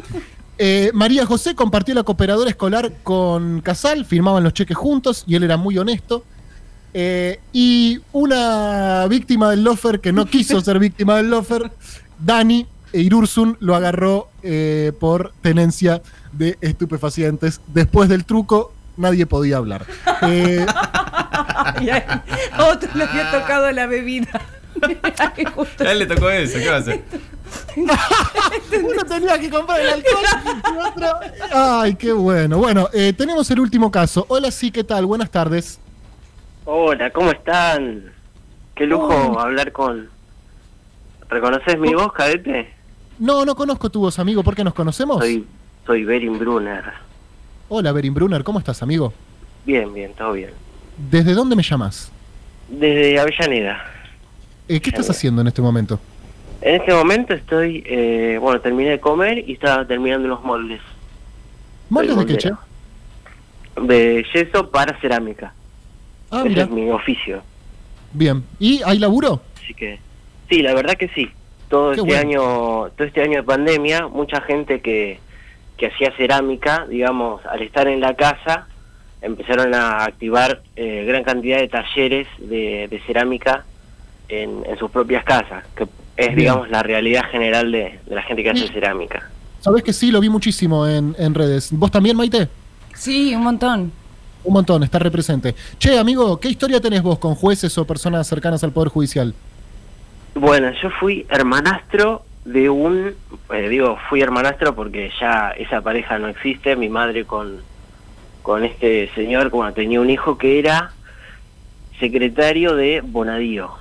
Eh, 0.57 0.91
María 0.93 1.25
José 1.25 1.55
compartió 1.55 1.93
la 1.93 2.03
cooperadora 2.03 2.49
escolar 2.49 2.93
con 3.03 3.59
Casal, 3.59 4.05
firmaban 4.05 4.43
los 4.45 4.53
cheques 4.53 4.77
juntos 4.77 5.25
y 5.27 5.35
él 5.35 5.43
era 5.43 5.57
muy 5.57 5.77
honesto. 5.77 6.23
Eh, 6.93 7.39
y 7.51 7.99
una 8.11 9.07
víctima 9.07 9.49
del 9.49 9.63
lofer 9.63 9.99
que 9.99 10.11
no 10.13 10.25
quiso 10.27 10.61
ser 10.61 10.79
víctima 10.79 11.17
del 11.17 11.29
lofer, 11.29 11.71
Dani 12.19 12.67
Irursun 12.93 13.57
lo 13.59 13.75
agarró 13.75 14.29
eh, 14.43 14.91
por 14.99 15.33
tenencia 15.41 16.01
de 16.31 16.57
estupefacientes. 16.61 17.61
Después 17.67 18.09
del 18.09 18.25
truco, 18.25 18.73
nadie 18.97 19.25
podía 19.25 19.57
hablar. 19.57 19.85
Eh, 20.25 20.65
Ay, 21.65 21.89
ay, 21.89 22.03
a 22.53 22.65
otro 22.65 22.89
le 22.93 23.03
había 23.03 23.31
tocado 23.31 23.69
la 23.71 23.87
bebida. 23.87 24.39
Ay, 25.19 25.45
justo. 25.45 25.83
A 25.83 25.91
él 25.91 25.99
le 25.99 26.05
tocó 26.05 26.29
eso, 26.29 26.59
¿qué 26.59 26.69
va 26.69 26.75
a 26.75 26.79
hacer? 26.79 27.03
uno 27.75 29.03
tenía 29.05 29.39
que 29.39 29.49
comprar 29.49 29.81
el 29.81 29.89
alcohol 29.89 30.23
y 30.73 30.77
otro. 30.77 31.19
Ay, 31.51 31.95
qué 31.95 32.11
bueno. 32.13 32.57
Bueno, 32.57 32.89
eh, 32.93 33.13
tenemos 33.17 33.49
el 33.51 33.59
último 33.59 33.91
caso. 33.91 34.25
Hola, 34.29 34.51
sí, 34.51 34.71
¿qué 34.71 34.83
tal? 34.83 35.05
Buenas 35.05 35.29
tardes. 35.29 35.79
Hola, 36.65 37.09
¿cómo 37.11 37.31
están? 37.31 38.11
Qué 38.75 38.85
lujo 38.85 39.39
hablar 39.39 39.71
con... 39.71 40.09
¿Reconoces 41.29 41.77
mi 41.79 41.93
voz, 41.93 42.13
cadete? 42.13 42.69
No, 43.19 43.45
no 43.45 43.55
conozco 43.55 43.89
tu 43.89 44.01
voz, 44.01 44.19
amigo. 44.19 44.43
¿Por 44.43 44.55
qué 44.55 44.63
nos 44.63 44.73
conocemos? 44.73 45.17
Soy, 45.19 45.45
soy 45.85 46.03
Berin 46.05 46.39
Brunner. 46.39 46.83
Hola, 47.69 47.91
Berin 47.91 48.13
Brunner. 48.13 48.43
¿Cómo 48.43 48.59
estás, 48.59 48.81
amigo? 48.83 49.13
Bien, 49.65 49.93
bien, 49.93 50.13
todo 50.13 50.33
bien. 50.33 50.51
¿Desde 51.09 51.33
dónde 51.33 51.55
me 51.55 51.63
llamas? 51.63 52.11
Desde 52.69 53.19
Avellaneda. 53.19 53.83
Eh, 54.67 54.79
¿Qué 54.79 54.89
estás 54.89 55.09
haciendo 55.09 55.41
en 55.41 55.47
este 55.47 55.61
momento? 55.61 55.99
En 56.61 56.75
este 56.79 56.93
momento 56.93 57.33
estoy, 57.33 57.83
eh, 57.85 58.37
bueno, 58.39 58.61
terminé 58.61 58.91
de 58.91 58.99
comer 58.99 59.37
y 59.49 59.53
estaba 59.53 59.85
terminando 59.85 60.25
unos 60.27 60.41
moldes 60.43 60.79
¿Moldes 61.89 62.15
de 62.15 62.25
qué, 62.25 62.37
che? 62.37 62.51
de 63.81 64.25
yeso 64.33 64.69
para 64.69 64.97
cerámica. 65.01 65.53
Ah, 66.33 66.43
Ese 66.45 66.61
es 66.61 66.69
mi 66.69 66.89
oficio. 66.89 67.41
Bien. 68.13 68.43
¿Y 68.59 68.81
hay 68.83 68.99
laburo? 68.99 69.41
Así 69.63 69.73
que, 69.73 69.99
sí, 70.49 70.61
la 70.61 70.73
verdad 70.73 70.95
que 70.95 71.07
sí. 71.09 71.29
Todo 71.69 71.91
Qué 71.91 72.01
este 72.01 72.07
bueno. 72.15 72.19
año, 72.21 72.39
todo 72.95 73.07
este 73.07 73.21
año 73.21 73.37
de 73.37 73.43
pandemia, 73.43 74.07
mucha 74.07 74.41
gente 74.41 74.81
que, 74.81 75.19
que 75.77 75.87
hacía 75.87 76.11
cerámica, 76.17 76.85
digamos, 76.89 77.45
al 77.45 77.61
estar 77.61 77.87
en 77.87 77.99
la 78.01 78.13
casa, 78.15 78.67
empezaron 79.21 79.73
a 79.73 80.03
activar 80.05 80.61
eh, 80.75 81.05
gran 81.07 81.23
cantidad 81.23 81.57
de 81.59 81.67
talleres 81.67 82.27
de, 82.39 82.87
de 82.89 82.99
cerámica 83.07 83.63
en, 84.29 84.63
en 84.67 84.77
sus 84.77 84.91
propias 84.91 85.23
casas, 85.23 85.63
que 85.75 85.83
es, 86.17 86.27
Bien. 86.27 86.35
digamos, 86.37 86.69
la 86.69 86.83
realidad 86.83 87.23
general 87.31 87.71
de, 87.71 87.99
de 88.05 88.15
la 88.15 88.21
gente 88.23 88.43
que 88.43 88.49
hace 88.51 88.67
Sí. 88.67 88.73
cerámica. 88.73 89.29
Sabés 89.61 89.81
que 89.83 89.93
sí, 89.93 90.11
lo 90.11 90.19
vi 90.19 90.29
muchísimo 90.29 90.85
en, 90.87 91.15
en 91.17 91.33
redes. 91.33 91.69
¿Vos 91.71 91.89
también, 91.89 92.17
Maite? 92.17 92.49
Sí, 92.95 93.33
un 93.33 93.43
montón. 93.43 93.91
Un 94.43 94.53
montón, 94.53 94.83
está 94.83 94.99
represente. 94.99 95.55
Che, 95.79 95.97
amigo, 95.97 96.39
¿qué 96.39 96.49
historia 96.49 96.81
tenés 96.81 97.01
vos 97.01 97.17
con 97.19 97.35
jueces 97.35 97.77
o 97.77 97.85
personas 97.85 98.27
cercanas 98.27 98.63
al 98.63 98.71
Poder 98.71 98.89
Judicial? 98.89 99.33
Bueno, 100.35 100.71
yo 100.81 100.89
fui 100.99 101.25
hermanastro 101.29 102.23
de 102.43 102.69
un, 102.69 103.13
eh, 103.53 103.69
digo, 103.69 103.97
fui 104.09 104.21
hermanastro 104.21 104.75
porque 104.75 105.11
ya 105.19 105.51
esa 105.51 105.79
pareja 105.81 106.19
no 106.19 106.27
existe, 106.27 106.75
mi 106.75 106.89
madre 106.89 107.23
con, 107.23 107.61
con 108.41 108.65
este 108.65 109.09
señor, 109.15 109.49
como 109.49 109.71
tenía 109.71 110.01
un 110.01 110.09
hijo 110.09 110.37
que 110.37 110.59
era 110.59 110.91
secretario 111.99 112.75
de 112.75 113.01
Bonadío, 113.01 113.71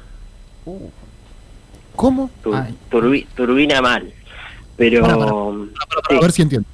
¿Cómo? 1.97 2.31
Ay. 2.55 2.75
turbi- 2.91 3.27
turbina 3.35 3.83
mal, 3.83 4.13
pero 4.77 5.05
sí, 6.09 6.17
A 6.17 6.21
ver 6.21 6.33
si 6.33 6.43
entiendo. 6.43 6.69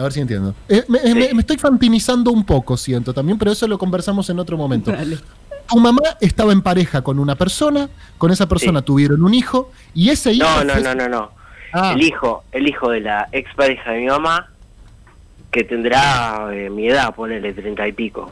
A 0.00 0.04
ver 0.04 0.12
si 0.12 0.20
entiendo. 0.20 0.54
Eh, 0.66 0.82
me, 0.88 0.98
me- 1.14 1.28
Sí. 1.28 1.34
me 1.34 1.40
estoy 1.40 1.58
fantinizando 1.58 2.30
un 2.30 2.44
poco, 2.44 2.76
siento 2.78 3.12
también, 3.12 3.38
pero 3.38 3.52
eso 3.52 3.68
lo 3.68 3.76
conversamos 3.76 4.30
en 4.30 4.38
otro 4.38 4.56
momento. 4.56 4.90
Dale. 4.90 5.18
Tu 5.68 5.78
mamá 5.78 6.00
estaba 6.20 6.52
en 6.52 6.62
pareja 6.62 7.02
con 7.02 7.18
una 7.18 7.34
persona, 7.36 7.88
con 8.16 8.30
esa 8.30 8.48
persona 8.48 8.80
Sí. 8.80 8.86
tuvieron 8.86 9.22
un 9.22 9.34
hijo, 9.34 9.70
y 9.94 10.08
ese 10.08 10.32
hijo. 10.32 10.46
No, 10.48 10.64
no, 10.64 10.72
fue- 10.72 10.82
no, 10.82 10.94
no, 10.94 11.08
no. 11.08 11.30
Ah, 11.72 11.92
El 11.94 12.02
hijo, 12.02 12.44
el 12.50 12.66
hijo 12.66 12.90
de 12.90 13.00
la 13.00 13.28
ex 13.30 13.54
pareja 13.54 13.92
de 13.92 14.00
mi 14.00 14.06
mamá, 14.06 14.48
que 15.52 15.64
tendrá 15.64 16.48
eh, 16.52 16.70
mi 16.70 16.88
edad, 16.88 17.14
ponele 17.14 17.52
treinta 17.52 17.86
y 17.86 17.92
pico. 17.92 18.30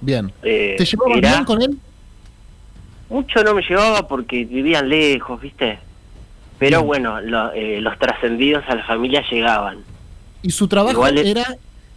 bien. 0.00 0.30
Eh, 0.42 0.74
¿Te 0.76 0.84
llevabas 0.84 1.18
era- 1.18 1.30
bien 1.30 1.44
con 1.44 1.62
él? 1.62 1.78
Mucho 3.08 3.42
no 3.44 3.54
me 3.54 3.62
llevaba 3.62 4.06
porque 4.08 4.44
vivían 4.44 4.88
lejos, 4.88 5.40
¿viste? 5.40 5.78
Pero 6.58 6.82
bueno, 6.82 7.20
lo- 7.20 7.52
eh, 7.52 7.80
los 7.80 7.96
trascendidos 7.98 8.64
a 8.68 8.74
la 8.74 8.84
familia 8.84 9.22
llegaban. 9.30 9.78
Y 10.46 10.50
su 10.50 10.68
trabajo 10.68 11.06
es- 11.06 11.26
era, 11.26 11.44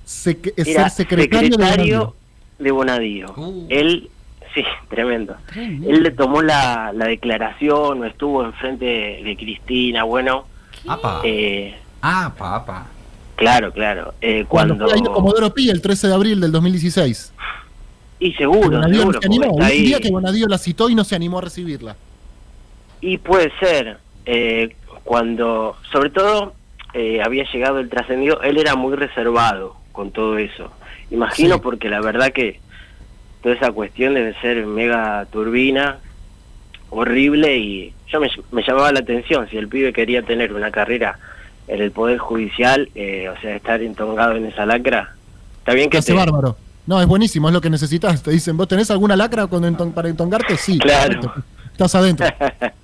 sec- 0.08 0.54
Era 0.58 0.90
ser 0.90 1.06
secretario, 1.08 1.50
de 1.50 1.58
Bonadío. 1.58 2.16
de 2.58 2.72
Bonadío. 2.72 3.34
Uh. 3.38 3.66
Él, 3.70 4.10
sí, 4.56 4.64
tremendo. 4.90 5.36
Tremendo. 5.52 5.90
Él 5.90 6.04
le 6.04 6.12
tomó 6.12 6.42
la, 6.42 6.92
la 6.94 7.06
declaración, 7.06 8.02
o 8.02 8.06
estuvo 8.06 8.44
enfrente 8.44 8.86
de, 8.86 9.22
de 9.24 9.38
Cristina, 9.38 10.04
bueno, 10.04 10.46
Apa. 10.88 11.22
eh, 11.24 11.76
Apa, 12.02 12.56
apa. 12.56 12.88
claro, 13.36 13.72
claro. 13.72 14.14
Eh, 14.22 14.46
Cuando, 14.48 14.76
cuando, 14.76 14.90
fue 14.90 14.96
ahí 14.96 15.04
Comodoro 15.14 15.54
Pi 15.54 15.70
el 15.70 15.82
13 15.82 16.08
de 16.08 16.14
abril 16.14 16.40
del 16.42 16.52
2016. 16.52 17.34
y 18.22 18.34
seguro, 18.34 18.62
Bonadío 18.62 19.06
no 19.06 19.12
seguro, 19.14 19.22
se 19.22 19.28
Un 19.30 19.68
día 19.84 20.00
que 20.00 20.10
Bonadío 20.10 20.48
la 20.48 20.58
citó 20.58 20.90
y 20.90 20.96
no 20.96 21.04
se 21.04 21.16
animó 21.16 21.38
a 21.38 21.42
recibirla. 21.42 21.96
Y 23.02 23.18
puede 23.20 23.52
ser, 23.60 23.98
eh, 24.26 24.76
cuando, 25.04 25.78
sobre 25.92 26.10
todo, 26.10 26.54
eh, 26.94 27.22
había 27.24 27.46
llegado 27.52 27.80
el 27.80 27.90
trascendido, 27.90 28.42
él 28.42 28.58
era 28.58 28.76
muy 28.76 28.96
reservado 28.96 29.76
con 29.92 30.12
todo 30.12 30.38
eso. 30.38 30.72
Imagino 31.12 31.56
Sí. 31.56 31.62
porque 31.64 31.90
la 31.90 32.02
verdad 32.02 32.32
que 32.32 32.60
toda 33.42 33.56
esa 33.56 33.72
cuestión 33.72 34.14
debe 34.14 34.34
ser 34.42 34.66
mega 34.66 35.26
turbina, 35.32 36.00
horrible, 36.90 37.58
y 37.58 37.94
yo 38.12 38.20
me, 38.20 38.30
me 38.52 38.64
llamaba 38.64 38.92
la 38.92 39.00
atención, 39.00 39.48
si 39.50 39.58
el 39.58 39.68
pibe 39.68 39.94
quería 39.94 40.22
tener 40.24 40.54
una 40.54 40.72
carrera 40.72 41.20
en 41.68 41.82
el 41.82 41.92
Poder 41.92 42.18
Judicial, 42.18 42.90
eh, 42.96 43.30
o 43.30 43.40
sea, 43.42 43.56
estar 43.56 43.82
entongado 43.82 44.36
en 44.36 44.46
esa 44.46 44.66
lacra, 44.66 45.14
está 45.60 45.74
bien 45.74 45.90
que 45.90 46.00
Hace 46.00 46.14
te... 46.14 46.18
bárbaro. 46.18 46.58
No, 46.88 47.00
es 47.00 47.06
buenísimo, 47.06 47.50
es 47.50 47.54
lo 47.54 47.62
que 47.62 47.70
necesitas. 47.70 48.24
Te 48.24 48.32
dicen, 48.32 48.58
¿vos 48.58 48.68
tenés 48.68 48.90
alguna 48.90 49.16
lacra 49.16 49.46
con 49.46 49.64
enton- 49.64 49.94
para 49.94 50.10
entongarte? 50.10 50.58
Sí. 50.58 50.80
Claro. 50.80 51.22
perfecto. 51.22 51.44
Estás 51.72 51.94
adentro. 51.94 52.26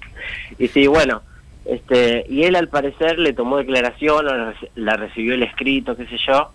y 0.59 0.67
sí, 0.67 0.85
bueno, 0.85 1.23
este, 1.65 2.25
y 2.29 2.43
él 2.43 2.55
al 2.55 2.67
parecer 2.69 3.19
le 3.19 3.33
tomó 3.33 3.57
declaración, 3.57 4.27
o 4.27 4.35
la, 4.35 4.53
reci- 4.53 4.69
la 4.75 4.95
recibió 4.97 5.33
el 5.33 5.43
escrito, 5.43 5.95
qué 5.95 6.05
sé 6.07 6.17
yo, 6.27 6.51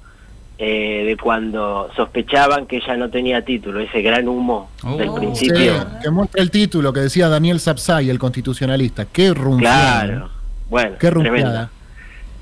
eh, 0.59 1.05
de 1.07 1.17
cuando 1.17 1.91
sospechaban 1.97 2.67
que 2.67 2.77
ella 2.77 2.97
no 2.97 3.09
tenía 3.11 3.45
título, 3.45 3.81
ese 3.81 4.03
gran 4.03 4.29
humo 4.29 4.71
Oh. 4.85 4.97
del 4.97 5.09
Sí, 5.09 5.15
principio. 5.17 5.87
que 6.03 6.11
muestra 6.11 6.43
el 6.43 6.51
título 6.51 6.93
que 6.93 7.01
decía 7.01 7.29
Daniel 7.29 7.61
Sapsay, 7.61 8.11
el 8.11 8.19
constitucionalista. 8.19 9.07
Qué 9.07 9.33
rumfiada. 9.33 10.05
Claro, 10.05 10.31
bueno, 10.69 10.97
Qué 10.99 11.11
rumfiada. 11.11 11.71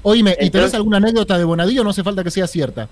Oíme, 0.02 0.30
¿y 0.32 0.34
tenés 0.34 0.46
Entonces- 0.46 0.74
alguna 0.74 0.96
anécdota 0.98 1.38
de 1.38 1.44
Bonadío? 1.44 1.84
No 1.84 1.90
hace 1.90 2.02
falta 2.02 2.24
que 2.24 2.30
sea 2.30 2.46
cierta. 2.46 2.88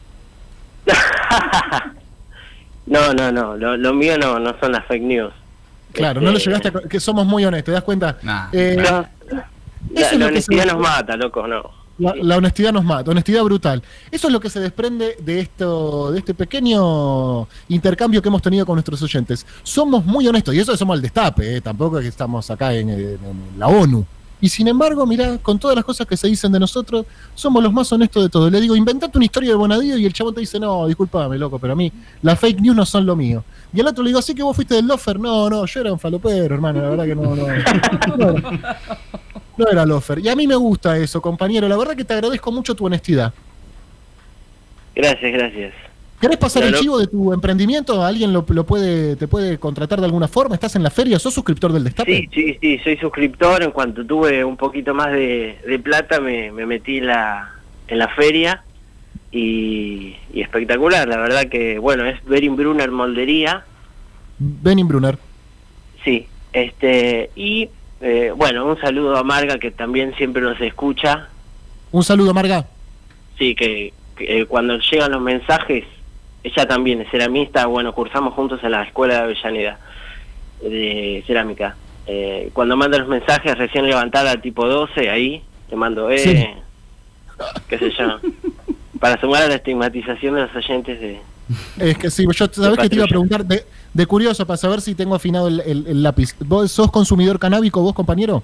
no, 2.87 3.13
no, 3.15 3.33
no, 3.33 3.57
lo, 3.57 3.77
lo 3.77 3.95
mío 3.95 4.17
no, 4.19 4.39
no 4.39 4.55
son 4.61 4.73
las 4.73 4.85
fake 4.87 5.03
news. 5.03 5.33
Claro, 5.93 6.21
Este, 6.21 6.25
no 6.27 6.33
lo 6.33 6.39
llegaste 6.39 6.69
a... 6.69 6.89
Que 6.89 7.01
somos 7.01 7.27
muy 7.27 7.45
honestos, 7.45 7.67
¿te 7.67 7.73
das 7.73 7.83
cuenta? 7.85 8.19
Nah. 8.23 8.49
Eh, 8.53 8.77
no, 8.79 8.83
Eso 8.85 9.07
la, 10.01 10.07
es 10.07 10.13
la 10.13 10.19
lo 10.19 10.25
que 10.27 10.33
honestidad 10.33 10.67
nos 10.67 10.79
mata, 10.79 11.17
loco, 11.17 11.47
no. 11.47 11.87
La, 11.99 12.15
la 12.15 12.37
honestidad 12.37 12.73
nos 12.75 12.85
mata, 12.85 13.11
honestidad 13.11 13.43
brutal. 13.43 13.83
Eso 14.11 14.27
es 14.27 14.33
lo 14.33 14.39
que 14.39 14.51
se 14.51 14.61
desprende 14.61 15.17
de 15.19 15.41
esto, 15.41 16.13
de 16.13 16.19
este 16.19 16.35
pequeño 16.35 17.49
intercambio 17.69 18.21
que 18.21 18.29
hemos 18.29 18.43
tenido 18.43 18.67
con 18.67 18.75
nuestros 18.75 19.01
oyentes. 19.03 19.47
Somos 19.63 20.05
muy 20.05 20.29
honestos, 20.29 20.55
y 20.55 20.59
eso 20.61 20.77
somos 20.77 20.95
al 20.97 21.03
destape, 21.03 21.57
¿eh? 21.57 21.61
tampoco 21.63 21.99
es 21.99 22.03
que 22.03 22.09
estamos 22.11 22.51
acá 22.51 22.75
en, 22.75 22.91
en- 22.91 22.99
en 23.01 23.59
la 23.59 23.69
ONU. 23.69 24.05
Y 24.39 24.51
sin 24.51 24.69
embargo, 24.69 25.07
mirá, 25.07 25.39
con 25.39 25.59
todas 25.59 25.75
las 25.75 25.83
cosas 25.87 26.07
que 26.07 26.15
se 26.15 26.27
dicen 26.29 26.53
de 26.53 26.61
nosotros, 26.61 27.07
somos 27.35 27.63
los 27.63 27.73
más 27.73 27.91
honestos 27.91 28.23
de 28.25 28.29
todos. 28.29 28.53
Le 28.53 28.61
digo, 28.61 28.77
inventate 28.77 29.17
una 29.17 29.25
historia 29.25 29.49
de 29.49 29.57
Bonadío 29.57 29.97
y 29.97 30.05
el 30.05 30.13
chabón 30.13 30.35
te 30.35 30.41
dice, 30.41 30.61
no, 30.61 30.87
discúlpame, 30.87 31.39
loco, 31.39 31.59
pero 31.59 31.73
a 31.73 31.77
mí 31.77 31.91
las 32.21 32.39
fake 32.39 32.61
news 32.61 32.77
no 32.77 32.85
son 32.85 33.07
lo 33.07 33.17
mío. 33.17 33.43
Y 33.73 33.81
al 33.81 33.87
otro 33.87 34.05
le 34.05 34.11
digo, 34.11 34.19
así 34.19 34.35
que 34.35 34.43
vos 34.43 34.55
fuiste 34.55 34.75
del 34.75 34.87
lofer. 34.87 35.19
No, 35.19 35.49
no, 35.49 35.65
yo 35.65 35.81
era 35.81 35.91
un 35.91 35.99
falopero, 35.99 36.55
hermano, 36.55 36.83
la 36.83 36.91
verdad 36.91 37.05
que 37.07 37.15
no, 37.15 37.35
no. 37.35 37.47
no 39.57 39.69
era 39.69 39.85
lofer. 39.87 40.19
Y 40.21 40.29
a 40.29 40.37
mí 40.37 40.47
me 40.47 40.55
gusta 40.57 40.97
eso, 40.99 41.21
compañero. 41.21 41.69
La 41.69 41.77
verdad 41.77 41.97
que 41.97 42.05
te 42.05 42.15
agradezco 42.15 42.53
mucho 42.53 42.75
tu 42.75 42.87
honestidad. 42.87 43.33
Gracias, 44.95 45.33
gracias. 45.33 45.75
¿Querés 46.21 46.39
pasar 46.39 46.63
el 46.63 46.75
chivo 46.75 46.99
de 46.99 47.07
tu 47.07 47.33
emprendimiento? 47.35 48.03
¿Alguien 48.03 48.33
lo, 48.33 48.47
lo 48.49 48.65
puede, 48.65 49.17
te 49.17 49.29
puede 49.29 49.59
contratar 49.59 49.99
de 50.01 50.07
alguna 50.07 50.29
forma? 50.29 50.55
¿Estás 50.55 50.75
en 50.75 50.83
la 50.83 50.89
feria? 50.91 51.19
¿Sos 51.19 51.35
suscriptor 51.35 51.73
del 51.73 51.85
Destape? 51.85 52.11
Sí, 52.11 52.29
sí, 52.33 52.59
sí, 52.61 52.79
soy 52.83 52.97
suscriptor. 52.97 53.63
En 53.63 53.71
cuanto 53.71 54.05
tuve 54.07 54.43
un 54.43 54.57
poquito 54.57 54.95
más 54.95 55.13
de, 55.13 55.59
de 55.67 55.79
plata, 55.79 56.19
me, 56.21 56.51
me 56.53 56.65
metí 56.65 56.99
en 56.99 57.09
la, 57.09 57.53
en 57.89 57.99
la 57.99 58.09
feria 58.09 58.63
y, 59.31 60.17
y 60.33 60.41
espectacular. 60.41 61.07
La 61.07 61.19
verdad 61.19 61.49
que, 61.51 61.79
bueno, 61.79 62.07
es 62.07 62.25
Berin 62.25 62.57
Brunner 62.57 62.91
Moldería, 62.91 63.65
Benin 64.39 64.89
Brunner. 64.89 65.19
sí. 66.05 66.27
Este, 66.53 67.29
y, 67.37 67.69
eh, 68.01 68.33
bueno, 68.37 68.67
un 68.67 68.79
saludo 68.81 69.17
a 69.17 69.23
Marga, 69.23 69.59
que 69.59 69.71
también 69.71 70.15
siempre 70.17 70.43
nos 70.43 70.61
escucha. 70.61 71.29
Un 71.93 72.03
saludo, 72.05 72.35
Marga. 72.35 72.67
Sí, 73.39 73.55
que, 73.55 73.93
que, 74.17 74.41
eh, 74.41 74.47
cuando 74.47 74.79
llegan 74.79 75.13
los 75.13 75.21
mensajes, 75.23 75.85
ella 76.43 76.67
también 76.67 77.01
es 77.01 77.11
ceramista, 77.11 77.67
bueno, 77.67 77.93
cursamos 77.93 78.35
juntos 78.35 78.61
en 78.63 78.71
la 78.73 78.83
escuela 78.85 79.15
de 79.15 79.21
Avellaneda 79.21 79.79
de 80.63 81.23
cerámica. 81.27 81.77
Eh, 82.07 82.51
cuando 82.53 82.77
manda 82.77 82.99
los 82.99 83.09
mensajes 83.09 83.59
recién 83.59 83.85
levantada 83.87 84.41
tipo 84.41 84.67
12, 84.67 85.11
ahí 85.11 85.43
te 85.69 85.77
mando, 85.77 86.09
eh, 86.11 86.19
Sí. 86.19 86.47
qué 87.69 87.79
sé 87.79 87.91
yo, 87.91 88.21
para 89.01 89.21
sumar 89.21 89.43
a 89.43 89.49
la 89.49 89.57
estigmatización 89.57 90.37
de 90.37 90.43
los 90.43 90.55
oyentes 90.55 91.01
de... 91.01 91.21
Es 91.79 91.97
que 91.99 92.11
sí, 92.11 92.25
yo 92.33 92.47
sabés 92.51 92.79
que 92.79 92.89
te 92.89 92.97
iba 92.97 93.05
a 93.05 93.09
preguntar 93.09 93.45
de, 93.45 93.65
de 93.95 94.07
curioso 94.07 94.47
para 94.47 94.57
saber 94.57 94.81
si 94.81 94.95
tengo 94.95 95.15
afinado 95.15 95.49
el, 95.49 95.61
el- 95.61 95.87
el 95.87 96.03
lápiz. 96.03 96.35
¿Vos 96.41 96.73
sos 96.73 96.91
consumidor 96.91 97.39
canábico, 97.39 97.81
vos, 97.83 97.95
compañero? 97.95 98.43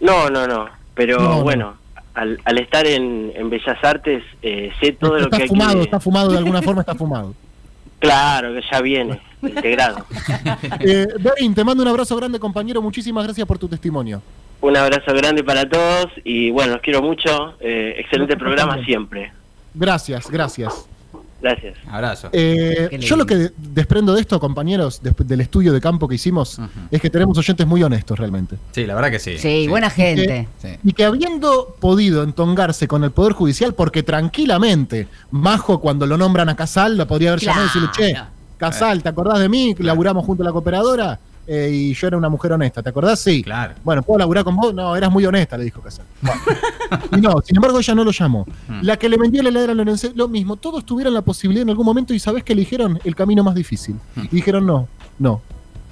No, 0.00 0.30
no, 0.30 0.46
no, 0.46 0.66
pero 0.94 1.18
No, 1.18 1.28
no. 1.36 1.42
bueno, 1.42 1.76
Al, 2.14 2.40
al 2.44 2.58
estar 2.58 2.86
en, 2.86 3.32
en 3.34 3.50
Bellas 3.50 3.78
Artes 3.82 4.22
eh, 4.42 4.72
sé 4.80 4.92
todo 4.92 5.18
lo 5.18 5.28
que 5.30 5.42
hay 5.42 5.48
fumado, 5.48 5.74
que... 5.78 5.82
está 5.82 6.00
fumado 6.00 6.30
de 6.32 6.38
alguna 6.38 6.62
forma, 6.62 6.80
está 6.80 6.94
fumado. 6.94 7.34
Claro, 8.00 8.54
que 8.54 8.62
ya 8.70 8.80
viene, 8.80 9.20
integrado. 9.42 10.06
Eh, 10.80 11.06
te 11.52 11.64
mando 11.64 11.82
un 11.82 11.88
abrazo 11.88 12.14
grande, 12.16 12.38
compañero. 12.38 12.80
Muchísimas 12.80 13.24
gracias 13.24 13.44
por 13.44 13.58
tu 13.58 13.66
testimonio. 13.68 14.22
Un 14.60 14.76
abrazo 14.76 15.12
grande 15.14 15.42
para 15.42 15.68
todos 15.68 16.06
y 16.24 16.50
bueno, 16.50 16.74
los 16.74 16.82
quiero 16.82 17.02
mucho. 17.02 17.54
Eh, 17.58 17.94
excelente 17.98 18.36
programa 18.36 18.84
siempre. 18.84 19.32
Gracias, 19.74 20.30
gracias. 20.30 20.86
Gracias. 21.40 21.76
Abrazo. 21.88 22.30
Eh, 22.32 22.98
yo 23.00 23.16
lo 23.16 23.24
que 23.24 23.36
de- 23.36 23.52
desprendo 23.56 24.12
de 24.14 24.20
esto, 24.20 24.40
compañeros, 24.40 25.00
desp- 25.02 25.24
del 25.24 25.40
estudio 25.40 25.72
de 25.72 25.80
campo 25.80 26.08
que 26.08 26.16
hicimos, 26.16 26.58
es 26.90 27.00
que 27.00 27.10
tenemos 27.10 27.38
oyentes 27.38 27.64
muy 27.66 27.80
honestos 27.82 28.18
realmente. 28.18 28.56
Sí, 28.72 28.84
la 28.86 28.94
verdad 28.96 29.10
que 29.12 29.18
sí. 29.20 29.38
Sí, 29.38 29.68
buena 29.68 29.88
gente. 29.88 30.48
Sí. 30.60 30.68
Y 30.82 30.92
que 30.92 31.04
habiendo 31.04 31.76
podido 31.80 32.24
entongarse 32.24 32.88
con 32.88 33.04
el 33.04 33.12
Poder 33.12 33.34
Judicial, 33.34 33.72
porque 33.74 34.02
tranquilamente, 34.02 35.06
Majo 35.30 35.80
cuando 35.80 36.06
lo 36.06 36.16
nombran 36.16 36.48
a 36.48 36.56
Casal, 36.56 36.96
lo 36.96 37.06
podría 37.06 37.30
haber 37.30 37.40
llamado 37.40 37.64
y 37.64 37.66
decirle, 37.68 37.88
che. 37.92 38.14
Casal, 38.56 39.04
¿te 39.04 39.08
acordás 39.08 39.38
de 39.38 39.48
mí? 39.48 39.74
Laburamos 39.78 40.24
junto 40.26 40.42
a 40.42 40.46
la 40.46 40.50
cooperadora 40.52 41.20
eh, 41.50 41.70
y 41.72 41.94
yo 41.94 42.06
era 42.06 42.18
una 42.18 42.28
mujer 42.28 42.52
honesta, 42.52 42.82
¿te 42.82 42.90
acordás? 42.90 43.20
Sí. 43.20 43.42
Claro. 43.42 43.74
Bueno, 43.82 44.02
¿puedo 44.02 44.18
laburar 44.18 44.44
con 44.44 44.54
vos? 44.54 44.74
No, 44.74 44.94
eras 44.94 45.10
muy 45.10 45.24
honesta, 45.24 45.56
le 45.56 45.64
dijo 45.64 45.80
Casal. 45.80 46.04
Bueno. 46.20 46.40
y 47.16 47.20
no, 47.22 47.40
sin 47.42 47.56
embargo, 47.56 47.78
ella 47.78 47.94
no 47.94 48.04
lo 48.04 48.10
llamó. 48.10 48.46
Mm. 48.68 48.80
La 48.82 48.98
que 48.98 49.08
le 49.08 49.16
vendió 49.16 49.42
la 49.42 49.48
heladera 49.48 49.72
a 49.72 49.74
Lorenzo, 49.74 50.08
lo 50.14 50.28
mismo. 50.28 50.56
Todos 50.56 50.84
tuvieron 50.84 51.14
la 51.14 51.22
posibilidad 51.22 51.62
en 51.62 51.70
algún 51.70 51.86
momento 51.86 52.12
y 52.12 52.18
¿sabés 52.18 52.44
que 52.44 52.52
eligieron? 52.52 53.00
El 53.02 53.16
camino 53.16 53.42
más 53.42 53.54
difícil. 53.54 53.96
Mm. 54.14 54.24
Y 54.24 54.28
dijeron, 54.28 54.66
no, 54.66 54.88
no. 55.18 55.40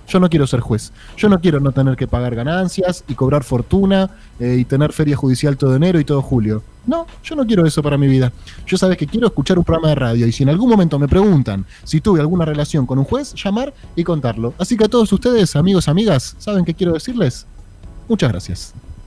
Yo 0.07 0.20
no 0.20 0.28
quiero 0.28 0.46
ser 0.46 0.61
juez. 0.61 0.92
Yo 1.16 1.28
no 1.28 1.40
quiero 1.40 1.61
no 1.61 1.72
tener 1.72 1.96
que 1.96 2.07
pagar 2.07 2.34
ganancias 2.34 3.04
y 3.09 3.14
cobrar 3.14 3.44
fortuna 3.44 4.11
eh, 4.38 4.57
y 4.59 4.64
tener 4.64 4.92
feria 4.92 5.16
judicial 5.16 5.57
todo 5.57 5.74
enero 5.74 5.98
y 5.98 6.04
todo 6.04 6.22
julio. 6.22 6.62
No, 6.86 7.07
yo 7.24 7.34
no 7.34 7.44
quiero 7.44 7.66
eso 7.66 7.82
para 7.82 7.98
mi 7.98 8.07
vida. 8.07 8.32
Yo 8.66 8.76
sabes 8.76 8.96
que 8.96 9.07
quiero 9.07 9.26
escuchar 9.26 9.59
un 9.59 9.64
programa 9.64 9.88
de 9.88 9.96
radio 9.96 10.26
y 10.26 10.32
si 10.32 10.44
en 10.44 10.48
algún 10.48 10.70
momento 10.70 10.98
me 10.98 11.09
preguntan 11.09 11.66
si 11.82 12.00
tuve 12.00 12.20
alguna 12.20 12.44
relación 12.44 12.86
con 12.86 12.98
un 12.98 13.04
juez, 13.04 13.34
llamar 13.34 13.74
y 13.96 14.04
contarlo. 14.04 14.54
Así 14.59 14.76
que 14.76 14.84
a 14.84 14.88
todos 14.88 15.12
ustedes, 15.12 15.57
amigos, 15.57 15.88
amigas, 15.88 16.36
¿saben 16.38 16.64
qué 16.64 16.74
quiero 16.74 16.92
decirles? 16.92 17.46
Muchas 18.09 18.30
gracias. 18.30 18.74